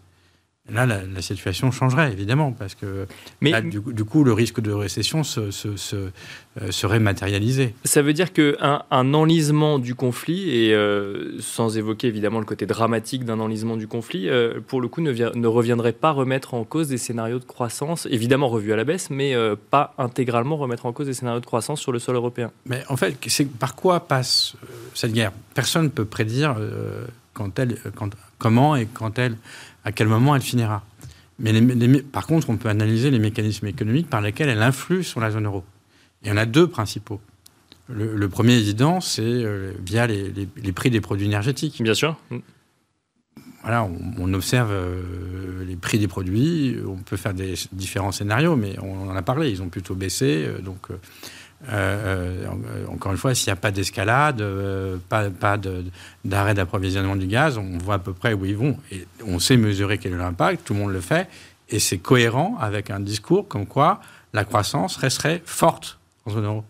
Là, 0.70 0.86
la, 0.86 1.22
situation 1.22 1.72
changerait, 1.72 2.12
évidemment, 2.12 2.52
parce 2.52 2.76
que 2.76 3.08
Mais, 3.40 3.60
du, 3.62 3.80
coup, 4.04 4.22
le 4.22 4.32
risque 4.32 4.60
de 4.60 4.70
récession 4.70 5.24
se, 5.24 5.50
euh, 5.96 6.10
serait 6.70 7.00
matérialisé. 7.00 7.74
Ça 7.84 8.00
veut 8.00 8.12
dire 8.12 8.32
qu'un 8.32 8.84
un 8.88 9.14
enlisement 9.14 9.80
du 9.80 9.96
conflit, 9.96 10.50
et 10.50 10.72
euh, 10.72 11.36
sans 11.40 11.76
évoquer 11.76 12.06
évidemment 12.06 12.38
le 12.38 12.44
côté 12.44 12.66
dramatique 12.66 13.24
d'un 13.24 13.40
enlisement 13.40 13.76
du 13.76 13.88
conflit, 13.88 14.28
euh, 14.28 14.60
pour 14.64 14.80
le 14.80 14.86
coup, 14.86 15.00
ne, 15.00 15.10
ne, 15.10 15.46
reviendrait 15.48 15.92
pas 15.92 16.12
remettre 16.12 16.54
en 16.54 16.62
cause 16.62 16.86
des 16.86 16.98
scénarios 16.98 17.40
de 17.40 17.44
croissance, 17.44 18.06
évidemment 18.08 18.48
revus 18.48 18.72
à 18.72 18.76
la 18.76 18.84
baisse, 18.84 19.10
mais 19.10 19.34
pas 19.70 19.94
intégralement 19.98 20.56
remettre 20.56 20.86
en 20.86 20.92
cause 20.92 21.08
des 21.08 21.14
scénarios 21.14 21.40
de 21.40 21.46
croissance 21.46 21.80
sur 21.80 21.90
le 21.90 21.98
sol 21.98 22.14
européen. 22.14 22.52
Mais 22.66 22.84
en 22.88 22.96
fait, 22.96 23.16
c'est 23.26 23.50
par 23.50 23.74
quoi 23.74 24.06
passe 24.06 24.54
cette 24.94 25.12
guerre? 25.12 25.32
Personne 25.54 25.84
ne 25.84 25.88
peut 25.88 26.04
prédire 26.04 26.56
quand 27.34 27.58
elle, 27.58 27.78
quand, 27.96 28.10
comment 28.38 28.76
et 28.76 28.86
quand 28.86 29.18
elle 29.18 29.36
à 29.84 29.92
quel 29.92 30.08
moment 30.08 30.34
elle 30.36 30.42
finira. 30.42 30.84
Mais 31.38 31.52
par 32.02 32.26
contre, 32.26 32.50
on 32.50 32.56
peut 32.56 32.68
analyser 32.68 33.10
les 33.10 33.18
mécanismes 33.18 33.66
économiques 33.66 34.08
par 34.08 34.20
lesquels 34.20 34.48
elle 34.48 34.62
influe 34.62 35.02
sur 35.02 35.20
la 35.20 35.30
zone 35.30 35.46
euro. 35.46 35.64
Il 36.22 36.28
y 36.28 36.32
en 36.32 36.36
a 36.36 36.46
deux 36.46 36.68
principaux. 36.68 37.20
Le, 37.88 38.28
premier 38.28 38.54
évident, 38.54 39.00
c'est 39.00 39.22
euh, 39.22 39.72
via 39.84 40.06
les, 40.06 40.46
prix 40.74 40.90
des 40.90 41.00
produits 41.00 41.26
énergétiques. 41.26 41.82
Bien 41.82 41.94
sûr. 41.94 42.16
Voilà, 43.62 43.88
on, 44.18 44.32
observe 44.34 44.70
euh, 44.72 45.64
les 45.64 45.76
prix 45.76 45.98
des 45.98 46.08
produits, 46.08 46.76
on 46.86 46.96
peut 46.96 47.16
faire 47.16 47.34
des 47.34 47.54
différents 47.72 48.10
scénarios, 48.10 48.56
mais 48.56 48.76
on 48.80 49.08
en 49.08 49.14
a 49.14 49.22
parlé, 49.22 49.50
ils 49.50 49.62
ont 49.62 49.68
plutôt 49.68 49.94
baissé. 49.94 50.44
Euh, 50.46 50.60
donc, 50.60 50.88
euh, 51.68 52.44
euh, 52.44 52.86
encore 52.88 53.12
une 53.12 53.18
fois, 53.18 53.34
s'il 53.34 53.48
n'y 53.48 53.52
a 53.52 53.56
pas 53.60 53.70
d'escalade, 53.70 54.40
euh, 54.40 54.96
pas, 55.08 55.30
pas 55.30 55.58
d'arrêt 56.24 56.54
d'approvisionnement 56.54 57.16
du 57.16 57.26
gaz, 57.26 57.58
on 57.58 57.78
voit 57.78 57.94
à 57.94 57.98
peu 57.98 58.12
près 58.12 58.32
où 58.32 58.44
ils 58.44 58.56
vont. 58.56 58.76
Et 58.90 59.06
on 59.26 59.38
sait 59.38 59.56
mesurer 59.56 59.98
quel 59.98 60.12
est 60.12 60.18
l'impact, 60.18 60.64
tout 60.64 60.74
le 60.74 60.80
monde 60.80 60.92
le 60.92 61.00
fait, 61.00 61.28
et 61.68 61.78
c'est 61.78 61.98
cohérent 61.98 62.56
avec 62.60 62.90
un 62.90 63.00
discours 63.00 63.46
comme 63.46 63.66
quoi 63.66 64.00
la 64.32 64.44
croissance 64.44 64.96
resterait 64.96 65.42
forte 65.44 65.98
en 66.26 66.32
zone 66.32 66.44
euro, 66.44 66.64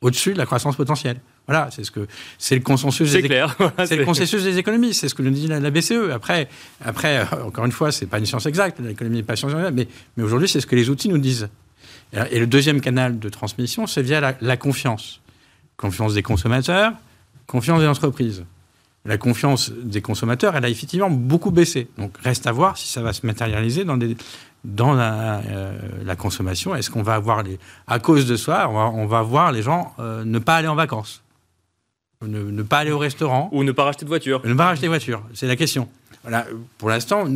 au-dessus 0.00 0.32
de 0.32 0.38
la 0.38 0.46
croissance 0.46 0.76
potentielle. 0.76 1.20
Voilà, 1.46 1.68
c'est 1.70 1.84
ce 1.84 1.92
que 1.92 2.08
c'est 2.38 2.56
le 2.56 2.60
consensus. 2.60 3.08
C'est 3.08 3.22
clair. 3.22 3.56
c'est 3.86 3.94
le 3.94 4.04
consensus 4.04 4.42
des 4.42 4.58
économistes. 4.58 5.00
C'est 5.00 5.08
ce 5.08 5.14
que 5.14 5.22
nous 5.22 5.30
dit 5.30 5.46
la, 5.46 5.70
BCE. 5.70 6.10
Après, 6.12 6.48
après, 6.84 7.22
encore 7.44 7.64
une 7.64 7.72
fois, 7.72 7.92
c'est 7.92 8.06
pas 8.06 8.18
une 8.18 8.26
science 8.26 8.46
exacte. 8.46 8.80
L'économie 8.80 9.18
n'est 9.18 9.22
pas 9.22 9.36
science 9.36 9.52
exacte, 9.52 9.74
mais, 9.74 9.86
mais 10.16 10.24
aujourd'hui, 10.24 10.48
c'est 10.48 10.60
ce 10.60 10.66
que 10.66 10.74
les 10.74 10.90
outils 10.90 11.08
nous 11.08 11.18
disent. 11.18 11.48
Et 12.12 12.38
le 12.38 12.46
deuxième 12.46 12.80
canal 12.80 13.18
de 13.18 13.28
transmission, 13.28 13.86
c'est 13.86 14.02
via 14.02 14.36
la, 14.40 14.56
confiance. 14.56 15.20
Confiance 15.76 16.14
des 16.14 16.22
consommateurs, 16.22 16.92
confiance 17.46 17.80
des 17.80 17.86
entreprises. 17.86 18.44
La 19.04 19.18
confiance 19.18 19.70
des 19.70 20.00
consommateurs, 20.00 20.56
elle 20.56 20.64
a 20.64 20.68
effectivement 20.68 21.10
beaucoup 21.10 21.50
baissé. 21.50 21.88
Donc 21.98 22.16
reste 22.22 22.46
à 22.46 22.52
voir 22.52 22.76
si 22.76 22.88
ça 22.88 23.02
va 23.02 23.12
se 23.12 23.26
matérialiser 23.26 23.84
dans, 23.84 23.98
dans 24.64 24.94
la, 24.94 25.38
euh, 25.40 25.78
la 26.04 26.16
consommation. 26.16 26.74
Est-ce 26.74 26.90
qu'on 26.90 27.02
va 27.02 27.14
avoir 27.14 27.42
les... 27.42 27.58
À 27.86 27.98
cause 27.98 28.26
de 28.26 28.36
ça, 28.36 28.68
on 28.68 29.06
va, 29.06 29.22
voir 29.22 29.52
les 29.52 29.62
gens 29.62 29.94
euh, 29.98 30.24
ne 30.24 30.38
pas 30.38 30.56
aller 30.56 30.68
en 30.68 30.74
vacances, 30.74 31.22
ne, 32.22 32.62
pas 32.62 32.78
aller 32.78 32.90
au 32.90 32.98
restaurant. 32.98 33.48
Ou 33.52 33.62
ne 33.62 33.72
pas 33.72 33.84
racheter 33.84 34.04
de 34.04 34.10
voiture. 34.10 34.40
Ne 34.44 34.54
pas 34.54 34.66
racheter 34.66 34.86
de 34.86 34.90
voiture, 34.90 35.22
c'est 35.34 35.46
la 35.46 35.56
question 35.56 35.88
pour 36.78 36.88
l'instant, 36.88 37.26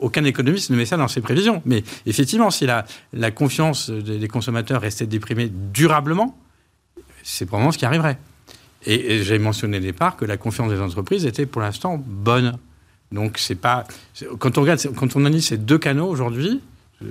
aucun 0.00 0.24
économiste 0.24 0.70
ne 0.70 0.76
met 0.76 0.86
ça 0.86 0.96
dans 0.96 1.08
ses 1.08 1.20
prévisions. 1.20 1.62
Mais 1.64 1.82
effectivement, 2.06 2.50
si 2.50 2.66
la, 2.66 3.30
confiance 3.30 3.90
des, 3.90 4.28
consommateurs 4.28 4.80
restait 4.80 5.06
déprimée 5.06 5.50
durablement, 5.50 6.36
c'est 7.22 7.46
probablement 7.46 7.72
ce 7.72 7.78
qui 7.78 7.86
arriverait. 7.86 8.18
Et, 8.86 9.22
j'ai 9.22 9.38
mentionné 9.38 9.78
au 9.78 9.80
départ 9.80 10.16
que 10.16 10.24
la 10.24 10.36
confiance 10.36 10.70
des 10.70 10.80
entreprises 10.80 11.24
était 11.26 11.46
pour 11.46 11.62
l'instant 11.62 12.02
bonne. 12.04 12.58
Donc 13.12 13.38
c'est 13.38 13.54
pas 13.54 13.84
quand 14.38 14.58
on 14.58 14.62
regarde 14.62 14.80
quand 14.96 15.14
on 15.14 15.20
analyse 15.20 15.46
ces 15.46 15.58
deux 15.58 15.78
canaux 15.78 16.08
aujourd'hui, 16.08 16.60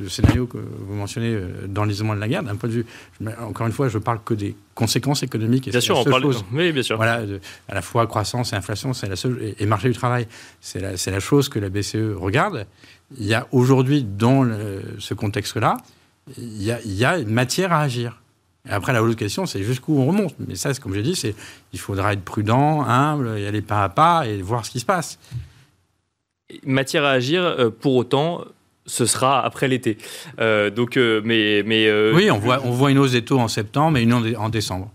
le 0.02 0.10
scénario 0.10 0.48
que 0.48 0.58
vous 0.58 0.96
mentionnez 0.96 1.34
euh, 1.34 1.68
d'enlisement 1.68 2.16
de 2.16 2.20
la 2.20 2.28
guerre, 2.28 2.44
d'un 2.44 2.56
point 2.56 2.70
de 2.70 2.74
vue, 2.74 2.86
encore 3.42 3.68
une 3.68 3.74
fois, 3.74 3.90
je 3.90 3.98
parle 3.98 4.20
que 4.24 4.34
des 4.34 4.56
conséquences 4.76 5.24
économiques. 5.24 5.68
Et 5.68 5.72
bien 5.72 5.82
sûr, 5.82 5.98
on 5.98 6.04
parle. 6.04 6.24
Chose, 6.24 6.46
oui, 6.54 6.72
bien 6.72 6.84
sûr. 6.84 6.98
Voilà, 6.98 7.24
à 7.70 7.74
la 7.76 7.82
fois 7.82 8.08
croissance 8.08 8.54
et 8.54 8.56
inflation, 8.56 8.94
c'est 8.94 9.08
la 9.08 9.16
seule 9.16 9.54
et, 9.58 9.66
marché 9.66 9.90
du 9.90 9.96
travail, 9.96 10.28
c'est 10.62 10.80
la, 10.80 10.92
la, 10.92 11.20
chose 11.20 11.50
que 11.50 11.60
la 11.60 11.70
BCE 11.70 12.16
regarde. 12.16 12.68
Il 13.18 13.26
y 13.26 13.34
a 13.34 13.48
aujourd'hui 13.52 14.04
dans 14.04 14.48
ce 14.98 15.14
contexte-là, 15.14 15.78
il 16.38 16.64
y, 16.64 16.72
a, 16.72 16.80
il 16.84 16.94
y 16.94 17.06
a 17.06 17.20
une 17.20 17.30
matière 17.30 17.72
à 17.74 17.82
agir. 17.82 18.20
Après, 18.70 18.94
la 18.94 19.04
autre 19.04 19.16
question, 19.16 19.46
c'est 19.46 19.62
jusqu'où 19.64 19.98
on 20.00 20.06
remonte. 20.06 20.36
Mais 20.40 20.56
ça, 20.56 20.74
comme 20.76 20.94
j'ai 20.94 21.02
dit, 21.02 21.16
c'est 21.16 21.36
il 21.74 21.80
faudra 21.80 22.14
être 22.14 22.24
prudent, 22.24 22.84
humble, 22.84 23.38
y 23.40 23.46
aller 23.46 23.62
pas 23.62 23.84
à 23.84 23.90
pas 23.90 24.26
et 24.26 24.42
voir 24.42 24.66
ce 24.66 24.72
qui 24.72 24.80
se 24.80 24.86
passe. 24.86 25.20
Matière 26.66 27.04
à 27.04 27.12
agir, 27.12 27.44
euh, 27.44 27.70
pour 27.70 27.96
autant, 27.96 28.46
ce 28.86 29.06
sera 29.06 29.44
après 29.44 29.68
l'été. 29.68 29.98
Euh, 30.40 30.70
donc, 30.70 30.98
euh, 30.98 31.22
mais, 31.24 31.64
mais 31.66 31.88
euh, 31.88 32.14
oui, 32.14 32.30
on 32.32 32.38
voit, 32.38 32.60
on 32.64 32.72
voit 32.72 32.92
une 32.92 32.98
hausse 32.98 33.12
des 33.12 33.24
taux 33.24 33.40
en 33.40 33.48
septembre 33.48 33.98
et 33.98 34.04
une 34.04 34.14
en 34.14 34.50
décembre. 34.50 34.92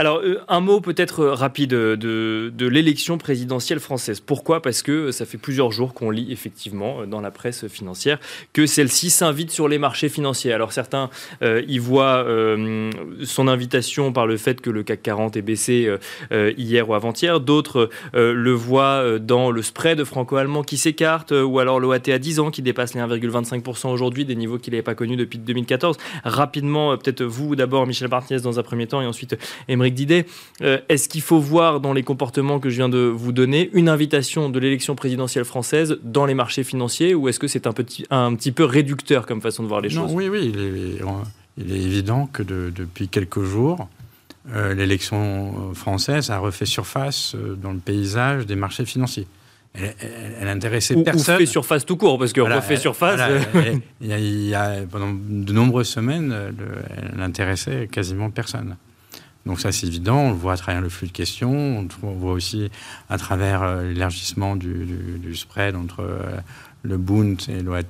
Alors, 0.00 0.22
euh, 0.24 0.40
un 0.48 0.60
mot 0.60 0.80
peut-être 0.80 1.20
euh, 1.20 1.34
rapide 1.34 1.72
de, 1.72 2.50
l'élection 2.58 3.18
présidentielle 3.18 3.80
française. 3.80 4.20
Pourquoi? 4.20 4.62
Parce 4.62 4.80
que 4.80 5.10
ça 5.10 5.26
fait 5.26 5.36
plusieurs 5.36 5.72
jours 5.72 5.92
qu'on 5.92 6.08
lit 6.08 6.32
effectivement 6.32 7.02
euh, 7.02 7.06
dans 7.06 7.20
la 7.20 7.30
presse 7.30 7.68
financière 7.68 8.18
que 8.54 8.64
celle-ci 8.64 9.10
s'invite 9.10 9.50
sur 9.50 9.68
les 9.68 9.76
marchés 9.76 10.08
financiers. 10.08 10.54
Alors, 10.54 10.72
certains 10.72 11.10
y 11.42 11.78
voient 11.78 12.24
son 13.24 13.48
invitation 13.48 14.12
par 14.12 14.26
le 14.26 14.36
fait 14.36 14.60
que 14.60 14.70
le 14.70 14.82
CAC 14.82 15.02
40 15.02 15.36
est 15.36 15.42
baissé 15.42 15.94
hier 16.30 16.88
ou 16.88 16.94
avant-hier. 16.94 17.40
D'autres 17.40 17.90
le 18.14 18.52
voient 18.52 19.18
dans 19.18 19.50
le 19.50 19.62
spread 19.62 20.04
franco-allemand 20.04 20.62
qui 20.62 20.76
s'écarte 20.76 21.32
ou 21.32 21.58
alors 21.58 21.80
l'OAT 21.80 22.08
à 22.08 22.18
10 22.18 22.40
ans 22.40 22.50
qui 22.50 22.62
dépasse 22.62 22.94
les 22.94 23.00
1,25% 23.00 23.88
aujourd'hui, 23.88 24.24
des 24.24 24.36
niveaux 24.36 24.58
qu'il 24.58 24.72
n'avait 24.72 24.82
pas 24.82 24.94
connus 24.94 25.16
depuis 25.16 25.38
2014. 25.38 25.96
Rapidement, 26.24 26.96
peut-être 26.96 27.22
vous 27.22 27.56
d'abord, 27.56 27.86
Michel 27.86 28.08
Martinez, 28.08 28.40
dans 28.40 28.58
un 28.58 28.62
premier 28.62 28.86
temps, 28.86 29.02
et 29.02 29.06
ensuite 29.06 29.36
d'idées. 29.90 30.26
Euh, 30.62 30.78
est-ce 30.88 31.08
qu'il 31.08 31.22
faut 31.22 31.38
voir 31.38 31.80
dans 31.80 31.92
les 31.92 32.02
comportements 32.02 32.58
que 32.58 32.70
je 32.70 32.76
viens 32.76 32.88
de 32.88 32.98
vous 32.98 33.32
donner 33.32 33.70
une 33.72 33.88
invitation 33.88 34.50
de 34.50 34.58
l'élection 34.58 34.94
présidentielle 34.94 35.44
française 35.44 35.98
dans 36.02 36.26
les 36.26 36.34
marchés 36.34 36.64
financiers 36.64 37.14
ou 37.14 37.28
est-ce 37.28 37.38
que 37.38 37.48
c'est 37.48 37.66
un 37.66 37.72
petit, 37.72 38.04
un 38.10 38.34
petit 38.34 38.52
peu 38.52 38.64
réducteur 38.64 39.26
comme 39.26 39.40
façon 39.40 39.62
de 39.62 39.68
voir 39.68 39.80
les 39.80 39.90
choses? 39.90 40.10
Oui, 40.12 40.28
oui, 40.28 40.52
il 41.56 41.72
est, 41.72 41.84
évident 41.84 42.26
que 42.32 42.42
depuis 42.42 43.08
quelques 43.08 43.42
jours, 43.42 43.88
euh, 44.54 44.74
l'élection 44.74 45.74
française 45.74 46.30
a 46.30 46.38
refait 46.38 46.64
surface 46.64 47.34
euh, 47.34 47.54
dans 47.54 47.72
le 47.72 47.78
paysage 47.78 48.46
des 48.46 48.56
marchés 48.56 48.86
financiers. 48.86 49.26
Elle, 49.74 49.94
elle, 50.40 50.48
intéressait 50.48 50.96
personne. 50.96 51.36
Ou 51.36 51.38
fait 51.38 51.46
surface 51.46 51.86
tout 51.86 51.96
court, 51.96 52.18
parce 52.18 52.32
qu'on 52.32 52.44
refait 52.44 52.76
surface. 52.76 53.20
il, 54.00 54.48
y 54.48 54.54
a, 54.54 54.78
pendant 54.90 55.12
de 55.12 55.52
nombreuses 55.52 55.88
semaines, 55.88 56.34
elle 56.34 57.18
n'intéressait 57.18 57.88
quasiment 57.90 58.30
personne. 58.30 58.76
Donc 59.46 59.60
ça, 59.60 59.72
c'est 59.72 59.86
évident. 59.86 60.18
On 60.18 60.30
le 60.30 60.36
voit 60.36 60.52
à 60.52 60.56
travers 60.56 60.80
le 60.80 60.88
flux 60.88 61.06
de 61.06 61.12
questions. 61.12 61.86
On 62.02 62.12
voit 62.12 62.32
aussi 62.32 62.70
à 63.08 63.18
travers 63.18 63.62
euh, 63.62 63.90
l'élargissement 63.90 64.56
du, 64.56 65.34
spread 65.34 65.76
entre 65.76 66.00
euh, 66.00 66.36
le 66.82 66.96
Bund 66.96 67.40
et 67.48 67.62
l'OAT. 67.62 67.82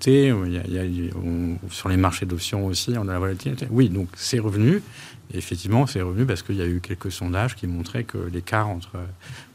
sur 1.71 1.89
les 1.89 1.97
marchés 1.97 2.27
d'options 2.27 2.67
aussi, 2.67 2.95
on 2.97 3.09
a 3.09 3.13
la 3.13 3.19
volatilité. 3.19 3.67
Oui, 3.71 3.89
donc 3.89 4.09
c'est 4.15 4.39
revenu. 4.39 4.83
effectivement, 5.35 5.87
c'est 5.87 6.03
revenu 6.03 6.25
parce 6.25 6.43
qu'il 6.43 6.57
y 6.57 6.63
a 6.63 6.67
eu 6.67 6.81
quelques 6.81 7.13
sondages 7.13 7.57
qui 7.57 7.67
montraient 7.67 8.05
que 8.05 8.19
l'écart 8.19 8.69
entre 8.69 8.99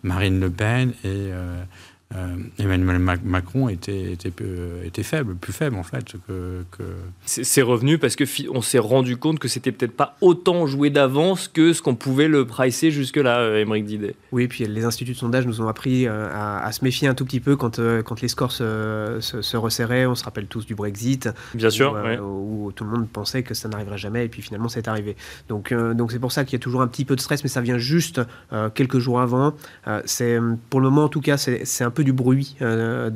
Marine 0.04 0.40
Le 0.40 0.50
Pen 0.50 0.90
et 0.90 0.94
euh, 1.06 1.64
euh, 2.14 2.36
Emmanuel 2.60 3.00
Macron 3.00 3.68
était, 3.68 4.12
était, 4.12 4.32
était, 4.84 5.04
faible, 5.04 5.36
plus 5.36 5.52
faible 5.52 5.76
en 5.76 5.84
fait 5.84 6.14
que. 6.28 6.64
C'est 7.26 7.64
revenu 7.64 7.98
parce 7.98 8.16
que 8.16 8.24
on 8.52 8.62
s'est 8.62 8.80
rendu 8.80 9.18
compte 9.18 9.40
que 9.40 9.48
c'était 9.48 9.72
peut-être 9.72 9.96
pas 9.96 10.16
autant 10.22 10.68
joué 10.68 10.92
d'avance 10.92 11.48
que 11.48 11.74
ce 11.74 11.82
qu'on 11.82 11.96
pouvait 11.96 12.28
le 12.28 12.46
pricer 12.46 12.92
jusque-là, 12.92 13.58
Émeric 13.58 13.84
euh, 13.84 13.88
Didet. 13.88 14.16
Oui, 14.32 14.48
puis 14.48 14.66
les 14.66 14.86
instituts 14.86 15.14
de 15.14 15.18
sondage 15.18 15.48
nous 15.48 15.62
ont 15.62 15.68
appris 15.68 16.08
euh, 16.08 16.30
à, 16.32 16.72
se 16.72 16.84
méfier 16.84 17.08
un 17.08 17.16
tout 17.16 17.26
petit 17.26 17.40
peu 17.40 17.56
quand, 17.56 17.82
quand 18.04 18.22
les 18.22 18.28
scores 18.28 18.52
se, 18.52 19.18
se, 19.20 19.58
resserraient. 19.58 20.06
On 20.06 20.16
se 20.16 20.24
rappelle 20.24 20.46
tous 20.46 20.66
du 20.68 20.76
Brexit. 20.76 21.30
Bien 21.56 21.72
sûr. 21.72 21.98
Où, 22.22 22.72
tout 22.76 22.84
le 22.84 22.92
monde 22.92 23.10
pensait 23.10 23.42
que 23.42 23.56
ça 23.56 23.68
n'arriverait 23.68 23.98
jamais 23.98 24.26
et 24.26 24.30
puis 24.30 24.44
finalement 24.44 24.70
c'est 24.70 24.88
arrivé. 24.88 25.16
Donc 25.50 25.74
donc 25.74 26.12
c'est 26.12 26.20
pour 26.20 26.32
ça 26.32 26.46
qu'il 26.46 26.54
y 26.54 26.62
a 26.62 26.64
toujours 26.64 26.82
un 26.82 26.88
petit 26.88 27.06
peu 27.06 27.16
de 27.16 27.22
stress, 27.22 27.44
mais 27.44 27.50
ça 27.50 27.62
vient 27.62 27.78
juste 27.78 28.22
quelques 28.76 29.00
jours 29.00 29.20
avant. 29.20 29.54
c'est 30.06 30.38
pour 30.70 30.82
le 30.82 30.90
moment 30.90 31.06
en 31.06 31.10
tout 31.10 31.22
cas 31.22 31.38
c'est 31.38 31.84
un 31.84 31.92
peu 31.96 32.04
du 32.04 32.14
bruit, 32.14 32.56
euh, 32.62 33.10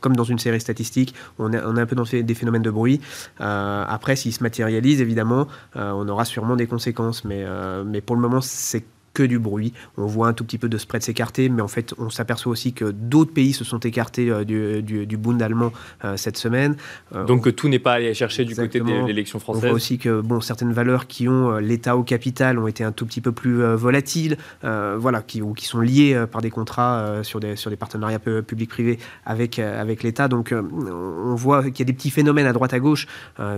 comme 0.00 0.14
dans 0.14 0.24
une 0.24 0.38
série 0.38 0.60
statistique. 0.60 1.14
On 1.40 1.52
est, 1.52 1.60
on 1.64 1.76
est 1.76 1.80
un 1.80 1.86
peu 1.86 1.96
dans 1.96 2.04
des 2.04 2.34
phénomènes 2.34 2.62
de 2.62 2.70
bruit. 2.70 3.00
Euh, 3.40 3.84
après, 3.88 4.14
s'ils 4.14 4.32
se 4.32 4.42
matérialisent, 4.42 5.00
évidemment, 5.00 5.48
euh, 5.74 5.90
on 5.90 6.08
aura 6.08 6.24
sûrement 6.24 6.54
des 6.54 6.66
conséquences. 6.66 7.24
Mais, 7.24 7.44
mais 7.84 8.00
pour 8.00 8.14
le 8.14 8.22
moment, 8.22 8.40
c'est 8.40 8.84
que 9.16 9.22
du 9.22 9.38
bruit. 9.38 9.72
On 9.96 10.04
voit 10.04 10.28
un 10.28 10.34
tout 10.34 10.44
petit 10.44 10.58
peu 10.58 10.68
de 10.68 10.76
spread 10.76 11.02
s'écarter, 11.02 11.48
mais 11.48 11.62
en 11.62 11.68
fait, 11.68 11.94
on 11.96 12.10
s'aperçoit 12.10 12.52
aussi 12.52 12.74
que 12.74 12.84
d'autres 12.84 13.32
pays 13.32 13.54
se 13.54 13.64
sont 13.64 13.78
écartés 13.78 14.30
euh, 14.30 14.44
du, 14.44 15.06
du, 15.06 15.16
Bund 15.16 15.40
allemand 15.40 15.72
euh, 16.04 16.18
cette 16.18 16.36
semaine. 16.36 16.76
Euh, 17.14 17.24
Donc 17.24 17.44
que 17.44 17.50
tout 17.50 17.70
n'est 17.70 17.78
pas 17.78 17.94
allé 17.94 18.12
chercher 18.12 18.44
du 18.44 18.54
côté 18.54 18.80
de 18.80 19.06
l'élection 19.06 19.38
française. 19.38 19.64
On 19.64 19.68
voit 19.68 19.74
aussi 19.74 19.96
que 19.96 20.20
bon, 20.20 20.42
certaines 20.42 20.74
valeurs 20.74 21.06
qui 21.06 21.28
ont 21.28 21.56
l'État 21.56 21.96
au 21.96 22.02
capital 22.02 22.58
ont 22.58 22.66
été 22.66 22.84
un 22.84 22.92
tout 22.92 23.06
petit 23.06 23.22
peu 23.22 23.32
plus 23.32 23.62
volatiles, 23.74 24.36
voilà, 24.62 25.22
qui, 25.22 25.40
ou 25.40 25.54
qui 25.54 25.64
sont 25.64 25.80
liées 25.80 26.24
par 26.30 26.42
des 26.42 26.50
contrats 26.50 27.22
sur, 27.22 27.40
des, 27.40 27.56
sur 27.56 27.70
des 27.70 27.76
partenariats 27.76 28.18
publics-privés 28.18 28.98
avec, 29.24 29.58
avec 29.58 30.02
l'État. 30.02 30.28
Donc 30.28 30.52
on 30.52 31.34
voit 31.34 31.62
qu'il 31.70 31.78
y 31.78 31.82
a 31.82 31.90
des 31.90 31.94
petits 31.94 32.10
phénomènes 32.10 32.46
à 32.46 32.52
droite 32.52 32.74
à 32.74 32.80
gauche 32.80 33.06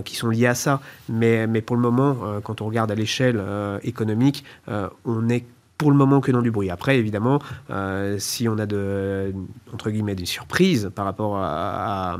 qui 0.05 0.15
sont 0.15 0.29
liés 0.29 0.47
à 0.47 0.55
ça, 0.55 0.79
mais, 1.09 1.47
mais 1.47 1.61
pour 1.61 1.75
le 1.75 1.81
moment, 1.81 2.15
quand 2.43 2.61
on 2.61 2.65
regarde 2.67 2.91
à 2.91 2.95
l'échelle 2.95 3.41
économique, 3.83 4.45
on 5.05 5.27
est 5.27 5.43
pour 5.79 5.91
le 5.91 5.97
moment 5.97 6.19
que 6.19 6.31
dans 6.31 6.41
du 6.41 6.51
bruit. 6.51 6.69
Après, 6.69 6.97
évidemment, 6.99 7.39
euh, 7.69 8.17
si 8.19 8.49
on 8.49 8.59
a 8.59 8.65
de, 8.65 9.33
entre 9.73 9.89
guillemets, 9.89 10.13
des 10.13 10.25
surprises 10.25 10.91
par 10.93 11.05
rapport 11.05 11.37
à, 11.37 12.17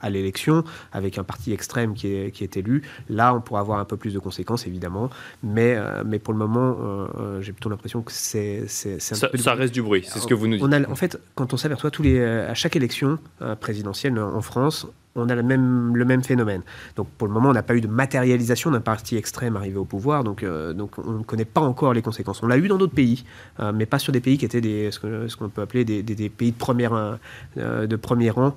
à, 0.00 0.08
l'élection, 0.10 0.62
avec 0.92 1.18
un 1.18 1.24
parti 1.24 1.52
extrême 1.52 1.94
qui 1.94 2.14
est, 2.14 2.30
qui 2.30 2.44
est, 2.44 2.56
élu, 2.56 2.82
là, 3.10 3.34
on 3.34 3.40
pourra 3.40 3.58
avoir 3.58 3.80
un 3.80 3.84
peu 3.84 3.96
plus 3.96 4.14
de 4.14 4.20
conséquences, 4.20 4.68
évidemment. 4.68 5.10
Mais, 5.42 5.74
euh, 5.76 6.04
mais 6.06 6.20
pour 6.20 6.32
le 6.32 6.38
moment, 6.38 6.76
euh, 7.18 7.42
j'ai 7.42 7.52
plutôt 7.52 7.68
l'impression 7.68 8.02
que 8.02 8.12
c'est 8.12 8.62
un 8.62 8.98
ça, 9.00 9.28
peu 9.28 9.36
Ça 9.36 9.54
reste 9.54 9.74
du 9.74 9.82
bruit, 9.82 10.04
c'est 10.06 10.20
ce 10.20 10.26
que 10.28 10.34
vous 10.34 10.46
nous 10.46 10.56
dites. 10.56 10.64
On 10.64 10.70
a, 10.70 10.88
en 10.88 10.94
fait, 10.94 11.20
quand 11.34 11.52
on 11.52 11.56
s'aperçoit 11.56 11.90
tous 11.90 12.04
les, 12.04 12.22
à 12.24 12.54
chaque 12.54 12.76
élection 12.76 13.18
présidentielle 13.58 14.16
en 14.16 14.42
France, 14.42 14.86
on 15.16 15.28
a 15.28 15.34
le 15.34 15.42
même, 15.42 15.96
le 15.96 16.04
même 16.04 16.22
phénomène. 16.22 16.62
Donc 16.94 17.08
pour 17.18 17.26
le 17.26 17.32
moment, 17.32 17.50
on 17.50 17.52
n'a 17.52 17.62
pas 17.62 17.74
eu 17.74 17.80
de 17.80 17.88
matérialisation 17.88 18.70
d'un 18.70 18.80
parti 18.80 19.16
extrême 19.16 19.56
arrivé 19.56 19.76
au 19.76 19.84
pouvoir, 19.84 20.24
donc, 20.24 20.42
euh, 20.42 20.72
donc 20.72 20.98
on 20.98 21.12
ne 21.12 21.24
connaît 21.24 21.44
pas 21.44 21.60
encore 21.60 21.92
les 21.92 22.02
conséquences. 22.02 22.42
On 22.42 22.46
l'a 22.46 22.58
eu 22.58 22.68
dans 22.68 22.78
d'autres 22.78 22.94
pays, 22.94 23.24
euh, 23.60 23.72
mais 23.74 23.86
pas 23.86 23.98
sur 23.98 24.12
des 24.12 24.20
pays 24.20 24.38
qui 24.38 24.44
étaient 24.44 24.90
ce 24.90 25.36
qu'on 25.36 25.48
peut 25.48 25.62
appeler 25.62 25.84
des, 25.84 26.28
pays 26.28 26.52
de, 26.52 26.56
première, 26.56 27.18
euh, 27.56 27.86
de 27.86 27.96
premier 27.96 28.30
rang, 28.30 28.54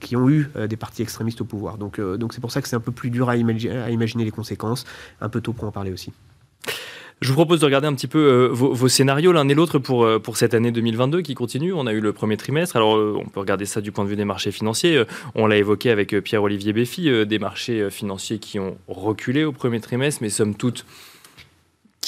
qui 0.00 0.16
ont 0.16 0.28
eu 0.28 0.50
des 0.68 0.76
partis 0.76 1.02
extrémistes 1.02 1.40
au 1.40 1.44
pouvoir. 1.44 1.78
Donc 1.78 2.00
c'est 2.32 2.40
pour 2.40 2.52
ça 2.52 2.62
que 2.62 2.68
c'est 2.68 2.76
un 2.76 2.80
peu 2.80 2.92
plus 2.92 3.10
dur 3.10 3.28
à 3.28 3.36
imaginer 3.36 4.24
les 4.24 4.30
conséquences, 4.30 4.84
un 5.20 5.28
peu 5.28 5.40
tôt 5.40 5.52
pour 5.52 5.66
en 5.66 5.72
parler 5.72 5.92
aussi. 5.92 6.12
Je 7.20 7.30
vous 7.30 7.34
propose 7.34 7.58
de 7.60 7.64
regarder 7.64 7.88
un 7.88 7.94
petit 7.94 8.06
peu 8.06 8.18
euh, 8.18 8.48
vos, 8.52 8.86
scénarios 8.86 9.32
l'un 9.32 9.48
et 9.48 9.54
l'autre 9.54 9.80
pour, 9.80 10.04
euh, 10.04 10.20
pour 10.20 10.36
cette 10.36 10.54
année 10.54 10.70
2022 10.70 11.20
qui 11.20 11.34
continue. 11.34 11.72
On 11.72 11.88
a 11.88 11.92
eu 11.92 11.98
le 12.00 12.12
premier 12.12 12.36
trimestre. 12.36 12.76
Alors, 12.76 12.96
euh, 12.96 13.18
on 13.18 13.28
peut 13.28 13.40
regarder 13.40 13.64
ça 13.64 13.80
du 13.80 13.90
point 13.90 14.04
de 14.04 14.08
vue 14.08 14.14
des 14.14 14.24
marchés 14.24 14.52
financiers. 14.52 15.02
on 15.34 15.48
l'a 15.48 15.56
évoqué 15.56 15.90
avec 15.90 16.16
Pierre-Olivier 16.20 16.72
Béfi, 16.72 17.26
des 17.26 17.38
marchés 17.40 17.90
financiers 17.90 18.38
qui 18.38 18.60
ont 18.60 18.78
reculé 18.86 19.42
au 19.42 19.50
premier 19.50 19.80
trimestre, 19.80 20.22
mais 20.22 20.30
somme 20.30 20.54
toute 20.54 20.86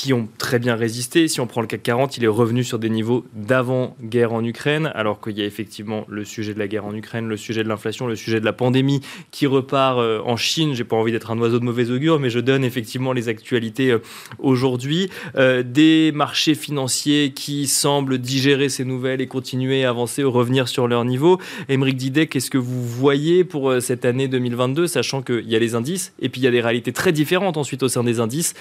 qui 0.01 0.15
ont 0.15 0.31
très 0.39 0.59
bien 0.59 0.77
résisté. 0.77 1.29
Si 1.29 1.43
on 1.43 1.47
prend 1.47 1.61
le 1.61 1.67
CAC 1.67 1.83
40, 1.83 2.17
il 2.17 2.25
est 2.25 2.27
revenu 2.27 2.65
sur 2.65 2.79
des 2.79 2.89
niveaux 2.89 3.27
d'avant-guerre 3.35 4.33
en 4.33 4.43
Ukraine, 4.43 4.91
alors 4.95 5.21
qu'il 5.21 5.39
y 5.39 5.43
a 5.43 5.45
effectivement 5.45 6.07
le 6.09 6.25
sujet 6.25 6.55
de 6.55 6.59
la 6.59 6.69
guerre 6.69 6.87
en 6.87 6.95
Ukraine, 6.95 7.29
le 7.29 7.37
sujet 7.37 7.63
de 7.63 7.69
l'inflation, 7.69 8.07
le 8.07 8.17
sujet 8.17 8.41
de 8.41 8.47
la 8.47 8.55
pandémie 8.55 9.03
qui 9.31 9.47
repart 9.47 9.99
euh, 9.99 10.23
en 10.25 10.39
Chine. 10.39 10.73
J'ai 10.73 10.85
pas 10.85 10.97
envie 10.97 11.13
d'être 11.13 11.31
un 11.31 11.39
oiseau 11.39 11.59
de 11.59 11.67
mauvais 11.67 11.91
augure, 11.91 12.19
mais 12.19 12.31
je 12.31 12.39
donne 12.39 12.65
effectivement 12.65 13.13
les 13.13 13.29
actualités 13.29 13.91
euh, 13.91 13.99
aujourd'hui. 14.39 15.11
Euh, 15.37 15.63
des 15.63 16.13
marchés 16.15 16.55
financiers 16.55 17.35
qui 17.35 17.67
semblent 17.67 18.17
digérer 18.17 18.71
ces 18.71 18.87
nouvelles 18.87 19.21
et 19.21 19.27
continuer 19.27 19.85
à 19.85 19.91
avancer 19.91 20.25
ou 20.25 20.31
revenir 20.31 20.69
sur 20.69 20.89
leur 20.89 21.05
niveau. 21.05 21.39
Émeric 21.69 21.99
Didet, 21.99 22.27
qu'est-ce 22.27 22.51
que 22.51 22.57
vous 22.57 22.87
voyez 22.87 23.45
pour 23.45 23.75
cette 23.83 24.07
année 24.07 24.29
2022, 24.29 24.87
sachant 24.87 25.21
qu'il 25.21 25.47
y 25.47 25.57
a 25.57 25.59
les 25.59 25.75
indices 25.75 26.15
et 26.23 26.31
puis 26.31 26.41
il 26.41 26.45
y 26.45 26.47
a 26.47 26.51
des 26.51 26.63
réalités 26.63 26.95
très 26.95 27.13
différentes 27.13 27.59
ensuite 27.59 27.83
au 27.83 27.89
sein 27.89 28.03
des 28.03 28.19
indices, 28.19 28.55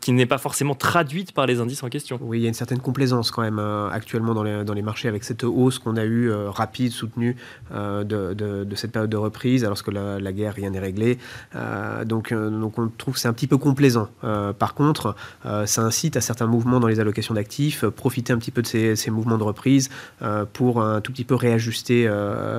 qui 0.00 0.12
n'est 0.12 0.26
pas 0.26 0.38
forcément 0.38 0.51
forcément 0.52 0.74
traduite 0.74 1.32
par 1.32 1.46
les 1.46 1.60
indices 1.60 1.82
en 1.82 1.88
question. 1.88 2.18
Oui, 2.20 2.38
il 2.38 2.42
y 2.42 2.44
a 2.44 2.48
une 2.48 2.52
certaine 2.52 2.80
complaisance 2.80 3.30
quand 3.30 3.40
même 3.40 3.58
euh, 3.58 3.88
actuellement 3.88 4.34
dans 4.34 4.42
les, 4.42 4.82
marchés 4.82 5.08
avec 5.08 5.24
cette 5.24 5.44
hausse 5.44 5.78
qu'on 5.78 5.96
a 5.96 6.04
eue 6.04 6.30
euh, 6.30 6.50
rapide, 6.50 6.92
soutenue 6.92 7.36
euh, 7.72 8.04
de, 8.04 8.74
cette 8.74 8.92
période 8.92 9.08
de 9.08 9.16
reprise, 9.16 9.64
alors 9.64 9.82
que 9.82 9.90
la, 9.90 10.32
guerre, 10.32 10.52
rien 10.52 10.68
n'est 10.68 10.78
réglé. 10.78 11.16
donc, 12.04 12.34
donc 12.34 12.78
on 12.78 12.88
trouve 12.88 13.14
que 13.14 13.20
c'est 13.20 13.28
un 13.28 13.32
petit 13.32 13.46
peu 13.46 13.56
complaisant. 13.56 14.08
par 14.58 14.74
contre, 14.74 15.14
ça 15.64 15.82
incite 15.82 16.16
à 16.16 16.20
certains 16.20 16.46
mouvements 16.46 16.80
dans 16.80 16.88
les 16.88 17.00
allocations 17.00 17.34
d'actifs, 17.34 17.86
profiter 17.86 18.32
un 18.32 18.38
petit 18.38 18.50
peu 18.50 18.60
de 18.60 18.66
ces, 18.66 19.10
mouvements 19.10 19.38
de 19.38 19.44
reprise 19.44 19.88
pour 20.52 20.82
un 20.82 21.00
tout 21.00 21.12
petit 21.12 21.24
peu 21.24 21.34
réajuster 21.34 22.10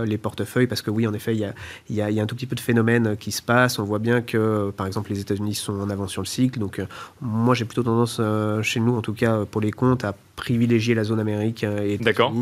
les 0.06 0.18
portefeuilles, 0.18 0.68
parce 0.68 0.82
que 0.82 0.90
oui, 0.90 1.06
en 1.06 1.14
effet, 1.14 1.36
il 1.36 1.96
y 1.96 2.02
a 2.02 2.24
un 2.24 2.26
tout 2.26 2.36
petit 2.36 2.48
peu 2.48 2.56
de 2.56 2.62
phénomène 2.62 3.18
qui 3.18 3.32
se 3.32 3.42
passe. 3.42 3.78
On 3.78 3.84
voit 3.84 4.00
bien 4.00 4.22
que, 4.22 4.72
par 4.72 4.88
exemple, 4.88 5.12
les 5.12 5.20
États-Unis 5.20 5.56
sont 5.56 5.80
en 5.80 5.90
avance 5.90 6.12
sur 6.12 6.22
le 6.22 6.28
cycle. 6.28 6.60
Donc, 6.60 6.82
moi, 7.22 7.54
j'ai 7.56 7.66
tendance 7.82 8.18
euh, 8.20 8.62
chez 8.62 8.80
nous, 8.80 8.96
en 8.96 9.02
tout 9.02 9.14
cas 9.14 9.46
pour 9.46 9.62
les 9.62 9.72
comptes, 9.72 10.04
à 10.04 10.14
privilégier 10.36 10.96
la 10.96 11.04
zone 11.04 11.20
Amérique 11.20 11.64
euh, 11.64 11.82
et 11.82 11.98
D'accord. 11.98 12.34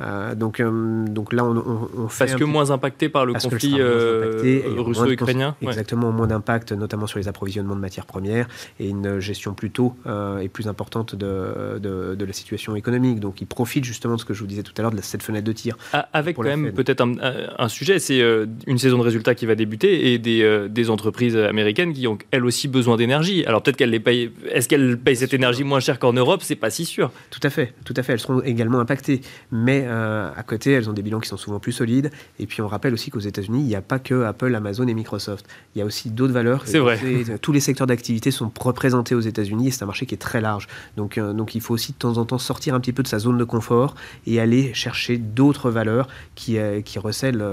Euh, 0.00 0.34
donc, 0.34 0.60
donc 0.60 1.32
là, 1.32 1.44
on, 1.44 1.88
on, 1.96 2.08
fait 2.08 2.26
parce 2.26 2.38
que 2.38 2.44
moins 2.44 2.70
impacté 2.70 3.08
par 3.08 3.24
le 3.24 3.34
conflit 3.34 3.80
russo-ukrainien. 3.80 5.56
Exactement, 5.62 6.12
moins 6.12 6.26
d'impact, 6.26 6.72
notamment 6.72 7.06
sur 7.06 7.18
les 7.18 7.28
approvisionnements 7.28 7.76
de 7.76 7.80
matières 7.80 8.06
premières 8.06 8.48
et 8.80 8.88
une 8.88 9.20
gestion 9.20 9.54
plutôt 9.54 9.94
et 10.40 10.48
plus 10.48 10.68
importante 10.68 11.14
de, 11.14 11.78
de, 11.78 12.24
la 12.24 12.32
situation 12.32 12.74
économique. 12.74 13.20
Donc, 13.20 13.40
ils 13.40 13.46
profitent 13.46 13.84
justement 13.84 14.16
de 14.16 14.20
ce 14.20 14.24
que 14.24 14.34
je 14.34 14.40
vous 14.40 14.46
disais 14.46 14.62
tout 14.62 14.72
à 14.76 14.82
l'heure 14.82 14.90
de 14.90 15.00
cette 15.00 15.22
fenêtre 15.22 15.46
de 15.46 15.52
tir. 15.52 15.76
Ah, 15.92 16.08
avec 16.12 16.36
quand 16.36 16.42
même 16.42 16.72
peut-être 16.72 17.00
un, 17.00 17.14
un, 17.58 17.68
sujet, 17.68 17.98
c'est 17.98 18.20
une 18.66 18.78
saison 18.78 18.98
de 18.98 19.02
résultats 19.02 19.34
qui 19.34 19.46
va 19.46 19.54
débuter 19.54 20.12
et 20.12 20.18
des, 20.18 20.66
des 20.68 20.90
entreprises 20.90 21.36
américaines 21.36 21.92
qui 21.92 22.06
ont 22.06 22.18
elles 22.30 22.44
aussi 22.44 22.68
besoin 22.68 22.96
d'énergie. 22.96 23.44
Alors 23.46 23.62
peut-être 23.62 23.76
qu'elles 23.76 23.90
les 23.90 24.00
payent. 24.00 24.30
Est-ce 24.50 24.68
qu'elles 24.68 24.98
payent 24.98 25.16
cette 25.16 25.34
énergie 25.34 25.64
moins 25.64 25.80
cher 25.80 25.98
qu'en 25.98 26.12
Europe, 26.12 26.42
c'est 26.42 26.56
pas 26.56 26.70
si 26.70 26.84
sûr. 26.84 27.12
Tout 27.30 27.35
à 27.42 27.50
fait, 27.50 27.74
tout 27.84 27.94
à 27.96 28.02
fait. 28.02 28.12
Elles 28.12 28.20
seront 28.20 28.40
également 28.42 28.80
impactées, 28.80 29.20
mais 29.50 29.84
euh, 29.86 30.30
à 30.34 30.42
côté, 30.42 30.72
elles 30.72 30.88
ont 30.88 30.92
des 30.92 31.02
bilans 31.02 31.20
qui 31.20 31.28
sont 31.28 31.36
souvent 31.36 31.58
plus 31.58 31.72
solides. 31.72 32.10
Et 32.38 32.46
puis 32.46 32.62
on 32.62 32.68
rappelle 32.68 32.94
aussi 32.94 33.10
qu'aux 33.10 33.20
États-Unis, 33.20 33.60
il 33.60 33.66
n'y 33.66 33.76
a 33.76 33.82
pas 33.82 33.98
que 33.98 34.22
Apple, 34.24 34.54
Amazon 34.54 34.86
et 34.86 34.94
Microsoft. 34.94 35.46
Il 35.74 35.78
y 35.78 35.82
a 35.82 35.84
aussi 35.84 36.10
d'autres 36.10 36.32
valeurs. 36.32 36.62
C'est 36.66 36.78
vrai. 36.78 36.98
tous 37.42 37.52
les 37.52 37.60
secteurs 37.60 37.86
d'activité 37.86 38.30
sont 38.30 38.50
représentés 38.58 39.14
aux 39.14 39.20
États-Unis 39.20 39.68
et 39.68 39.70
c'est 39.70 39.82
un 39.82 39.86
marché 39.86 40.06
qui 40.06 40.14
est 40.14 40.18
très 40.18 40.40
large. 40.40 40.66
Donc, 40.96 41.18
euh, 41.18 41.32
donc 41.32 41.54
il 41.54 41.60
faut 41.60 41.74
aussi 41.74 41.92
de 41.92 41.98
temps 41.98 42.16
en 42.18 42.24
temps 42.24 42.38
sortir 42.38 42.74
un 42.74 42.80
petit 42.80 42.92
peu 42.92 43.02
de 43.02 43.08
sa 43.08 43.18
zone 43.18 43.38
de 43.38 43.44
confort 43.44 43.94
et 44.26 44.40
aller 44.40 44.72
chercher 44.74 45.18
d'autres 45.18 45.70
valeurs 45.70 46.08
qui, 46.34 46.58
euh, 46.58 46.80
qui 46.80 46.98
recèlent 46.98 47.44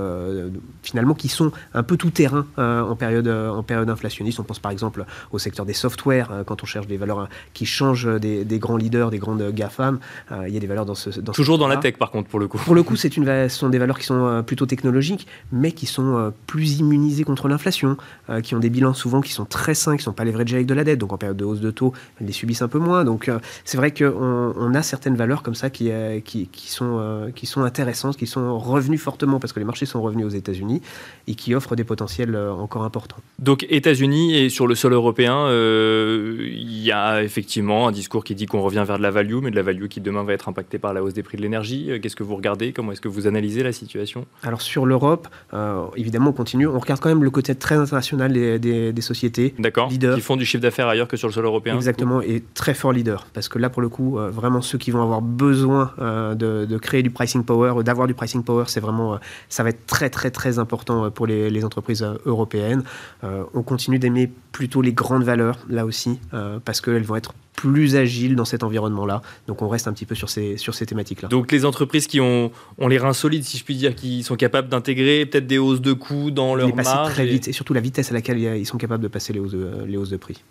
finalement 0.81 1.13
qui 1.13 1.27
sont 1.27 1.51
un 1.73 1.83
peu 1.83 1.97
tout 1.97 2.09
terrain 2.09 2.45
en 2.57 2.95
période 2.95 3.27
en 3.27 3.63
période 3.63 3.89
inflationniste. 3.89 4.39
On 4.39 4.43
pense 4.43 4.59
par 4.59 4.71
exemple 4.71 5.05
au 5.31 5.39
secteur 5.39 5.65
des 5.65 5.73
softwares 5.73 6.43
quand 6.45 6.63
on 6.63 6.65
cherche 6.65 6.87
des 6.87 6.97
valeurs 6.97 7.27
qui 7.53 7.65
changent 7.65 8.07
des, 8.19 8.59
grands 8.59 8.77
leaders, 8.77 9.09
des 9.09 9.19
grandes 9.19 9.51
GAFAM. 9.51 9.72
Euh, 9.79 10.47
il 10.47 10.53
y 10.53 10.57
a 10.57 10.59
des 10.59 10.67
valeurs 10.67 10.85
dans 10.85 10.95
ce. 10.95 11.09
Toujours 11.31 11.57
dans 11.57 11.67
la 11.67 11.77
tech, 11.77 11.97
par 11.97 12.11
contre, 12.11 12.29
pour 12.29 12.39
le 12.39 12.47
coup. 12.47 12.57
Pour 12.57 12.75
le 12.75 12.83
coup, 12.83 12.95
c'est 12.95 13.17
une, 13.17 13.25
ce 13.25 13.49
sont 13.49 13.69
des 13.69 13.77
valeurs 13.77 13.97
qui 13.97 14.05
sont 14.05 14.25
euh, 14.25 14.41
plutôt 14.41 14.65
technologiques, 14.65 15.27
mais 15.51 15.71
qui 15.71 15.85
sont 15.85 16.17
euh, 16.17 16.29
plus 16.47 16.79
immunisées 16.79 17.23
contre 17.23 17.47
l'inflation, 17.47 17.97
qui 18.41 18.55
ont 18.55 18.59
des 18.59 18.69
bilans 18.69 18.93
souvent 18.93 19.21
qui 19.21 19.31
sont 19.31 19.45
très 19.45 19.73
sains, 19.73 19.93
qui 19.93 20.01
ne 20.01 20.03
sont 20.03 20.13
pas 20.13 20.23
leveragés 20.25 20.55
avec 20.55 20.67
de 20.67 20.73
la 20.73 20.83
dette. 20.83 20.99
Donc 20.99 21.13
en 21.13 21.17
période 21.17 21.37
de 21.37 21.45
hausse 21.45 21.59
de 21.59 21.71
taux, 21.71 21.93
elles 22.19 22.27
les 22.27 22.33
subissent 22.33 22.61
un 22.61 22.67
peu 22.67 22.79
moins. 22.79 23.03
Donc 23.03 23.29
c'est 23.65 23.77
vrai 23.77 23.91
qu'on 23.93 24.53
on 24.57 24.73
a 24.73 24.81
certaines 24.81 25.15
valeurs 25.15 25.43
comme 25.43 25.55
ça 25.55 25.69
qui, 25.69 25.91
qui, 26.23 26.47
qui, 26.47 26.71
sont, 26.71 27.31
qui 27.35 27.45
sont 27.45 27.63
intéressantes, 27.63 28.17
qui 28.17 28.27
sont 28.27 28.57
revenues 28.57 28.97
fortement 28.97 29.39
parce 29.39 29.53
que 29.53 29.59
les 29.59 29.65
marchés 29.65 29.85
sont 29.85 30.01
revenus 30.01 30.25
aux 30.25 30.29
États-Unis 30.29 30.81
et 31.27 31.35
qui 31.35 31.53
offrent 31.55 31.75
des 31.75 31.83
potentiels 31.83 32.35
encore 32.35 32.83
importants. 32.83 33.17
Donc 33.39 33.65
États-Unis 33.69 34.35
et 34.37 34.49
sur 34.49 34.67
le 34.67 34.75
sol 34.75 34.93
européen, 34.93 35.47
il 35.49 36.79
y 36.79 36.91
a 36.91 37.23
effectivement 37.23 37.87
un 37.87 37.91
discours 37.91 38.23
qui 38.23 38.35
dit 38.35 38.45
qu'on 38.45 38.61
revient 38.61 38.83
vers 38.85 38.97
de 38.97 39.03
la 39.03 39.11
value, 39.11 39.39
mais 39.41 39.51
de 39.51 39.55
la 39.55 39.62
value 39.63 39.87
qui 39.87 40.01
demain 40.01 40.23
va 40.23 40.33
être 40.33 40.49
impactée 40.49 40.77
par 40.77 40.93
la 40.93 41.03
hausse 41.03 41.13
des 41.13 41.23
prix 41.23 41.37
de 41.37 41.41
l'énergie. 41.41 41.91
Euh, 41.91 41.99
qu'est-ce 41.99 42.15
que 42.15 42.23
vous 42.23 42.35
regardez? 42.35 42.73
Comment 42.73 42.91
est-ce 42.91 43.01
que 43.01 43.07
vous 43.07 43.27
analysez 43.27 43.63
la 43.63 43.71
situation? 43.71 44.25
Alors 44.43 44.61
sur 44.61 44.85
l'Europe, 44.85 45.27
euh, 45.53 45.85
évidemment, 45.95 46.29
on 46.29 46.33
continue. 46.33 46.67
On 46.67 46.79
regarde 46.79 46.99
quand 46.99 47.09
même 47.09 47.23
le 47.23 47.29
côté 47.29 47.55
très 47.55 47.75
international 47.75 48.31
des, 48.31 49.01
sociétés. 49.01 49.53
D'accord. 49.59 49.89
Qui 49.89 50.21
font 50.21 50.37
du 50.37 50.45
chiffre 50.45 50.61
d'affaires 50.61 50.87
ailleurs 50.87 51.07
que 51.07 51.17
sur 51.17 51.27
le 51.27 51.33
sol 51.33 51.45
européen. 51.45 51.75
Exactement, 51.75 52.21
et 52.21 52.43
très 52.53 52.73
fort 52.73 52.93
leader. 52.93 53.27
Parce 53.33 53.49
que 53.49 53.59
là, 53.59 53.69
pour 53.69 53.81
le 53.81 53.89
coup, 53.89 54.17
euh, 54.17 54.29
vraiment 54.29 54.61
ceux 54.61 54.77
qui 54.77 54.91
vont 54.91 55.01
avoir 55.01 55.21
besoin 55.21 55.91
de, 55.97 56.77
créer 56.77 57.03
du 57.03 57.09
pricing 57.09 57.43
power, 57.43 57.83
d'avoir 57.83 58.07
du 58.07 58.13
pricing 58.13 58.43
power, 58.43 58.65
c'est 58.67 58.79
vraiment, 58.79 59.19
ça 59.49 59.63
va 59.63 59.69
être 59.69 59.85
très 59.85 60.09
très 60.09 60.31
très 60.31 60.59
important 60.59 61.11
pour 61.11 61.27
les, 61.27 61.49
les 61.49 61.65
entreprises 61.65 62.05
européennes. 62.25 62.83
on 63.21 63.61
continue 63.63 63.99
d'aimer 63.99 64.31
plutôt 64.51 64.81
les 64.81 64.93
grandes 64.93 65.23
valeurs 65.23 65.57
là 65.69 65.85
aussi, 65.85 66.19
parce 66.65 66.81
qu'elles 66.81 67.03
vont 67.03 67.15
être 67.15 67.33
plus 67.63 67.95
agile 67.95 68.35
dans 68.35 68.43
cet 68.43 68.61
environnement-là. 68.61 69.21
Donc 69.47 69.61
on 69.61 69.69
reste 69.69 69.87
un 69.87 69.93
petit 69.93 70.05
peu 70.05 70.15
sur 70.15 70.29
ces, 70.29 70.57
sur 70.57 70.75
ces 70.75 70.85
thématiques-là. 70.85 71.29
Donc 71.29 71.49
les 71.49 71.63
entreprises 71.63 72.07
qui 72.07 72.19
ont, 72.19 72.51
ont 72.77 72.89
les 72.89 72.97
reins 72.97 73.13
solides, 73.13 73.45
si 73.45 73.57
je 73.57 73.63
puis 73.63 73.75
dire, 73.75 73.95
qui 73.95 74.21
sont 74.21 74.35
capables 74.35 74.67
d'intégrer 74.67 75.25
peut-être 75.25 75.47
des 75.47 75.57
hausses 75.57 75.79
de 75.79 75.93
coûts 75.93 76.29
dans 76.29 76.55
leur 76.55 76.75
marge. 76.75 77.13
très 77.13 77.25
vite, 77.25 77.47
et 77.47 77.53
surtout 77.53 77.73
la 77.73 77.79
vitesse 77.79 78.11
à 78.11 78.13
laquelle 78.13 78.37
ils 78.37 78.65
sont 78.65 78.77
capables 78.77 79.01
de 79.01 79.07
passer 79.07 79.31
les 79.31 79.39
hausses 79.39 79.53
de, 79.53 79.69
les 79.87 79.95
hausses 79.95 80.09
de 80.09 80.17
prix. 80.17 80.43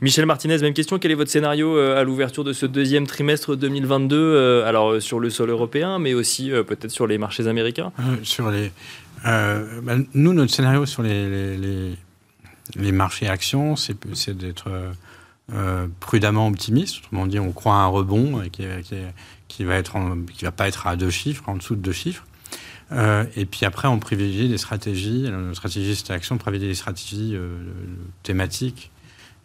Michel 0.00 0.26
Martinez, 0.26 0.58
même 0.58 0.74
question. 0.74 0.98
Quel 0.98 1.12
est 1.12 1.14
votre 1.14 1.30
scénario 1.30 1.76
euh, 1.76 2.00
à 2.00 2.02
l'ouverture 2.02 2.42
de 2.42 2.52
ce 2.52 2.66
deuxième 2.66 3.06
trimestre 3.06 3.54
2022 3.54 4.16
euh, 4.16 4.68
Alors 4.68 4.90
euh, 4.90 5.00
sur 5.00 5.20
le 5.20 5.30
sol 5.30 5.50
européen, 5.50 6.00
mais 6.00 6.14
aussi 6.14 6.50
peut-être 6.66 6.90
sur 6.90 7.06
les 7.06 7.16
marchés 7.16 7.46
américains? 7.46 7.92
Sur 8.24 8.50
les... 8.50 8.72
Bah, 9.22 9.96
nous, 10.14 10.32
notre 10.32 10.52
scénario 10.52 10.84
sur 10.84 11.02
les, 11.02 11.56
les, 11.56 11.94
les 12.74 12.92
marchés 12.92 13.28
actions, 13.28 13.76
c'est 13.76 13.96
d'être 14.36 14.68
euh, 15.52 15.86
prudemment 16.00 16.48
optimiste. 16.48 16.98
Autrement 16.98 17.26
dit, 17.26 17.38
on 17.38 17.52
croit 17.52 17.74
à 17.74 17.78
un 17.78 17.86
rebond 17.86 18.42
qui, 18.50 18.64
qui, 19.48 19.64
va 19.64 19.76
être 19.76 19.96
qui 20.32 20.44
va 20.44 20.52
pas 20.52 20.66
être 20.66 20.86
à 20.86 20.96
deux 20.96 21.10
chiffres, 21.10 21.48
en 21.48 21.56
dessous 21.56 21.76
de 21.76 21.80
deux 21.80 21.92
chiffres. 21.92 22.24
Euh, 22.92 23.24
et 23.36 23.46
puis 23.46 23.64
après, 23.64 23.88
on 23.88 23.98
privilégie 23.98 24.48
des 24.48 24.58
stratégies. 24.58 25.22
Notre 25.22 25.56
stratégie, 25.56 25.94
c'est 25.94 26.12
action, 26.12 26.34
on 26.36 26.38
privilégie 26.38 26.70
des 26.70 26.76
stratégies 26.76 27.32
euh, 27.34 27.58
thématiques. 28.22 28.90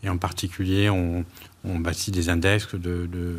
Et 0.04 0.10
en 0.10 0.18
particulier, 0.18 0.90
on, 0.90 1.26
bâtit 1.64 2.10
des 2.10 2.30
index 2.30 2.74
de, 2.74 3.06
de, 3.06 3.38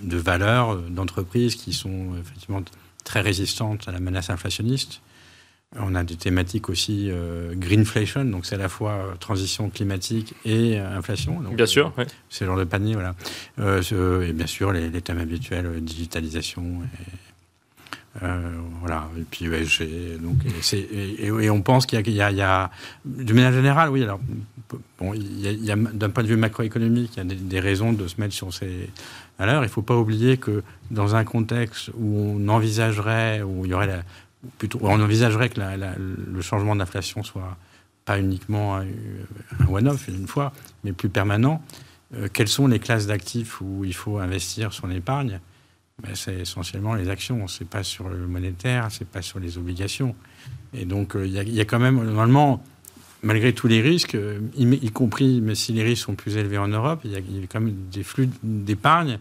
de 0.00 0.16
valeurs 0.16 0.76
d'entreprises 0.76 1.56
qui 1.56 1.72
sont 1.72 2.14
effectivement 2.20 2.62
très 3.02 3.20
résistantes 3.20 3.88
à 3.88 3.92
la 3.92 3.98
menace 3.98 4.30
inflationniste 4.30 5.00
on 5.80 5.94
a 5.94 6.04
des 6.04 6.16
thématiques 6.16 6.68
aussi 6.68 7.08
euh, 7.10 7.54
greenflation, 7.54 8.24
donc 8.24 8.46
c'est 8.46 8.54
à 8.54 8.58
la 8.58 8.68
fois 8.68 8.92
euh, 8.92 9.14
transition 9.18 9.70
climatique 9.70 10.34
et 10.44 10.78
euh, 10.78 10.96
inflation. 10.96 11.40
bien 11.52 11.66
sûr, 11.66 11.92
c'est 12.28 12.44
le 12.44 12.50
genre 12.50 12.58
de 12.58 12.64
panier, 12.64 12.94
voilà. 12.94 13.14
et 13.58 14.32
bien 14.32 14.46
sûr, 14.46 14.72
les, 14.72 14.90
thèmes 15.00 15.18
habituels, 15.18 15.82
digitalisation. 15.82 16.62
Et, 16.62 18.24
voilà, 18.80 19.10
et 19.18 19.24
puis 19.30 19.46
donc, 20.20 20.36
et, 20.72 21.50
on 21.50 21.60
pense 21.60 21.84
qu'il 21.84 22.00
y, 22.08 22.22
a, 22.22 22.70
de 23.04 23.32
manière 23.34 23.52
générale, 23.52 23.90
oui, 23.90 24.02
alors, 24.02 24.20
bon, 24.98 25.12
il 25.12 25.62
y 25.62 25.70
a, 25.70 25.76
d'un 25.76 26.08
point 26.08 26.22
de 26.22 26.28
vue 26.28 26.36
macroéconomique, 26.36 27.10
il 27.14 27.18
y 27.18 27.20
a 27.20 27.24
des, 27.24 27.34
des, 27.34 27.60
raisons 27.60 27.92
de 27.92 28.06
se 28.08 28.18
mettre 28.18 28.32
sur 28.32 28.54
ces 28.54 28.88
valeurs. 29.38 29.62
Il 29.62 29.66
ne 29.66 29.70
faut 29.70 29.82
pas 29.82 29.96
oublier 29.96 30.38
que 30.38 30.62
dans 30.90 31.14
un 31.14 31.24
contexte 31.24 31.90
où 31.94 32.38
on 32.38 32.48
envisagerait, 32.48 33.42
où 33.42 33.66
il 33.66 33.72
y 33.72 33.74
aurait 33.74 33.86
la, 33.86 34.02
on 34.80 35.00
envisagerait 35.00 35.48
que 35.48 35.60
le 35.60 36.40
changement 36.40 36.76
d'inflation 36.76 37.22
soit 37.22 37.56
pas 38.04 38.18
uniquement 38.20 38.76
un 38.76 38.86
one-off 39.68 40.08
une 40.08 40.26
fois, 40.26 40.52
mais 40.84 40.92
plus 40.92 41.08
permanent. 41.08 41.62
Euh, 42.14 42.28
quelles 42.32 42.48
sont 42.48 42.66
les 42.66 42.78
classes 42.78 43.06
d'actifs 43.06 43.60
où 43.60 43.84
il 43.84 43.94
faut 43.94 44.18
investir 44.18 44.72
son 44.72 44.90
épargne 44.90 45.40
ben, 46.02 46.14
C'est 46.14 46.34
essentiellement 46.34 46.94
les 46.94 47.08
actions. 47.08 47.48
C'est 47.48 47.68
pas 47.68 47.82
sur 47.82 48.08
le 48.08 48.26
monétaire, 48.26 48.88
c'est 48.90 49.08
pas 49.08 49.22
sur 49.22 49.40
les 49.40 49.58
obligations. 49.58 50.14
Et 50.72 50.84
donc, 50.84 51.16
euh, 51.16 51.26
il 51.26 51.32
y, 51.32 51.60
a 51.60 51.64
quand 51.64 51.78
même, 51.78 51.96
normalement, 51.96 52.62
malgré 53.22 53.52
tous 53.52 53.66
les 53.66 53.80
risques, 53.80 54.14
euh, 54.14 54.40
y, 54.56 54.90
compris, 54.90 55.40
mais 55.40 55.54
si 55.54 55.72
les 55.72 55.82
risques 55.82 56.04
sont 56.04 56.14
plus 56.14 56.36
élevés 56.36 56.58
en 56.58 56.68
Europe, 56.68 57.00
il 57.04 57.10
y, 57.10 57.16
a 57.16 57.46
quand 57.48 57.60
même 57.60 57.74
des 57.90 58.04
flux 58.04 58.28
d'épargne 58.42 59.18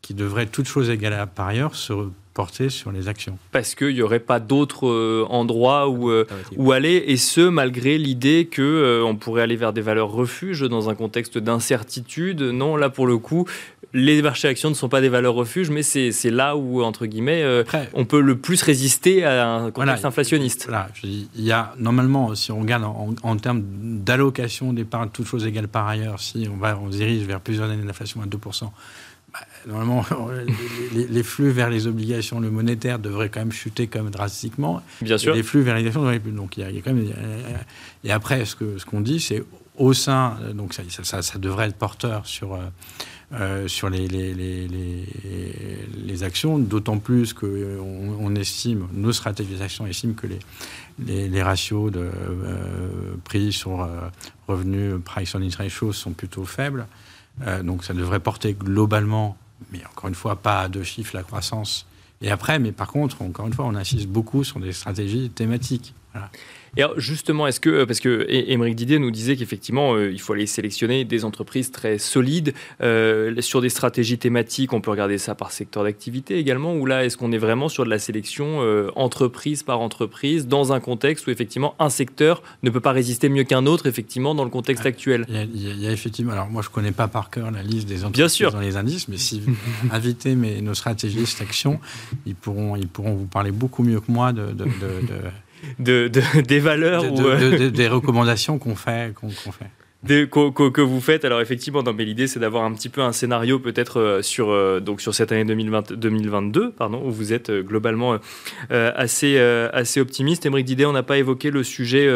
qui 0.00 0.14
devraient, 0.14 0.46
toutes 0.46 0.68
choses 0.68 0.90
égales 0.90 1.26
par 1.34 1.48
ailleurs, 1.48 1.74
se 1.74 1.92
porter 2.38 2.68
sur 2.68 2.92
les 2.92 3.08
actions. 3.08 3.36
Parce 3.50 3.74
qu'il 3.74 3.94
n'y 3.94 4.00
aurait 4.00 4.20
pas 4.20 4.38
d'autres 4.38 4.86
euh, 4.86 5.26
endroits 5.28 5.88
où, 5.88 6.08
euh, 6.08 6.24
où 6.56 6.70
aller, 6.70 7.02
et 7.08 7.16
ce, 7.16 7.40
malgré 7.40 7.98
l'idée 7.98 8.48
qu'on 8.48 8.62
euh, 8.62 9.02
on 9.02 9.16
pourrait 9.16 9.42
aller 9.42 9.56
vers 9.56 9.72
des 9.72 9.80
valeurs 9.80 10.12
refuges 10.12 10.60
dans 10.60 10.88
un 10.88 10.94
contexte 10.94 11.36
d'incertitude. 11.36 12.40
Non, 12.42 12.76
là, 12.76 12.90
pour 12.90 13.08
le 13.08 13.18
coup, 13.18 13.48
les 13.92 14.22
marchés 14.22 14.46
actions 14.46 14.68
ne 14.68 14.76
sont 14.76 14.88
pas 14.88 15.00
des 15.00 15.08
valeurs 15.08 15.34
refuges, 15.34 15.70
mais 15.70 15.82
c'est 15.82 16.30
là 16.30 16.56
où, 16.56 16.80
entre 16.84 17.06
guillemets, 17.06 17.44
on 17.92 18.04
peut 18.04 18.20
le 18.20 18.38
plus 18.38 18.62
résister 18.62 19.24
à 19.24 19.54
un 19.54 19.72
contexte 19.72 20.04
inflationniste. 20.04 20.66
Voilà, 20.68 20.90
il 21.02 21.26
y 21.34 21.50
a, 21.50 21.74
normalement, 21.76 22.36
si 22.36 22.52
on 22.52 22.60
regarde 22.60 22.84
en, 22.84 23.36
termes 23.36 23.64
d'allocation 23.64 24.72
d'épargne, 24.72 25.08
toutes 25.12 25.26
choses 25.26 25.44
égales 25.44 25.66
par 25.66 25.88
ailleurs, 25.88 26.20
si 26.20 26.48
on, 26.52 26.56
va, 26.56 26.78
on 26.78 26.92
se 26.92 26.98
dirige 26.98 27.24
vers 27.24 27.40
plusieurs 27.40 27.68
années 27.68 27.82
d'inflation 27.82 28.22
à 28.22 28.26
2%, 28.26 28.70
normalement, 29.66 30.04
les, 30.92 31.22
flux 31.22 31.50
vers 31.50 31.70
les 31.70 31.86
obligations, 31.86 32.40
le 32.40 32.50
monétaire 32.50 32.98
devrait 32.98 33.28
quand 33.28 33.40
même 33.40 33.52
chuter 33.52 33.86
comme 33.86 34.10
drastiquement. 34.10 34.82
Bien 35.02 35.18
sûr. 35.18 35.34
les 35.34 35.42
flux 35.42 35.62
vers 35.62 35.76
les 35.76 35.86
actions 35.86 36.00
devraient 36.00 36.20
plus. 36.20 36.32
Donc, 36.32 36.56
il 36.56 36.60
y, 36.60 36.78
a, 36.78 36.82
quand 36.82 36.92
même. 36.92 37.12
Et 38.04 38.10
après, 38.10 38.44
ce 38.44 38.56
qu'on 38.56 38.78
ce 38.78 38.84
qu'on 38.84 39.00
dit, 39.00 39.20
c'est 39.20 39.42
au 39.76 39.92
sein. 39.92 40.38
Donc, 40.54 40.74
ça, 40.74 40.82
ça, 41.02 41.22
ça, 41.22 41.38
devrait 41.38 41.68
être 41.68 41.76
porteur 41.76 42.26
sur. 42.26 42.54
Euh, 42.54 42.58
euh, 43.34 43.68
sur 43.68 43.90
les, 43.90 44.08
les, 44.08 44.32
les, 44.32 46.22
actions, 46.22 46.58
d'autant 46.58 46.96
plus 46.96 47.34
qu'on 47.34 48.16
on 48.18 48.34
estime, 48.34 48.88
nos 48.94 49.12
stratégies 49.12 49.56
d'actions 49.56 49.86
estiment 49.86 50.14
que 50.14 50.26
les, 50.26 51.28
les, 51.28 51.42
ratios 51.42 51.92
de 51.92 52.00
euh, 52.00 53.16
prix 53.24 53.52
sur 53.52 53.86
revenus, 54.46 54.94
price 55.04 55.34
on 55.34 55.46
ratio, 55.58 55.92
sont 55.92 56.12
plutôt 56.12 56.46
faibles. 56.46 56.86
Euh, 57.46 57.62
donc 57.62 57.84
ça 57.84 57.94
devrait 57.94 58.20
porter 58.20 58.54
globalement, 58.54 59.36
mais 59.72 59.80
encore 59.86 60.08
une 60.08 60.14
fois, 60.14 60.36
pas 60.36 60.60
à 60.60 60.68
deux 60.68 60.82
chiffres 60.82 61.14
la 61.14 61.22
croissance. 61.22 61.86
Et 62.20 62.30
après, 62.30 62.58
mais 62.58 62.72
par 62.72 62.88
contre, 62.88 63.22
encore 63.22 63.46
une 63.46 63.52
fois, 63.52 63.66
on 63.66 63.74
insiste 63.74 64.08
beaucoup 64.08 64.44
sur 64.44 64.60
des 64.60 64.72
stratégies 64.72 65.30
thématiques. 65.30 65.94
Voilà. 66.12 66.30
Et 66.76 66.82
alors 66.82 66.98
justement, 67.00 67.46
est-ce 67.46 67.60
que, 67.60 67.70
euh, 67.70 67.86
parce 67.86 68.00
que 68.00 68.26
Émeric 68.28 68.76
Didier 68.76 68.98
nous 68.98 69.10
disait 69.10 69.36
qu'effectivement, 69.36 69.94
euh, 69.94 70.12
il 70.12 70.20
faut 70.20 70.34
aller 70.34 70.46
sélectionner 70.46 71.04
des 71.04 71.24
entreprises 71.24 71.70
très 71.70 71.98
solides 71.98 72.52
euh, 72.82 73.40
sur 73.40 73.60
des 73.60 73.68
stratégies 73.68 74.18
thématiques, 74.18 74.72
on 74.72 74.80
peut 74.80 74.90
regarder 74.90 75.18
ça 75.18 75.34
par 75.34 75.50
secteur 75.50 75.84
d'activité 75.84 76.38
également, 76.38 76.74
ou 76.74 76.86
là, 76.86 77.04
est-ce 77.04 77.16
qu'on 77.16 77.32
est 77.32 77.38
vraiment 77.38 77.68
sur 77.68 77.84
de 77.84 77.90
la 77.90 77.98
sélection 77.98 78.58
entreprise 78.96 79.62
par 79.62 79.80
entreprise, 79.80 80.46
dans 80.46 80.72
un 80.72 80.80
contexte 80.80 81.26
où 81.26 81.30
effectivement 81.30 81.74
un 81.78 81.88
secteur 81.88 82.42
ne 82.62 82.70
peut 82.70 82.80
pas 82.80 82.92
résister 82.92 83.28
mieux 83.28 83.44
qu'un 83.44 83.66
autre, 83.66 83.86
effectivement, 83.86 84.34
dans 84.34 84.44
le 84.44 84.50
contexte 84.50 84.86
actuel? 84.86 85.24
Il 85.28 85.82
y, 85.82 85.86
a, 85.86 85.90
effectivement, 85.90 86.32
alors 86.32 86.48
moi 86.48 86.62
je 86.62 86.68
ne 86.68 86.72
connais 86.72 86.92
pas 86.92 87.08
par 87.08 87.30
cœur 87.30 87.50
la 87.50 87.62
liste 87.62 87.88
des 87.88 88.04
entreprises 88.04 88.52
dans 88.52 88.60
les 88.60 88.76
indices, 88.76 89.08
mais 89.08 89.16
si 89.16 89.40
vous 89.46 89.54
invitez 89.90 90.34
mes, 90.34 90.60
nos 90.60 90.74
stratégistes 90.74 91.40
actions, 91.40 91.80
ils 92.26 92.34
pourront, 92.34 92.76
ils 92.76 92.88
pourront 92.88 93.14
vous 93.14 93.26
parler 93.26 93.50
beaucoup 93.50 93.82
mieux 93.82 94.00
que 94.00 94.10
moi 94.10 94.32
de, 94.32 94.52
de 94.52 94.64
de, 94.64 95.20
des 95.78 96.58
valeurs 96.60 97.12
ou 97.12 97.20
euh, 97.20 97.70
des 97.70 97.88
recommandations 97.88 98.58
qu'on 98.58 98.76
fait, 98.76 99.14
qu'on 99.14 99.30
fait 99.30 99.70
que, 100.06 100.80
vous 100.80 101.00
faites. 101.00 101.24
Alors 101.24 101.40
effectivement, 101.40 101.82
mais 101.82 102.04
l'idée 102.04 102.26
c'est 102.26 102.38
d'avoir 102.38 102.64
un 102.64 102.72
petit 102.72 102.88
peu 102.88 103.02
un 103.02 103.12
scénario 103.12 103.58
peut-être 103.58 104.00
euh, 104.00 104.22
sur 104.22 104.50
euh, 104.50 104.80
donc 104.80 105.00
sur 105.00 105.14
cette 105.14 105.32
année 105.32 105.44
2020, 105.44 105.92
2022, 105.92 106.70
pardon, 106.70 107.02
où 107.04 107.10
vous 107.10 107.32
êtes 107.32 107.50
euh, 107.50 107.62
globalement 107.62 108.18
assez 108.70 109.38
assez 109.38 110.00
optimiste. 110.00 110.46
Émeric 110.46 110.66
Didet, 110.66 110.84
on 110.84 110.92
n'a 110.92 111.02
pas 111.02 111.18
évoqué 111.18 111.50
le 111.50 111.62
sujet 111.62 112.06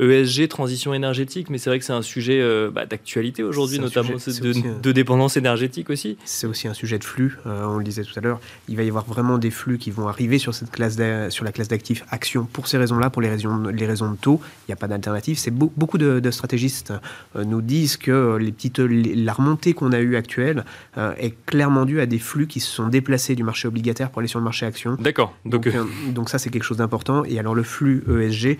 ESG, 0.00 0.42
e 0.42 0.46
transition 0.46 0.94
énergétique, 0.94 1.50
mais 1.50 1.58
c'est 1.58 1.70
vrai 1.70 1.78
que 1.78 1.84
c'est 1.84 1.92
un 1.92 2.02
sujet 2.02 2.42
bah, 2.72 2.86
d'actualité 2.86 3.42
aujourd'hui, 3.42 3.78
notamment 3.78 4.10
de, 4.10 4.92
dépendance 4.92 5.36
énergétique 5.36 5.90
aussi. 5.90 6.16
C'est 6.24 6.46
aussi 6.46 6.68
un 6.68 6.74
sujet 6.74 6.98
de 6.98 7.04
flux. 7.04 7.38
on 7.44 7.78
le 7.78 7.84
disait 7.84 8.02
tout 8.02 8.18
à 8.18 8.20
l'heure, 8.20 8.40
il 8.68 8.76
va 8.76 8.82
y 8.82 8.88
avoir 8.88 9.04
vraiment 9.04 9.38
des 9.38 9.50
flux 9.50 9.78
qui 9.78 9.90
vont 9.90 10.08
arriver 10.08 10.38
sur 10.38 10.54
cette 10.54 10.70
classe 10.70 10.98
sur 11.30 11.44
la 11.44 11.52
classe 11.52 11.68
d'actifs 11.68 12.04
actions 12.10 12.46
pour 12.52 12.68
ces 12.68 12.78
raisons-là, 12.78 13.10
pour 13.10 13.22
les 13.22 13.28
raisons 13.28 13.62
les 13.64 13.86
raisons 13.86 14.10
de 14.10 14.16
taux. 14.16 14.40
Il 14.66 14.70
n'y 14.70 14.74
a 14.74 14.76
pas 14.76 14.88
d'alternative. 14.88 15.38
C'est 15.38 15.52
beaucoup 15.52 15.98
de, 15.98 16.20
de 16.20 16.30
stratégistes 16.30 16.92
nous 17.34 17.60
disent 17.60 17.96
que 17.96 18.36
les 18.36 18.52
petites, 18.52 18.78
la 18.78 19.32
remontée 19.32 19.74
qu'on 19.74 19.92
a 19.92 20.00
eue 20.00 20.16
actuelle 20.16 20.64
euh, 20.96 21.14
est 21.18 21.34
clairement 21.46 21.84
due 21.84 22.00
à 22.00 22.06
des 22.06 22.18
flux 22.18 22.46
qui 22.46 22.60
se 22.60 22.70
sont 22.70 22.88
déplacés 22.88 23.34
du 23.34 23.42
marché 23.42 23.68
obligataire 23.68 24.10
pour 24.10 24.20
aller 24.20 24.28
sur 24.28 24.38
le 24.38 24.44
marché 24.44 24.66
action. 24.66 24.96
D'accord. 24.98 25.34
Donc, 25.44 25.66
euh, 25.66 25.84
donc, 26.08 26.28
ça, 26.28 26.38
c'est 26.38 26.50
quelque 26.50 26.64
chose 26.64 26.78
d'important. 26.78 27.24
Et 27.24 27.38
alors 27.38 27.54
le 27.54 27.62
flux 27.62 28.04
ESG, 28.08 28.58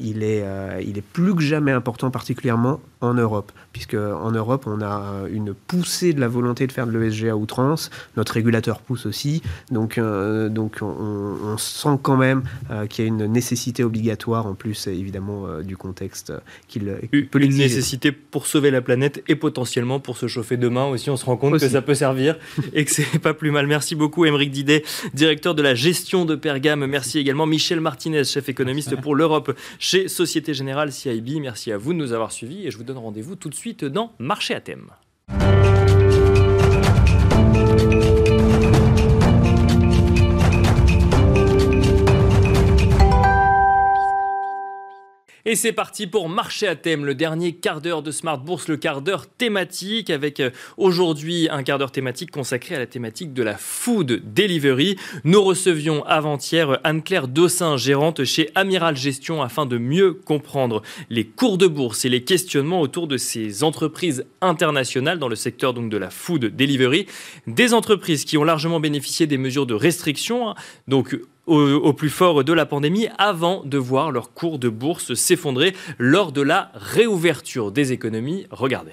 il, 0.00 0.22
est, 0.22 0.44
il 0.84 0.98
est 0.98 1.04
plus 1.12 1.34
que 1.34 1.42
jamais 1.42 1.72
important, 1.72 2.10
particulièrement 2.10 2.80
en 3.00 3.14
Europe, 3.14 3.52
puisque 3.72 3.94
en 3.94 4.30
Europe, 4.30 4.64
on 4.66 4.80
a 4.82 5.24
une 5.30 5.54
poussée 5.54 6.12
de 6.12 6.20
la 6.20 6.28
volonté 6.28 6.66
de 6.66 6.72
faire 6.72 6.86
de 6.86 6.96
l'ESG 6.96 7.28
à 7.28 7.36
outrance. 7.36 7.90
Notre 8.16 8.34
régulateur 8.34 8.80
pousse 8.80 9.06
aussi. 9.06 9.42
Donc, 9.70 9.98
donc 9.98 10.78
on, 10.82 11.56
sent 11.58 11.98
quand 12.02 12.16
même 12.16 12.42
qu'il 12.88 13.04
y 13.04 13.08
a 13.08 13.08
une 13.08 13.26
nécessité 13.26 13.84
obligatoire, 13.84 14.46
en 14.46 14.54
plus, 14.54 14.86
évidemment, 14.86 15.60
du 15.62 15.76
contexte 15.76 16.32
qu'il 16.68 16.84
peut 17.30 17.38
pour 18.30 18.46
sauver 18.46 18.70
la 18.70 18.80
planète 18.80 19.22
et 19.28 19.36
potentiellement 19.36 20.00
pour 20.00 20.16
se 20.16 20.26
chauffer 20.26 20.56
demain 20.56 20.86
aussi. 20.86 21.10
On 21.10 21.16
se 21.16 21.24
rend 21.24 21.36
compte 21.36 21.58
que 21.58 21.68
ça 21.68 21.82
peut 21.82 21.94
servir 21.94 22.36
et 22.72 22.84
que 22.84 22.90
c'est 22.90 23.18
pas 23.18 23.34
plus 23.34 23.50
mal. 23.50 23.66
Merci 23.66 23.94
beaucoup, 23.94 24.24
Émeric 24.24 24.50
Didet, 24.50 24.84
directeur 25.14 25.54
de 25.54 25.62
la 25.62 25.74
gestion 25.74 26.24
de 26.24 26.34
Pergame. 26.34 26.86
Merci 26.86 27.18
également 27.18 27.46
Michel 27.46 27.80
Martinez, 27.80 28.24
chef 28.24 28.48
économiste 28.48 28.96
pour 29.00 29.14
l'Europe 29.14 29.56
chez 29.78 30.08
Société 30.08 30.54
Générale 30.54 30.92
CIB. 30.92 31.40
Merci 31.40 31.72
à 31.72 31.78
vous 31.78 31.92
de 31.92 31.98
nous 31.98 32.12
avoir 32.12 32.32
suivis 32.32 32.66
et 32.66 32.70
je 32.70 32.76
vous 32.76 32.84
donne 32.84 32.98
rendez-vous 32.98 33.36
tout 33.36 33.48
de 33.48 33.54
suite 33.54 33.84
dans 33.84 34.12
Marché 34.18 34.54
à 34.54 34.60
thème. 34.60 34.90
Et 45.50 45.56
c'est 45.56 45.72
parti 45.72 46.06
pour 46.06 46.28
Marché 46.28 46.68
à 46.68 46.76
thème, 46.76 47.06
le 47.06 47.14
dernier 47.14 47.54
quart 47.54 47.80
d'heure 47.80 48.02
de 48.02 48.10
Smart 48.10 48.36
Bourse, 48.36 48.68
le 48.68 48.76
quart 48.76 49.00
d'heure 49.00 49.26
thématique, 49.26 50.10
avec 50.10 50.40
euh, 50.40 50.50
aujourd'hui 50.76 51.48
un 51.50 51.62
quart 51.62 51.78
d'heure 51.78 51.90
thématique 51.90 52.30
consacré 52.30 52.74
à 52.74 52.78
la 52.78 52.86
thématique 52.86 53.32
de 53.32 53.42
la 53.42 53.56
food 53.56 54.20
delivery. 54.34 54.96
Nous 55.24 55.42
recevions 55.42 56.04
avant-hier 56.04 56.78
Anne-Claire 56.84 57.28
Dossin, 57.28 57.78
gérante 57.78 58.24
chez 58.24 58.50
Amiral 58.56 58.94
Gestion, 58.94 59.40
afin 59.40 59.64
de 59.64 59.78
mieux 59.78 60.12
comprendre 60.12 60.82
les 61.08 61.24
cours 61.24 61.56
de 61.56 61.66
bourse 61.66 62.04
et 62.04 62.10
les 62.10 62.24
questionnements 62.24 62.82
autour 62.82 63.06
de 63.06 63.16
ces 63.16 63.64
entreprises 63.64 64.26
internationales 64.42 65.18
dans 65.18 65.28
le 65.28 65.34
secteur 65.34 65.72
donc 65.72 65.88
de 65.88 65.96
la 65.96 66.10
food 66.10 66.44
delivery. 66.44 67.06
Des 67.46 67.72
entreprises 67.72 68.26
qui 68.26 68.36
ont 68.36 68.44
largement 68.44 68.80
bénéficié 68.80 69.26
des 69.26 69.38
mesures 69.38 69.64
de 69.64 69.72
restriction, 69.72 70.50
hein. 70.50 70.54
donc 70.88 71.18
au, 71.48 71.92
plus 71.92 72.10
fort 72.10 72.44
de 72.44 72.52
la 72.52 72.66
pandémie 72.66 73.08
avant 73.18 73.62
de 73.64 73.78
voir 73.78 74.10
leur 74.10 74.32
cours 74.32 74.58
de 74.58 74.68
bourse 74.68 75.14
s'effondrer 75.14 75.74
lors 75.98 76.32
de 76.32 76.42
la 76.42 76.70
réouverture 76.74 77.72
des 77.72 77.92
économies. 77.92 78.46
Regardez. 78.50 78.92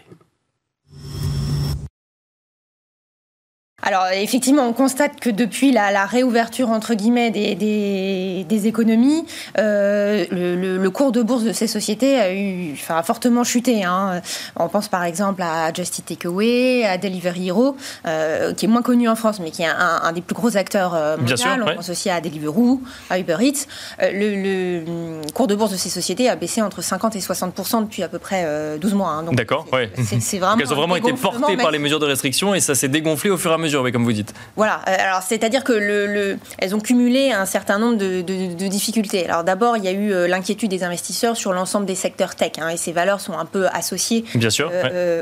Alors 3.85 4.07
effectivement, 4.11 4.67
on 4.67 4.73
constate 4.73 5.19
que 5.19 5.29
depuis 5.29 5.71
la, 5.71 6.05
réouverture 6.07 6.69
entre 6.69 6.95
guillemets 6.95 7.29
des, 7.29 8.67
économies, 8.67 9.25
euh, 9.59 10.25
le, 10.31 10.89
cours 10.89 11.11
de 11.11 11.21
bourse 11.21 11.43
de 11.43 11.53
ces 11.53 11.67
sociétés 11.67 12.17
a, 12.17 12.33
eu, 12.33 12.73
enfin, 12.73 13.03
fortement 13.03 13.43
chuté. 13.43 13.83
Hein. 13.83 14.21
On 14.55 14.69
pense 14.69 14.87
par 14.87 15.03
exemple 15.03 15.43
à 15.43 15.71
Just 15.71 15.99
Eat 15.99 16.05
Takeaway, 16.05 16.83
à 16.83 16.97
Delivery 16.97 17.49
Hero, 17.49 17.75
euh, 18.07 18.53
qui 18.53 18.65
est 18.65 18.67
moins 18.67 18.81
connu 18.81 19.07
en 19.07 19.15
France, 19.15 19.39
mais 19.39 19.51
qui 19.51 19.61
est 19.61 19.67
un, 19.67 20.11
des 20.13 20.21
plus 20.21 20.35
gros 20.35 20.57
acteurs 20.57 20.95
euh, 20.95 21.17
mondiaux. 21.17 21.35
on 21.61 21.75
pense 21.75 21.89
aussi 21.89 22.09
à 22.09 22.21
Deliveroo, 22.21 22.81
à 23.11 23.19
Uber 23.19 23.37
Eats. 23.41 23.67
Le, 24.01 25.21
cours 25.33 25.47
de 25.47 25.53
bourse 25.53 25.71
de 25.71 25.77
ces 25.77 25.89
sociétés 25.89 26.27
a 26.27 26.35
baissé 26.35 26.61
entre 26.61 26.81
50 26.81 27.15
et 27.15 27.19
60% 27.19 27.83
depuis 27.83 28.01
à 28.01 28.07
peu 28.07 28.17
près 28.17 28.47
12 28.79 28.93
mois. 28.95 29.09
Hein. 29.09 29.25
D'accord, 29.33 29.67
oui. 29.73 29.89
C'est 30.19 30.39
vraiment. 30.39 30.57
elles 30.59 30.73
ont 30.73 30.77
vraiment 30.77 30.95
été 30.95 31.13
portées 31.13 31.57
par 31.57 31.69
les 31.69 31.79
mesures 31.79 31.99
de 31.99 32.05
restriction 32.05 32.55
et 32.55 32.59
ça 32.61 32.73
s'est 32.73 32.87
dégonflé 32.87 33.29
au 33.29 33.37
fur 33.37 33.51
et 33.51 33.53
à 33.53 33.57
mesure 33.57 33.74
mesure, 33.75 33.83
oui, 33.83 33.91
comme 33.91 34.03
vous 34.03 34.13
dites. 34.13 34.33
Voilà. 34.55 34.75
Alors, 34.85 35.21
c'est-à-dire 35.21 35.63
que 35.63 35.73
le, 35.73 36.37
elles 36.59 36.75
ont 36.75 36.79
cumulé 36.79 37.31
un 37.31 37.45
certain 37.45 37.79
nombre 37.79 37.97
de, 37.97 38.67
difficultés. 38.67 39.27
Alors, 39.27 39.43
d'abord, 39.43 39.77
il 39.77 39.83
y 39.83 39.87
a 39.87 39.91
eu 39.91 40.27
l'inquiétude 40.27 40.69
des 40.69 40.83
investisseurs 40.83 41.37
sur 41.37 41.53
l'ensemble 41.53 41.85
des 41.85 41.95
secteurs 41.95 42.35
tech, 42.35 42.53
hein, 42.59 42.69
et 42.69 42.77
ces 42.77 42.91
valeurs 42.91 43.21
sont 43.21 43.37
un 43.37 43.45
peu 43.45 43.67
associées 43.67 44.25
Bien 44.35 44.49
sûr, 44.49 44.71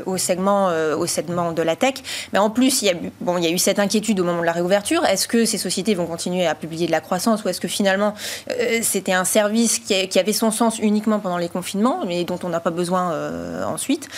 au 0.06 0.16
segment, 0.16 0.70
au 0.96 1.06
segment 1.06 1.52
de 1.52 1.62
la 1.62 1.76
tech. 1.76 1.94
Mais 2.32 2.38
en 2.38 2.50
plus, 2.50 2.82
il 2.82 2.86
y 2.86 2.90
a, 2.90 2.94
bon, 3.20 3.38
il 3.38 3.44
y 3.44 3.46
a 3.46 3.50
eu 3.50 3.58
cette 3.58 3.78
inquiétude 3.78 4.18
au 4.20 4.24
moment 4.24 4.40
de 4.40 4.46
la 4.46 4.52
réouverture. 4.52 5.04
Est-ce 5.04 5.28
que 5.28 5.44
ces 5.44 5.58
sociétés 5.58 5.94
vont 5.94 6.06
continuer 6.06 6.46
à 6.46 6.54
publier 6.54 6.86
de 6.86 6.92
la 6.92 7.00
croissance, 7.00 7.44
ou 7.44 7.48
est-ce 7.48 7.60
que 7.60 7.68
finalement 7.68 8.14
c'était 8.82 9.12
un 9.12 9.24
service 9.24 9.78
qui, 9.78 10.08
qui, 10.08 10.18
avait 10.18 10.32
son 10.32 10.50
sens 10.50 10.78
uniquement 10.78 11.18
pendant 11.18 11.38
les 11.38 11.48
confinements, 11.48 12.00
mais 12.06 12.24
dont 12.24 12.38
on 12.42 12.48
n'a 12.48 12.60
pas 12.60 12.70
besoin 12.70 13.12
ensuite? 13.66 14.08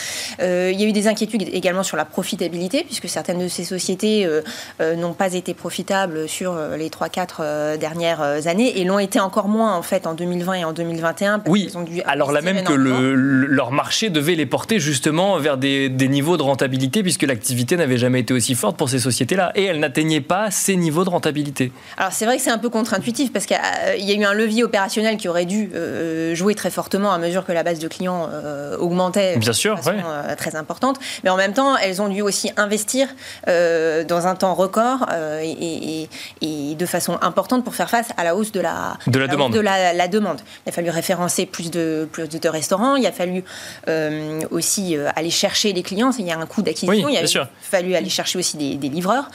Euh, 0.40 0.70
il 0.72 0.80
y 0.80 0.84
a 0.84 0.88
eu 0.88 0.92
des 0.92 1.08
inquiétudes 1.08 1.48
également 1.52 1.82
sur 1.82 1.96
la 1.96 2.04
profitabilité, 2.04 2.84
puisque 2.84 3.08
certaines 3.08 3.38
de 3.38 3.48
ces 3.48 3.64
sociétés 3.64 4.25
euh, 4.26 4.42
euh, 4.80 4.96
n'ont 4.96 5.12
pas 5.12 5.34
été 5.34 5.54
profitables 5.54 6.28
sur 6.28 6.56
les 6.76 6.88
3-4 6.88 7.78
dernières 7.78 8.46
années 8.46 8.78
et 8.80 8.84
l'ont 8.84 8.98
été 8.98 9.20
encore 9.20 9.48
moins 9.48 9.74
en 9.74 9.82
fait 9.82 10.06
en 10.06 10.14
2020 10.14 10.54
et 10.54 10.64
en 10.64 10.72
2021. 10.72 11.42
oui, 11.46 11.70
alors 12.04 12.32
là 12.32 12.40
même 12.40 12.62
que 12.64 12.72
leur 12.72 13.72
marché 13.72 14.10
devait 14.10 14.34
les 14.34 14.46
porter 14.46 14.78
justement 14.78 15.38
vers 15.38 15.56
des, 15.56 15.88
niveaux 16.08 16.36
de 16.36 16.42
rentabilité, 16.42 17.02
puisque 17.02 17.22
l'activité 17.22 17.76
n'avait 17.76 17.98
jamais 17.98 18.20
été 18.20 18.32
aussi 18.32 18.54
forte 18.54 18.76
pour 18.76 18.88
ces 18.88 18.98
sociétés-là, 18.98 19.52
et 19.54 19.64
elles 19.64 19.80
n'atteignaient 19.80 20.20
pas 20.20 20.50
ces 20.50 20.76
niveaux 20.76 21.04
de 21.04 21.10
rentabilité. 21.10 21.72
Alors 21.96 22.12
c'est 22.12 22.26
vrai 22.26 22.36
que 22.36 22.42
c'est 22.42 22.50
un 22.50 22.58
peu 22.58 22.68
contre-intuitif, 22.68 23.32
parce 23.32 23.46
qu'il 23.46 23.56
y 23.98 24.12
a 24.12 24.14
eu 24.14 24.24
un 24.24 24.34
levier 24.34 24.64
opérationnel 24.64 25.16
qui 25.16 25.28
aurait 25.28 25.46
dû 25.46 25.70
jouer 26.34 26.54
très 26.54 26.70
fortement 26.70 27.12
à 27.12 27.18
mesure 27.18 27.44
que 27.44 27.52
la 27.52 27.62
base 27.62 27.78
de 27.78 27.88
clients 27.88 28.28
augmentait. 28.78 29.36
Bien 29.36 29.52
sûr, 29.52 29.80
euh, 30.16 30.34
très 30.36 30.56
importante. 30.56 30.98
Mais 31.24 31.30
en 31.30 31.36
même 31.36 31.52
temps, 31.52 31.76
elles 31.76 32.02
ont 32.02 32.08
dû 32.08 32.22
aussi 32.22 32.50
investir 32.56 33.08
euh, 33.48 34.04
dans 34.16 34.26
un 34.26 34.34
temps 34.34 34.54
record 34.54 35.06
euh, 35.12 35.42
et, 35.42 36.08
de 36.74 36.86
façon 36.86 37.18
importante 37.22 37.64
pour 37.64 37.74
faire 37.74 37.88
face 37.88 38.10
à 38.16 38.24
la 38.24 38.36
hausse 38.36 38.52
de 38.52 38.60
la, 38.60 38.96
de 39.06 39.18
la, 39.18 39.26
demande. 39.28 39.52
De 39.52 39.60
la, 39.60 40.08
demande. 40.08 40.40
Il 40.66 40.68
a 40.68 40.72
fallu 40.72 40.90
référencer 40.90 41.46
plus 41.46 41.70
de, 41.70 42.08
plus 42.10 42.28
de 42.28 42.48
restaurants. 42.48 42.96
Il 42.96 43.06
a 43.06 43.12
fallu 43.12 43.44
aussi 44.50 44.96
aller 45.14 45.30
chercher 45.30 45.72
les 45.72 45.82
clients. 45.82 46.10
Il 46.18 46.26
y 46.26 46.32
a 46.32 46.38
un 46.38 46.46
coût 46.46 46.62
d'acquisition. 46.62 47.08
il 47.08 47.16
a 47.16 47.48
fallu 47.60 47.94
aller 47.94 48.08
chercher 48.08 48.38
aussi 48.38 48.56
des, 48.56 48.88
livreurs 48.88 49.28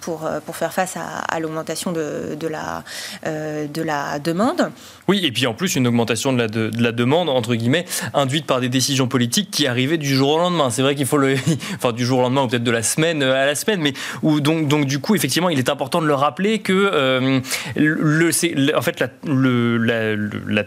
pour, 0.00 0.28
pour 0.46 0.56
faire 0.56 0.72
face 0.72 0.96
à, 0.96 1.40
l'augmentation 1.40 1.92
de, 1.92 2.36
de, 2.38 2.46
la, 2.46 2.84
de 3.24 3.82
la 3.82 4.18
demande. 4.18 4.70
Oui, 5.08 5.20
et 5.24 5.32
puis 5.32 5.46
en 5.46 5.54
plus, 5.54 5.74
une 5.74 5.86
augmentation 5.86 6.32
de 6.32 6.38
la, 6.38 6.46
de, 6.48 6.70
la 6.78 6.92
demande, 6.92 7.28
entre 7.28 7.54
guillemets, 7.56 7.84
induite 8.14 8.46
par 8.46 8.60
des 8.60 8.68
décisions 8.68 9.08
politiques 9.08 9.50
qui 9.50 9.66
arrivaient 9.66 9.98
du 9.98 10.14
jour 10.14 10.30
au 10.30 10.38
lendemain. 10.38 10.70
C'est 10.70 10.82
vrai 10.82 10.94
qu'il 10.94 11.06
faut 11.06 11.16
le. 11.16 11.34
enfin, 11.74 11.92
du 11.92 12.04
jour 12.04 12.20
au 12.20 12.22
lendemain, 12.22 12.42
ou 12.42 12.48
peut-être 12.48 12.64
de 12.64 12.70
la 12.70 12.82
semaine 12.82 13.22
à 13.22 13.46
la 13.46 13.54
semaine, 13.54 13.80
mais 13.80 13.89
où, 14.22 14.40
donc, 14.40 14.68
donc, 14.68 14.86
du 14.86 14.98
coup, 14.98 15.14
effectivement, 15.14 15.48
il 15.48 15.58
est 15.58 15.68
important 15.68 16.00
de 16.00 16.06
le 16.06 16.14
rappeler 16.14 16.60
que, 16.60 16.72
euh, 16.72 17.40
le, 17.76 18.76
en 18.76 18.82
fait, 18.82 19.00
la, 19.00 19.08
le, 19.26 19.76
la, 19.76 20.64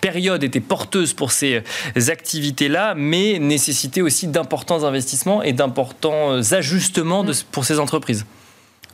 période 0.00 0.44
était 0.44 0.60
porteuse 0.60 1.12
pour 1.12 1.32
ces 1.32 1.62
activités-là, 1.96 2.94
mais 2.96 3.38
nécessitait 3.38 4.02
aussi 4.02 4.28
d'importants 4.28 4.84
investissements 4.84 5.42
et 5.42 5.52
d'importants 5.52 6.40
ajustements 6.52 7.24
de, 7.24 7.34
pour 7.50 7.64
ces 7.64 7.78
entreprises. 7.80 8.24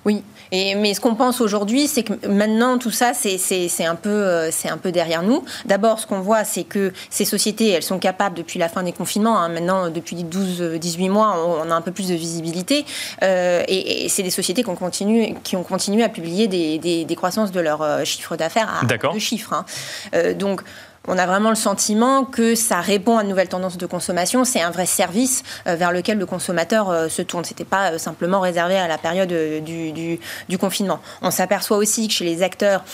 Oui, 0.05 0.23
et, 0.53 0.75
mais 0.75 0.95
ce 0.95 1.01
qu'on 1.01 1.15
pense 1.15 1.41
aujourd'hui, 1.41 1.87
c'est 1.87 2.03
que 2.03 2.27
maintenant 2.27 2.79
tout 2.79 2.91
ça, 2.91 3.13
c'est 3.15 3.85
un, 3.85 3.95
peu, 3.95 4.11
euh, 4.11 4.51
un 4.65 4.79
peu 4.79 4.93
derrière 4.93 5.23
nous. 5.23 5.45
D'abord, 5.65 5.99
ce 5.99 6.07
qu'on 6.07 6.21
voit, 6.21 6.45
c'est 6.45 6.65
que 6.65 6.93
ces 7.09 7.25
sociétés, 7.25 7.71
elles 7.71 7.83
sont 7.83 7.99
capables, 7.99 8.37
depuis 8.37 8.59
la 8.59 8.69
fin 8.69 8.83
des 8.83 8.93
confinements, 8.93 9.39
hein, 9.39 9.49
maintenant 9.49 9.91
depuis 9.91 10.17
12-18 10.17 11.11
mois, 11.11 11.37
on, 11.47 11.71
a 11.71 11.75
un 11.75 11.81
peu 11.81 11.93
plus 11.93 12.09
de 12.09 12.15
visibilité. 12.15 12.85
Euh, 13.23 13.63
et, 13.69 14.09
c'est 14.09 14.23
des 14.23 14.31
sociétés 14.31 14.63
qui 14.63 14.71
ont, 14.71 14.77
continué, 14.77 15.37
qui 15.45 15.57
ont 15.57 15.63
continué 15.63 16.03
à 16.03 16.09
publier 16.09 16.49
des, 16.49 16.79
des, 16.79 17.17
croissances 17.17 17.53
de 17.53 17.61
leur 17.61 17.83
euh, 17.83 18.05
chiffre 18.05 18.37
d'affaires 18.37 18.83
à 18.83 19.13
deux 19.13 19.19
chiffres. 19.19 19.53
Hein. 19.53 20.33
donc, 20.35 20.63
on 21.09 21.17
a 21.17 21.27
vraiment 21.27 21.49
le 21.49 21.57
sentiment 21.57 22.25
que 22.25 22.55
ça 22.55 22.81
répond 22.81 23.17
à 23.17 23.23
une 23.23 23.29
nouvelle 23.29 23.49
tendance 23.49 23.79
de 23.79 23.87
consommation. 23.87 24.45
C'est 24.45 24.61
un 24.61 24.71
vrai 24.71 24.85
service 24.85 25.43
euh, 25.67 25.75
vers 25.75 25.93
lequel 25.93 26.19
le 26.19 26.27
consommateur 26.27 26.91
euh, 26.91 27.09
se 27.09 27.23
tourne. 27.23 27.45
C'était 27.45 27.65
pas 27.65 27.93
euh, 27.93 27.99
simplement 27.99 28.41
réservé 28.41 28.77
à 28.77 28.87
la 28.87 28.99
période 28.99 29.33
du, 29.65 30.19
confinement. 30.59 31.01
On 31.23 31.31
s'aperçoit 31.31 31.79
aussi 31.79 32.09
que 32.09 32.13
chez 32.13 32.25
les 32.25 32.43
acteurs 32.43 32.85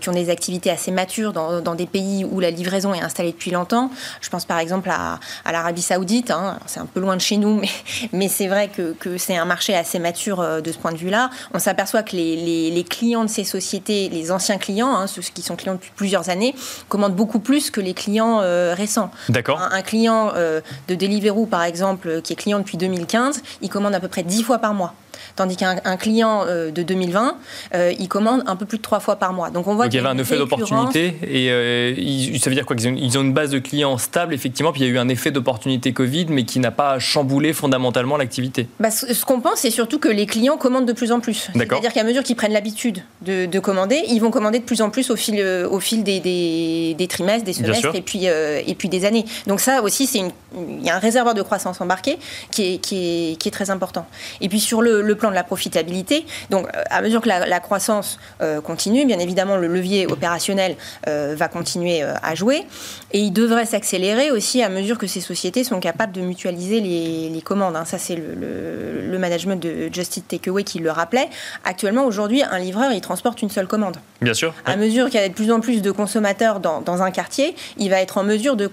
qui 0.00 0.08
ont 0.08 0.12
des 0.12 0.28
activités 0.28 0.70
assez 0.70 0.90
matures 0.90 1.32
dans, 1.32 1.74
des 1.76 1.86
pays 1.86 2.24
où 2.24 2.40
la 2.40 2.50
livraison 2.50 2.92
est 2.94 3.00
installée 3.00 3.30
depuis 3.30 3.52
longtemps, 3.52 3.90
je 4.20 4.28
pense 4.28 4.44
par 4.44 4.58
exemple 4.58 4.90
à, 4.90 5.20
l'Arabie 5.50 5.82
Saoudite. 5.82 6.32
Hein. 6.32 6.58
c'est 6.66 6.80
un 6.80 6.86
peu 6.86 6.98
loin 6.98 7.14
de 7.14 7.20
chez 7.20 7.36
nous, 7.36 7.54
mais, 7.60 7.68
mais 8.12 8.28
c'est 8.28 8.48
vrai 8.48 8.68
que, 8.68 9.16
c'est 9.18 9.36
un 9.36 9.44
marché 9.44 9.76
assez 9.76 10.00
mature 10.00 10.60
de 10.60 10.72
ce 10.72 10.78
point 10.78 10.90
de 10.90 10.96
vue-là. 10.96 11.30
On 11.54 11.60
s'aperçoit 11.60 12.02
que 12.02 12.16
les, 12.16 12.84
clients 12.90 13.24
de 13.24 13.30
ces 13.30 13.44
sociétés, 13.44 14.08
les 14.08 14.32
anciens 14.32 14.58
clients, 14.58 14.92
hein, 14.92 15.06
ceux 15.06 15.22
qui 15.22 15.42
sont 15.42 15.54
clients 15.54 15.74
depuis 15.74 15.92
plusieurs 15.94 16.28
années, 16.28 16.56
commandent 16.88 17.14
beaucoup 17.14 17.38
plus 17.38 17.51
plus 17.52 17.70
que 17.70 17.82
les 17.82 17.92
clients 17.92 18.40
euh, 18.40 18.72
récents. 18.74 19.10
D'accord. 19.28 19.60
Un, 19.60 19.82
client 19.82 20.32
euh, 20.34 20.62
de 20.88 20.94
Deliveroo, 20.94 21.44
par 21.44 21.64
exemple, 21.64 22.22
qui 22.22 22.32
est 22.32 22.36
client 22.36 22.58
depuis 22.58 22.78
2015, 22.78 23.42
il 23.60 23.68
commande 23.68 23.94
à 23.94 24.00
peu 24.00 24.08
près 24.08 24.22
10 24.22 24.42
fois 24.42 24.58
par 24.58 24.72
mois. 24.72 24.94
Tandis 25.36 25.56
qu'un 25.56 25.96
client 25.96 26.44
euh, 26.46 26.70
de 26.70 26.82
2020, 26.82 27.36
euh, 27.74 27.92
il 27.98 28.08
commande 28.08 28.42
un 28.46 28.56
peu 28.56 28.66
plus 28.66 28.78
de 28.78 28.82
trois 28.82 29.00
fois 29.00 29.16
par 29.16 29.32
mois. 29.32 29.50
Donc 29.50 29.66
on 29.66 29.74
voit 29.74 29.88
qu'il 29.88 29.96
y 29.96 29.98
avait 29.98 30.08
un 30.08 30.18
effet 30.18 30.36
d'opportunité 30.36 31.16
et 31.22 31.50
euh, 31.50 32.38
ça 32.38 32.50
veut 32.50 32.56
dire 32.56 32.66
quoi? 32.66 32.76
Qu'ils 32.76 32.88
ont, 32.88 33.20
ont, 33.20 33.24
une 33.24 33.32
base 33.32 33.50
de 33.50 33.58
clients 33.58 33.96
stable 33.98 34.34
effectivement, 34.34 34.72
puis 34.72 34.82
il 34.82 34.86
y 34.86 34.90
a 34.90 34.92
eu 34.92 34.98
un 34.98 35.08
effet 35.08 35.30
d'opportunité 35.30 35.92
Covid, 35.92 36.26
mais 36.28 36.44
qui 36.44 36.58
n'a 36.58 36.70
pas 36.70 36.98
chamboulé 36.98 37.52
fondamentalement 37.52 38.16
l'activité. 38.16 38.68
Bah, 38.80 38.90
ce, 38.90 39.24
qu'on 39.24 39.40
pense, 39.40 39.60
c'est 39.60 39.70
surtout 39.70 39.98
que 39.98 40.08
les 40.08 40.26
clients 40.26 40.56
commandent 40.56 40.86
de 40.86 40.92
plus 40.92 41.12
en 41.12 41.20
plus. 41.20 41.50
C'est-à-dire 41.54 41.92
qu'à 41.92 42.04
mesure 42.04 42.22
qu'ils 42.22 42.36
prennent 42.36 42.52
l'habitude 42.52 43.02
de, 43.22 43.58
commander, 43.58 44.02
ils 44.08 44.18
vont 44.18 44.30
commander 44.30 44.58
de 44.58 44.64
plus 44.64 44.82
en 44.82 44.90
plus 44.90 45.10
au 45.10 45.16
fil, 45.16 45.42
au 45.70 45.78
fil 45.78 46.02
des, 46.02 46.20
des, 46.20 47.06
trimestres, 47.06 47.44
des 47.44 47.52
semestres 47.52 47.94
et 47.94 48.02
puis, 48.02 48.26
et 48.26 48.74
puis 48.76 48.88
des 48.88 49.04
années. 49.04 49.24
Donc 49.46 49.60
ça 49.60 49.82
aussi, 49.82 50.06
c'est 50.06 50.20
il 50.54 50.84
y 50.84 50.90
a 50.90 50.96
un 50.96 50.98
réservoir 50.98 51.34
de 51.34 51.42
croissance 51.42 51.80
embarqué 51.80 52.18
qui 52.50 52.74
est, 52.74 52.78
qui 52.78 52.96
est, 52.96 53.36
qui 53.36 53.48
est 53.48 53.52
très 53.52 53.70
important. 53.70 54.06
Et 54.40 54.48
puis 54.48 54.60
sur 54.60 54.82
le 54.82 55.00
le 55.00 55.14
plan 55.22 55.30
de 55.30 55.36
la 55.36 55.44
profitabilité. 55.44 56.26
Donc, 56.50 56.66
euh, 56.66 56.82
à 56.90 57.00
mesure 57.00 57.20
que 57.20 57.28
la, 57.28 57.60
croissance 57.60 58.18
euh, 58.40 58.60
continue, 58.60 59.06
bien 59.06 59.20
évidemment, 59.20 59.56
le 59.56 59.68
levier 59.68 60.08
opérationnel 60.08 60.74
euh, 61.06 61.36
va 61.38 61.46
continuer 61.46 62.02
à 62.02 62.34
jouer. 62.34 62.64
Et 63.12 63.20
il 63.20 63.32
devrait 63.32 63.66
s'accélérer 63.66 64.32
aussi 64.32 64.62
à 64.64 64.68
mesure 64.68 64.98
que 64.98 65.06
ces 65.06 65.20
sociétés 65.20 65.62
sont 65.62 65.78
capables 65.78 66.12
de 66.12 66.22
mutualiser 66.22 66.80
les, 66.80 67.42
commandes. 67.42 67.76
Hein. 67.76 67.84
Ça, 67.84 67.98
c'est 67.98 68.16
le, 68.16 69.18
management 69.22 69.62
de 69.62 69.88
Just 69.92 70.16
Eat 70.16 70.26
Takeaway 70.26 70.64
qui 70.64 70.80
le 70.80 70.90
rappelait. 70.90 71.28
Actuellement, 71.64 72.04
aujourd'hui, 72.04 72.42
un 72.42 72.58
livreur, 72.58 72.90
il 72.90 73.00
transporte 73.00 73.40
une 73.40 73.50
seule 73.50 73.68
commande. 73.68 73.98
Bien 74.20 74.34
sûr. 74.34 74.52
À 74.64 74.76
mesure 74.76 75.10
qu'il 75.10 75.20
y 75.20 75.22
a 75.22 75.28
de 75.28 75.34
plus 75.34 75.52
en 75.52 75.60
plus 75.60 75.80
de 75.80 75.92
consommateurs 75.92 76.58
dans, 76.58 77.02
un 77.02 77.10
quartier, 77.12 77.54
il 77.76 77.90
va 77.90 78.00
être 78.00 78.18
en 78.18 78.24
mesure 78.24 78.56
de, 78.56 78.70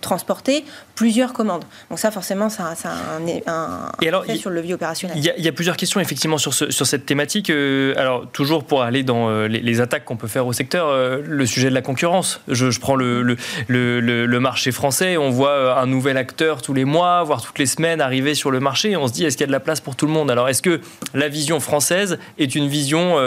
transporter 0.00 0.64
plusieurs 0.98 1.32
commandes. 1.32 1.62
Donc 1.90 2.00
ça, 2.00 2.10
forcément, 2.10 2.48
ça, 2.48 2.74
ça 2.74 2.90
a 2.90 3.18
un, 3.18 3.24
effet 3.24 4.36
sur 4.36 4.50
le 4.50 4.56
levier 4.56 4.74
opérationnel. 4.74 5.16
Il 5.16 5.22
y, 5.22 5.48
a, 5.48 5.52
plusieurs 5.52 5.76
questions, 5.76 6.00
effectivement, 6.00 6.38
sur, 6.38 6.52
sur 6.52 6.86
cette 6.86 7.06
thématique. 7.06 7.50
Euh, 7.50 7.94
alors, 7.96 8.26
toujours 8.32 8.64
pour 8.64 8.82
aller 8.82 9.04
dans 9.04 9.28
euh, 9.28 9.46
les, 9.46 9.80
attaques 9.80 10.04
qu'on 10.04 10.16
peut 10.16 10.26
faire 10.26 10.44
au 10.48 10.52
secteur, 10.52 10.88
euh, 10.88 11.22
le 11.24 11.46
sujet 11.46 11.70
de 11.70 11.74
la 11.74 11.82
concurrence. 11.82 12.40
Je, 12.48 12.76
prends 12.80 12.96
le, 12.96 13.22
le, 13.22 14.00
le, 14.00 14.40
marché 14.40 14.72
français. 14.72 15.16
On 15.16 15.30
voit 15.30 15.78
un 15.78 15.86
nouvel 15.86 16.16
acteur 16.16 16.62
tous 16.62 16.74
les 16.74 16.84
mois, 16.84 17.22
voire 17.22 17.42
toutes 17.42 17.60
les 17.60 17.66
semaines 17.66 18.00
arriver 18.00 18.34
sur 18.34 18.50
le 18.50 18.58
marché. 18.58 18.90
Et 18.90 18.96
on 18.96 19.06
se 19.06 19.12
dit, 19.12 19.24
est-ce 19.24 19.36
qu'il 19.36 19.44
y 19.44 19.44
a 19.44 19.46
de 19.46 19.52
la 19.52 19.60
place 19.60 19.80
pour 19.80 19.94
tout 19.94 20.06
le 20.06 20.12
monde? 20.12 20.32
Alors, 20.32 20.48
est-ce 20.48 20.62
que 20.62 20.80
la 21.14 21.28
vision 21.28 21.60
française 21.60 22.18
est 22.38 22.56
une 22.56 22.66
vision 22.66 23.18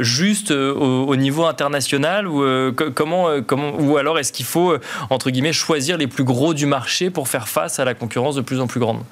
juste 0.00 0.50
au, 0.50 1.14
niveau 1.14 1.44
international? 1.44 2.26
Ou, 2.26 2.72
comment, 2.72 3.40
comment, 3.46 3.76
ou 3.78 3.98
alors 3.98 4.18
est-ce 4.18 4.32
qu'il 4.32 4.46
faut, 4.46 4.74
entre 5.10 5.30
guillemets, 5.30 5.52
choisir 5.52 5.96
les 5.96 6.08
plus 6.08 6.24
gros 6.24 6.54
du 6.54 6.66
marché? 6.66 6.87
Pour 7.10 7.28
faire 7.28 7.48
face 7.48 7.78
à 7.78 7.84
la 7.84 7.94
concurrence 7.94 8.34
de 8.34 8.40
plus 8.40 8.60
en 8.60 8.66
plus 8.66 8.80
grande 8.80 9.02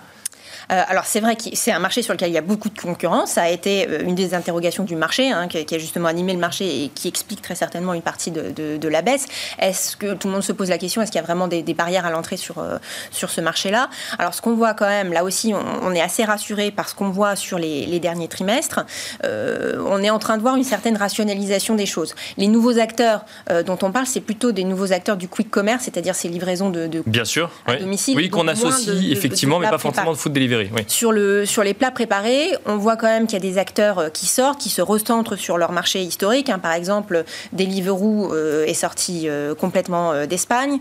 euh, 0.73 0.83
alors 0.89 1.05
c'est 1.05 1.21
vrai 1.21 1.37
que 1.37 1.45
c'est 1.53 1.73
un 1.73 1.79
marché 1.79 2.03
sur 2.03 2.13
lequel 2.13 2.31
il 2.31 2.35
y 2.35 2.39
a 2.39 2.43
beaucoup 2.43 2.69
de 2.69 2.79
concurrence. 2.79 3.33
Ça 3.33 3.43
a 3.43 3.49
été 3.49 3.89
euh, 3.89 4.03
une 4.03 4.15
des 4.15 4.35
interrogations 4.35 4.85
du 4.85 4.97
marché, 4.97 5.31
hein, 5.31 5.49
qui, 5.49 5.75
a 5.75 5.79
justement 5.79 6.09
animé 6.09 6.33
le 6.33 6.39
marché 6.39 6.85
et 6.85 6.89
qui 6.89 7.09
explique 7.09 7.43
très 7.43 7.55
certainement 7.55 7.95
une 7.95 8.03
partie 8.03 8.31
de, 8.31 8.89
la 8.89 9.03
baisse. 9.03 9.27
Est-ce 9.59 9.97
que 9.97 10.15
tout 10.15 10.29
le 10.29 10.35
monde 10.35 10.45
se 10.45 10.53
pose 10.53 10.71
la 10.71 10.79
question 10.79 11.03
Est-ce 11.03 11.11
qu'il 11.11 11.21
y 11.21 11.23
a 11.23 11.27
vraiment 11.27 11.49
des, 11.49 11.63
barrières 11.75 12.07
à 12.07 12.11
l'entrée 12.11 12.37
sur, 12.37 12.59
euh, 12.59 12.79
sur 13.11 13.31
ce 13.31 13.41
marché-là? 13.41 13.91
Alors 14.19 14.33
ce 14.33 14.41
qu'on 14.41 14.55
voit 14.55 14.75
quand 14.75 14.87
même, 14.87 15.13
là 15.13 15.25
aussi, 15.25 15.53
on, 15.55 15.93
est 15.93 16.01
assez 16.01 16.25
rassuré 16.25 16.71
par 16.71 16.89
ce 16.89 16.95
qu'on 16.95 17.11
voit 17.11 17.37
sur 17.37 17.59
les, 17.59 17.99
derniers 17.99 18.29
trimestres. 18.29 18.85
on 19.25 20.03
est 20.03 20.11
en 20.11 20.19
train 20.19 20.37
de 20.37 20.43
voir 20.43 20.57
une 20.57 20.65
certaine 20.65 20.97
rationalisation 20.97 21.75
des 21.75 21.87
choses. 21.87 22.15
Les 22.37 22.47
nouveaux 22.47 22.79
acteurs 22.79 23.25
dont 23.65 23.79
on 23.83 23.91
parle, 23.91 24.07
c'est 24.07 24.21
plutôt 24.21 24.53
des 24.53 24.65
nouveaux 24.65 24.93
acteurs 24.93 25.17
du 25.17 25.29
quick 25.29 25.51
commerce, 25.51 25.85
c'est-à-dire 25.85 26.15
ces 26.15 26.29
livraisons 26.29 26.71
de, 26.71 27.03
Bien 27.07 27.25
sûr, 27.25 27.51
à 27.67 27.77
domicile. 27.77 28.17
Oui, 28.17 28.29
qu'on 28.29 28.49
associe 28.49 29.11
effectivement, 29.11 29.59
mais 29.59 29.69
pas 29.69 29.79
forcément 29.79 30.13
de 30.13 30.17
food 30.17 30.33
delivery 30.33 30.56
Sur, 30.87 31.13
le, 31.13 31.47
sur 31.47 31.63
les 31.63 31.75
plats 31.75 31.91
préparés, 31.91 32.51
on 32.67 32.77
voit 32.77 32.97
quand 32.97 33.07
même 33.07 33.27
qu'il 33.27 33.35
y 33.35 33.47
a 33.47 33.51
des 33.51 33.59
acteurs 33.59 34.13
qui 34.13 34.27
sortent, 34.27 34.61
qui 34.61 34.71
se 34.71 34.83
recentrent 34.83 35.37
sur 35.37 35.59
leur 35.59 35.73
marché 35.73 36.03
historique. 36.03 36.49
Hein. 36.49 36.59
Par 36.59 36.73
exemple, 36.73 37.25
Deliveroo 37.53 38.35
est 38.35 38.75
sorti 38.75 39.29
complètement 39.59 40.27
d'Espagne. 40.27 40.79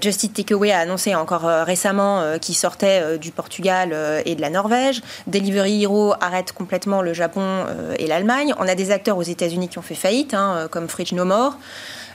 Just 0.00 0.24
Eat 0.24 0.34
Takeaway 0.34 0.72
a 0.72 0.80
annoncé 0.80 1.14
encore 1.14 1.42
récemment 1.42 2.38
qu'il 2.40 2.54
sortait 2.54 3.18
du 3.18 3.30
Portugal 3.30 3.94
et 4.24 4.34
de 4.34 4.40
la 4.40 4.50
Norvège. 4.50 5.02
Delivery 5.26 5.82
Hero 5.82 6.14
arrête 6.20 6.52
complètement 6.52 7.02
le 7.02 7.12
Japon 7.12 7.64
et 7.98 8.06
l'Allemagne. 8.06 8.54
On 8.58 8.68
a 8.68 8.74
des 8.74 8.90
acteurs 8.90 9.16
aux 9.18 9.22
États-Unis 9.22 9.68
qui 9.68 9.78
ont 9.78 9.82
fait 9.82 9.94
faillite, 9.94 10.34
hein, 10.34 10.68
comme 10.70 10.88
Fridge 10.88 11.12
No 11.12 11.24
More. 11.24 11.56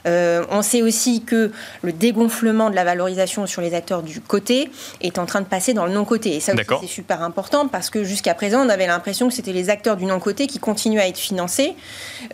Euh, 0.06 0.44
on 0.50 0.62
sait 0.62 0.82
aussi 0.82 1.22
que 1.22 1.52
le 1.82 1.92
dégonflement 1.92 2.70
de 2.70 2.74
la 2.74 2.84
valorisation 2.84 3.46
sur 3.46 3.62
les 3.62 3.74
acteurs 3.74 4.02
du 4.02 4.20
côté 4.20 4.70
est 5.00 5.18
en 5.18 5.26
train 5.26 5.40
de 5.40 5.46
passer 5.46 5.74
dans 5.74 5.86
le 5.86 5.92
non-côté. 5.92 6.36
Et 6.36 6.40
ça 6.40 6.52
aussi, 6.52 6.64
c'est 6.80 6.86
super 6.86 7.22
important 7.22 7.68
parce 7.68 7.90
que 7.90 8.04
jusqu'à 8.04 8.34
présent, 8.34 8.64
on 8.64 8.68
avait 8.68 8.86
l'impression 8.86 9.28
que 9.28 9.34
c'était 9.34 9.52
les 9.52 9.70
acteurs 9.70 9.96
du 9.96 10.04
non-côté 10.04 10.46
qui 10.46 10.58
continuaient 10.58 11.02
à 11.02 11.08
être 11.08 11.18
financés 11.18 11.74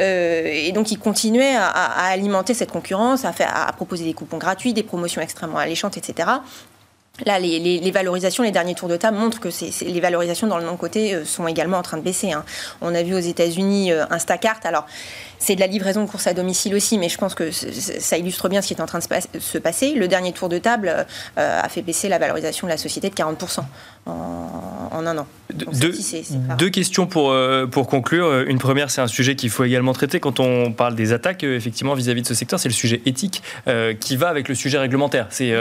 euh, 0.00 0.42
et 0.46 0.72
donc 0.72 0.86
qui 0.86 0.96
continuaient 0.96 1.56
à, 1.56 1.68
alimenter 2.08 2.54
cette 2.54 2.70
concurrence, 2.70 3.24
à, 3.24 3.32
à 3.40 3.72
proposer 3.72 4.04
des 4.04 4.14
coupons 4.14 4.38
gratuits, 4.38 4.72
des 4.72 4.82
promotions 4.82 5.20
extrêmement 5.20 5.58
alléchantes, 5.58 5.96
etc. 5.96 6.28
Là, 7.26 7.40
les, 7.40 7.90
valorisations, 7.90 8.44
les 8.44 8.52
derniers 8.52 8.76
tours 8.76 8.88
de 8.88 8.96
table 8.96 9.16
montrent 9.16 9.40
que 9.40 9.48
les 9.84 10.00
valorisations 10.00 10.46
dans 10.46 10.58
le 10.58 10.64
non-côté 10.64 11.14
euh, 11.14 11.24
sont 11.24 11.48
également 11.48 11.78
en 11.78 11.82
train 11.82 11.96
de 11.96 12.02
baisser. 12.02 12.32
Hein. 12.32 12.44
On 12.80 12.94
a 12.94 13.02
vu 13.02 13.14
aux 13.14 13.18
États-Unis 13.18 13.90
Instacart. 14.10 14.60
Alors, 14.62 14.86
c'est 15.38 15.54
de 15.54 15.60
la 15.60 15.66
livraison 15.66 16.04
de 16.04 16.10
courses 16.10 16.26
à 16.26 16.34
domicile 16.34 16.74
aussi, 16.74 16.98
mais 16.98 17.08
je 17.08 17.16
pense 17.16 17.34
que 17.34 17.50
ça 17.50 18.18
illustre 18.18 18.48
bien 18.48 18.62
ce 18.62 18.68
qui 18.68 18.74
est 18.74 18.80
en 18.80 18.86
train 18.86 18.98
de 18.98 19.40
se 19.40 19.58
passer. 19.58 19.94
Le 19.94 20.08
dernier 20.08 20.32
tour 20.32 20.48
de 20.48 20.58
table 20.58 20.88
euh, 21.38 21.60
a 21.60 21.68
fait 21.68 21.82
baisser 21.82 22.08
la 22.08 22.18
valorisation 22.18 22.66
de 22.66 22.72
la 22.72 22.78
société 22.78 23.08
de 23.08 23.14
40% 23.14 23.60
en, 24.06 25.06
un 25.06 25.18
an. 25.18 25.26
deux, 25.52 26.70
questions 26.70 27.06
pour, 27.06 27.30
euh, 27.30 27.66
pour 27.66 27.86
conclure. 27.86 28.40
Une 28.48 28.58
première, 28.58 28.90
c'est 28.90 29.00
un 29.00 29.06
sujet 29.06 29.36
qu'il 29.36 29.50
faut 29.50 29.64
également 29.64 29.92
traiter 29.92 30.18
quand 30.18 30.40
on 30.40 30.72
parle 30.72 30.94
des 30.94 31.12
attaques, 31.12 31.44
euh, 31.44 31.56
effectivement, 31.56 31.94
vis-à-vis 31.94 32.22
de 32.22 32.26
ce 32.26 32.34
secteur, 32.34 32.58
c'est 32.58 32.68
le 32.68 32.74
sujet 32.74 33.00
éthique 33.06 33.42
qui 34.00 34.16
va 34.16 34.28
avec 34.28 34.48
le 34.48 34.54
sujet 34.54 34.78
réglementaire. 34.78 35.26
C'est, 35.30 35.54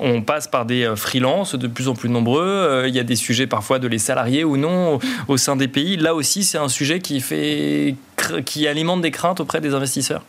on 0.00 0.22
passe 0.22 0.48
par 0.48 0.66
des 0.66 0.92
freelances 0.96 1.54
de 1.54 1.66
plus 1.66 1.88
en 1.88 1.94
plus 1.94 2.08
nombreux. 2.08 2.84
il 2.86 2.94
y 2.94 2.98
a 2.98 3.02
des 3.02 3.16
sujets 3.16 3.46
parfois 3.46 3.78
de 3.78 3.88
les 3.88 3.98
salariés 3.98 4.44
ou 4.44 4.56
non 4.56 4.98
au 5.28 5.36
sein 5.36 5.56
des 5.56 5.68
pays. 5.68 5.96
Là 5.96 6.14
aussi, 6.14 6.44
c'est 6.44 6.58
un 6.58 6.68
sujet 6.68 7.00
qui 7.00 7.20
fait 7.20 7.96
qui 8.44 8.66
alimente 8.66 9.00
des 9.00 9.10
craintes 9.10 9.40
auprès 9.40 9.60
des 9.60 9.74
investisseurs 9.74 10.22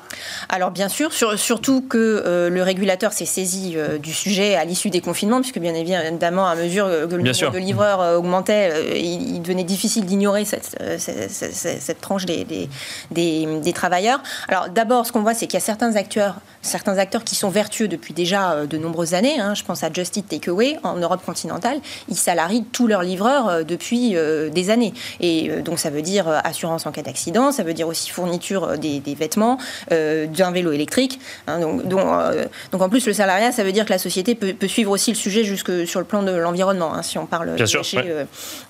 Alors 0.49 0.71
bien 0.71 0.89
sûr, 0.89 1.11
surtout 1.13 1.81
que 1.81 2.23
euh, 2.25 2.49
le 2.49 2.61
régulateur 2.63 3.13
s'est 3.13 3.25
saisi 3.25 3.73
euh, 3.75 3.97
du 3.97 4.13
sujet 4.13 4.55
à 4.55 4.65
l'issue 4.65 4.89
des 4.89 5.01
confinements, 5.01 5.39
puisque 5.39 5.59
bien 5.59 5.73
évidemment, 5.73 6.47
à 6.47 6.55
mesure 6.55 6.87
que 6.87 7.15
le 7.15 7.23
nombre 7.23 7.51
de 7.51 7.57
livreurs 7.57 8.01
euh, 8.01 8.17
augmentait, 8.17 8.99
il, 8.99 9.41
devenait 9.41 9.63
difficile 9.63 10.05
d'ignorer 10.05 10.45
cette, 10.45 10.77
cette, 10.97 12.01
tranche 12.01 12.25
des, 12.25 12.43
des, 12.43 12.69
des, 13.11 13.73
travailleurs. 13.73 14.21
Alors 14.47 14.69
d'abord, 14.69 15.05
ce 15.05 15.11
qu'on 15.11 15.21
voit, 15.21 15.33
c'est 15.33 15.47
qu'il 15.47 15.55
y 15.55 15.61
a 15.61 15.65
certains 15.65 15.95
acteurs, 15.95 16.35
certains 16.65 16.97
acteurs 16.97 17.23
qui 17.23 17.35
sont 17.35 17.49
vertueux 17.49 17.87
depuis 17.87 18.13
déjà 18.13 18.65
de 18.65 18.77
nombreuses 18.77 19.13
années. 19.13 19.39
Hein. 19.39 19.53
je 19.53 19.63
pense 19.63 19.83
à 19.83 19.91
Just 19.91 20.17
Eat 20.17 20.27
Takeaway 20.27 20.77
en 20.83 20.95
Europe 20.97 21.21
continentale. 21.25 21.79
Ils 22.09 22.17
salarient 22.17 22.65
tous 22.71 22.87
leurs 22.87 23.03
livreurs 23.03 23.65
depuis 23.65 24.15
des 24.51 24.69
années. 24.69 24.93
Et 25.19 25.49
donc 25.61 25.79
ça 25.79 25.89
veut 25.89 26.01
dire 26.01 26.27
assurance 26.43 26.85
en 26.85 26.91
cas 26.91 27.01
d'accident, 27.01 27.51
ça 27.51 27.63
veut 27.63 27.73
dire 27.73 27.87
aussi 27.87 28.09
fourniture 28.09 28.63
euh, 28.63 28.77
des, 28.77 29.15
vêtements, 29.15 29.57
euh, 29.91 30.27
d'un 30.27 30.51
vélo 30.51 30.71
électrique. 30.71 31.19
Hein, 31.47 31.59
donc, 31.59 31.81
euh, 31.91 32.45
donc, 32.71 32.81
en 32.81 32.89
plus, 32.89 33.05
le 33.07 33.13
salariat, 33.13 33.51
ça 33.51 33.63
veut 33.63 33.71
dire 33.71 33.85
que 33.85 33.91
la 33.91 33.97
société 33.97 34.35
peut, 34.35 34.55
suivre 34.67 34.91
aussi 34.91 35.11
le 35.11 35.15
sujet 35.15 35.43
jusque 35.43 35.87
sur 35.87 35.99
le 35.99 36.05
plan 36.05 36.23
de 36.23 36.31
l'environnement, 36.31 36.93
hein, 36.93 37.01
si 37.01 37.17
on 37.17 37.25
parle 37.25 37.55
Bien 37.55 37.65
sûr, 37.65 37.81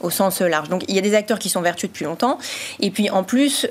au 0.01 0.09
sens 0.09 0.41
large. 0.41 0.69
Donc 0.69 0.83
il 0.87 0.95
y 0.95 0.99
a 0.99 1.01
des 1.01 1.15
acteurs 1.15 1.39
qui 1.39 1.49
sont 1.49 1.61
vertueux 1.61 1.87
depuis 1.87 2.05
longtemps. 2.05 2.37
Et 2.79 2.91
puis 2.91 3.09
en 3.09 3.23
plus, 3.23 3.67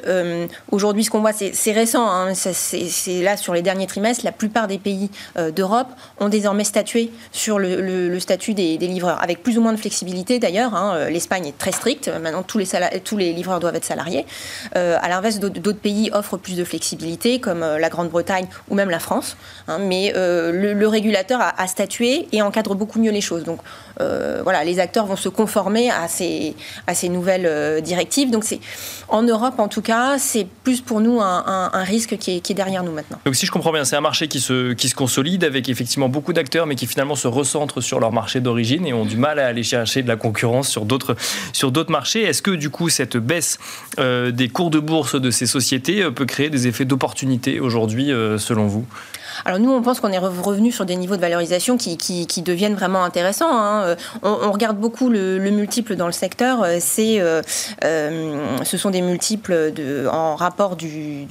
aujourd'hui, 0.70 1.04
ce 1.04 1.10
qu'on 1.10 1.20
voit, 1.20 1.32
c'est 1.32 1.72
récent, 1.72 2.34
c'est 2.34 3.22
là 3.22 3.36
sur 3.36 3.54
les 3.54 3.62
derniers 3.62 3.86
trimestres, 3.86 4.13
la 4.22 4.32
plupart 4.32 4.68
des 4.68 4.78
pays 4.78 5.10
d'Europe 5.54 5.88
ont 6.20 6.28
désormais 6.28 6.64
statué 6.64 7.10
sur 7.32 7.58
le, 7.58 8.18
statut 8.18 8.54
des, 8.54 8.76
livreurs, 8.78 9.22
avec 9.22 9.42
plus 9.42 9.58
ou 9.58 9.60
moins 9.60 9.72
de 9.72 9.78
flexibilité 9.78 10.38
d'ailleurs. 10.38 10.72
L'Espagne 11.10 11.46
est 11.46 11.58
très 11.58 11.72
stricte, 11.72 12.08
maintenant 12.22 12.42
tous 12.42 12.58
les, 13.16 13.32
livreurs 13.32 13.60
doivent 13.60 13.76
être 13.76 13.84
salariés. 13.84 14.24
à 14.74 15.08
l'inverse, 15.08 15.38
d'autres 15.38 15.72
pays 15.72 16.10
offrent 16.12 16.36
plus 16.36 16.56
de 16.56 16.64
flexibilité, 16.64 17.40
comme 17.40 17.62
euh, 17.62 17.78
la 17.78 17.88
Grande-Bretagne 17.88 18.46
ou 18.68 18.74
même 18.74 18.90
la 18.90 18.98
France. 18.98 19.36
Hein, 19.68 19.78
mais 19.80 20.12
euh, 20.16 20.74
le, 20.74 20.88
régulateur 20.88 21.40
a, 21.40 21.66
statué 21.66 22.28
et 22.32 22.42
encadre 22.42 22.74
beaucoup 22.74 23.00
mieux 23.00 23.10
les 23.10 23.20
choses. 23.20 23.44
Donc 23.44 23.60
euh, 24.00 24.40
voilà, 24.42 24.64
les 24.64 24.80
acteurs 24.80 25.06
vont 25.06 25.16
se 25.16 25.28
conformer 25.28 25.90
à 25.90 26.08
ces, 26.08 26.54
à 26.86 26.94
ces 26.94 27.08
nouvelles 27.08 27.82
directives. 27.82 28.30
Donc 28.30 28.44
c'est 28.44 28.60
en 29.08 29.22
Europe, 29.22 29.58
en 29.58 29.68
tout 29.68 29.82
cas, 29.82 30.18
c'est 30.18 30.46
plus 30.64 30.80
pour 30.80 31.00
nous 31.00 31.20
un, 31.20 31.70
risque 31.84 32.16
qui 32.16 32.30
est, 32.32 32.54
derrière 32.54 32.82
nous 32.82 32.92
maintenant. 32.92 33.18
Donc 33.24 33.34
si 33.36 33.46
je 33.46 33.50
comprends 33.50 33.72
bien, 33.72 33.84
c'est 33.84 33.96
un 33.96 34.00
marché 34.00 34.28
qui 34.28 34.40
se, 34.40 34.72
qui 34.72 34.88
se 34.88 34.94
consolide 34.94 35.44
avec 35.44 35.68
effectivement 35.68 36.08
beaucoup 36.08 36.32
d'acteurs, 36.32 36.66
mais 36.66 36.76
qui 36.76 36.86
finalement 36.86 37.16
se 37.16 37.28
recentrent 37.28 37.80
sur 37.80 38.00
leur 38.00 38.12
marché 38.12 38.40
d'origine 38.40 38.86
et 38.86 38.92
ont 38.92 39.04
du 39.04 39.16
mal 39.16 39.38
à 39.38 39.46
aller 39.46 39.62
chercher 39.62 40.02
de 40.02 40.08
la 40.08 40.16
concurrence 40.16 40.68
sur 40.68 40.84
d'autres 40.84 41.16
marchés. 41.88 42.22
Est-ce 42.22 42.42
que 42.42 42.52
du 42.52 42.70
coup 42.70 42.88
cette 42.88 43.16
baisse 43.16 43.58
des 43.98 44.48
cours 44.48 44.70
de 44.70 44.78
bourse 44.78 45.14
de 45.20 45.30
ces 45.30 45.46
sociétés 45.46 46.02
euh, 46.02 46.10
peut 46.10 46.26
créer 46.26 46.50
des 46.50 46.66
effets 46.66 46.84
d'opportunité 46.84 47.60
aujourd'hui, 47.60 48.12
euh, 48.12 48.38
selon 48.38 48.66
vous? 48.66 48.86
Alors 49.44 49.58
nous, 49.58 49.70
on 49.70 49.82
pense 49.82 50.00
qu'on 50.00 50.12
est 50.12 50.18
revenu 50.18 50.72
sur 50.72 50.84
des 50.84 50.96
niveaux 50.96 51.16
de 51.16 51.20
valorisation 51.20 51.76
qui, 51.76 51.96
qui, 51.96 52.42
deviennent 52.42 52.74
vraiment 52.74 53.04
intéressants. 53.04 53.50
Hein. 53.50 53.82
Euh, 53.84 53.96
on, 54.22 54.52
regarde 54.52 54.76
beaucoup 54.76 55.08
le, 55.08 55.38
multiple 55.50 55.96
dans 55.96 56.06
le 56.06 56.12
secteur. 56.12 56.66
C'est, 56.80 57.20
ce 57.82 58.76
sont 58.76 58.90
des 58.90 59.02
multiples 59.02 59.72
de, 59.72 60.06
en 60.10 60.36
rapport 60.36 60.76
du, 60.76 61.26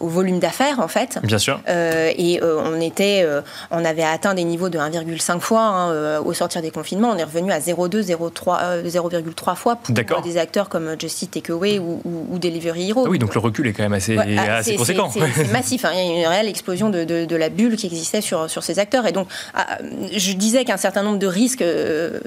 au 0.00 0.08
volume 0.08 0.38
d'affaires, 0.38 0.80
en 0.80 0.88
fait. 0.88 1.18
Bien 1.22 1.38
sûr. 1.38 1.60
et 1.66 2.40
on 2.42 2.80
était, 2.80 3.26
on 3.70 3.84
avait 3.84 4.02
atteint 4.04 4.34
des 4.34 4.44
niveaux 4.44 4.68
de 4.68 4.78
1,5 4.78 5.40
fois 5.40 5.62
hein, 5.62 6.20
au 6.20 6.32
sortir 6.32 6.62
des 6.62 6.70
confinements. 6.70 7.10
On 7.10 7.16
est 7.16 7.24
revenu 7.24 7.52
à 7.52 7.60
0,2, 7.60 8.02
0,3 8.02 9.56
fois 9.56 9.76
pour 9.76 10.22
des 10.22 10.38
acteurs 10.38 10.68
comme 10.68 10.96
Just 10.98 11.22
Eat 11.22 11.30
Takeaway 11.30 11.78
ou, 11.78 12.00
ou, 12.04 12.26
ou 12.30 12.38
Delivery 12.38 12.90
Hero. 12.90 13.04
Ah 13.06 13.10
oui, 13.10 13.18
donc 13.18 13.34
le 13.34 13.40
recul 13.40 13.66
est 13.66 13.72
quand 13.72 13.82
même 13.82 13.92
assez, 13.92 14.16
ah, 14.16 14.60
conséquent. 14.76 15.10
C'est 15.10 15.52
massif. 15.52 15.84
Hein. 15.84 15.90
Il 15.94 15.98
y 15.98 16.16
a 16.16 16.20
une 16.20 16.26
réelle 16.26 16.48
explosion 16.48 16.90
de, 16.90 17.04
de, 17.04 17.36
la 17.36 17.45
bulle 17.48 17.76
qui 17.76 17.86
existait 17.86 18.20
sur, 18.20 18.50
sur 18.50 18.62
ces 18.62 18.78
acteurs. 18.78 19.06
Et 19.06 19.12
donc, 19.12 19.28
ah, 19.54 19.78
je 20.12 20.32
disais 20.32 20.64
qu'un 20.64 20.76
certain 20.76 21.02
nombre 21.02 21.18
de 21.18 21.26
risques, 21.26 21.62
euh, 21.62 22.18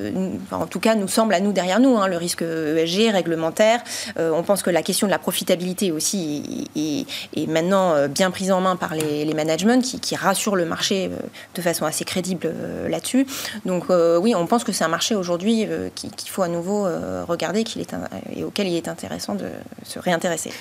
en 0.52 0.68
tout 0.68 0.80
cas, 0.80 0.96
nous 0.96 1.08
semblent 1.08 1.34
à 1.34 1.40
nous 1.40 1.52
derrière 1.52 1.80
nous. 1.80 1.98
Hein. 1.98 2.08
le 2.08 2.18
risque 2.18 2.42
ESG, 2.42 3.12
réglementaire. 3.12 3.82
Euh, 4.18 4.32
on 4.34 4.44
pense 4.44 4.64
que 4.64 4.70
la 4.70 4.82
question 4.82 5.08
de 5.08 5.12
la 5.12 5.20
profitabilité 5.20 5.92
aussi 5.92 6.68
est, 6.76 7.48
maintenant 7.48 7.94
euh, 7.94 8.08
bien 8.08 8.32
prise 8.32 8.52
en 8.52 8.62
main 8.62 8.76
par 8.76 8.96
les, 8.96 9.26
les 9.26 9.34
managements 9.34 9.80
qui, 9.80 10.00
qui, 10.00 10.16
rassurent 10.16 10.56
le 10.56 10.66
marché 10.66 11.10
de 11.56 11.62
façon 11.62 11.86
assez 11.86 12.04
crédible 12.04 12.52
là-dessus. 12.90 13.26
Donc, 13.66 13.86
oui, 13.90 14.36
on 14.36 14.46
pense 14.48 14.64
que 14.64 14.72
c'est 14.72 14.84
un 14.84 14.90
marché 14.90 15.16
aujourd'hui 15.16 15.68
qu'il 15.96 16.30
faut 16.30 16.42
à 16.42 16.48
nouveau 16.48 16.88
regarder 17.28 17.64
qu'il 17.64 17.82
est 17.82 17.94
et 18.36 18.44
auquel 18.44 18.68
il 18.68 18.76
est 18.76 18.88
intéressant 18.88 19.36
de 19.36 19.46
se 19.84 20.00
réintéresser. 20.00 20.52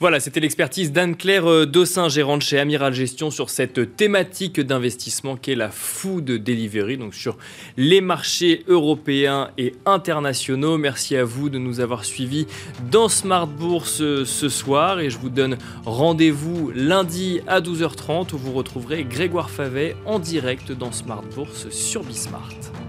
Voilà, 0.00 0.20
c'était 0.20 0.40
l'expertise 0.40 0.92
d'Anne-Claire 0.92 1.46
euh, 1.46 1.66
Dossin, 1.66 2.08
gérante 2.08 2.42
chez 2.42 2.58
Amiral 2.58 2.92
Gestion, 2.92 3.30
sur 3.30 3.50
cette 3.50 3.96
thématique 3.96 4.60
d'investissement 4.60 5.36
qu'est 5.36 5.54
la 5.54 5.70
food 5.70 6.24
delivery, 6.24 6.96
donc 6.96 7.14
sur 7.14 7.36
les 7.76 8.00
marchés 8.00 8.64
européens 8.68 9.50
et 9.58 9.74
internationaux. 9.86 10.78
Merci 10.78 11.16
à 11.16 11.24
vous 11.24 11.50
de 11.50 11.58
nous 11.58 11.80
avoir 11.80 12.04
suivis 12.04 12.46
dans 12.90 13.08
Smart 13.08 13.46
Bourse 13.46 14.00
euh, 14.00 14.24
ce 14.24 14.48
soir 14.48 15.00
et 15.00 15.10
je 15.10 15.18
vous 15.18 15.30
donne 15.30 15.58
rendez-vous 15.84 16.72
lundi 16.74 17.40
à 17.46 17.60
12h30 17.60 18.34
où 18.34 18.38
vous 18.38 18.52
retrouverez 18.52 19.04
Grégoire 19.04 19.50
Favet 19.50 19.94
en 20.06 20.18
direct 20.18 20.72
dans 20.72 20.92
Smart 20.92 21.24
Bourse 21.34 21.68
sur 21.70 22.02
Bismart. 22.02 22.81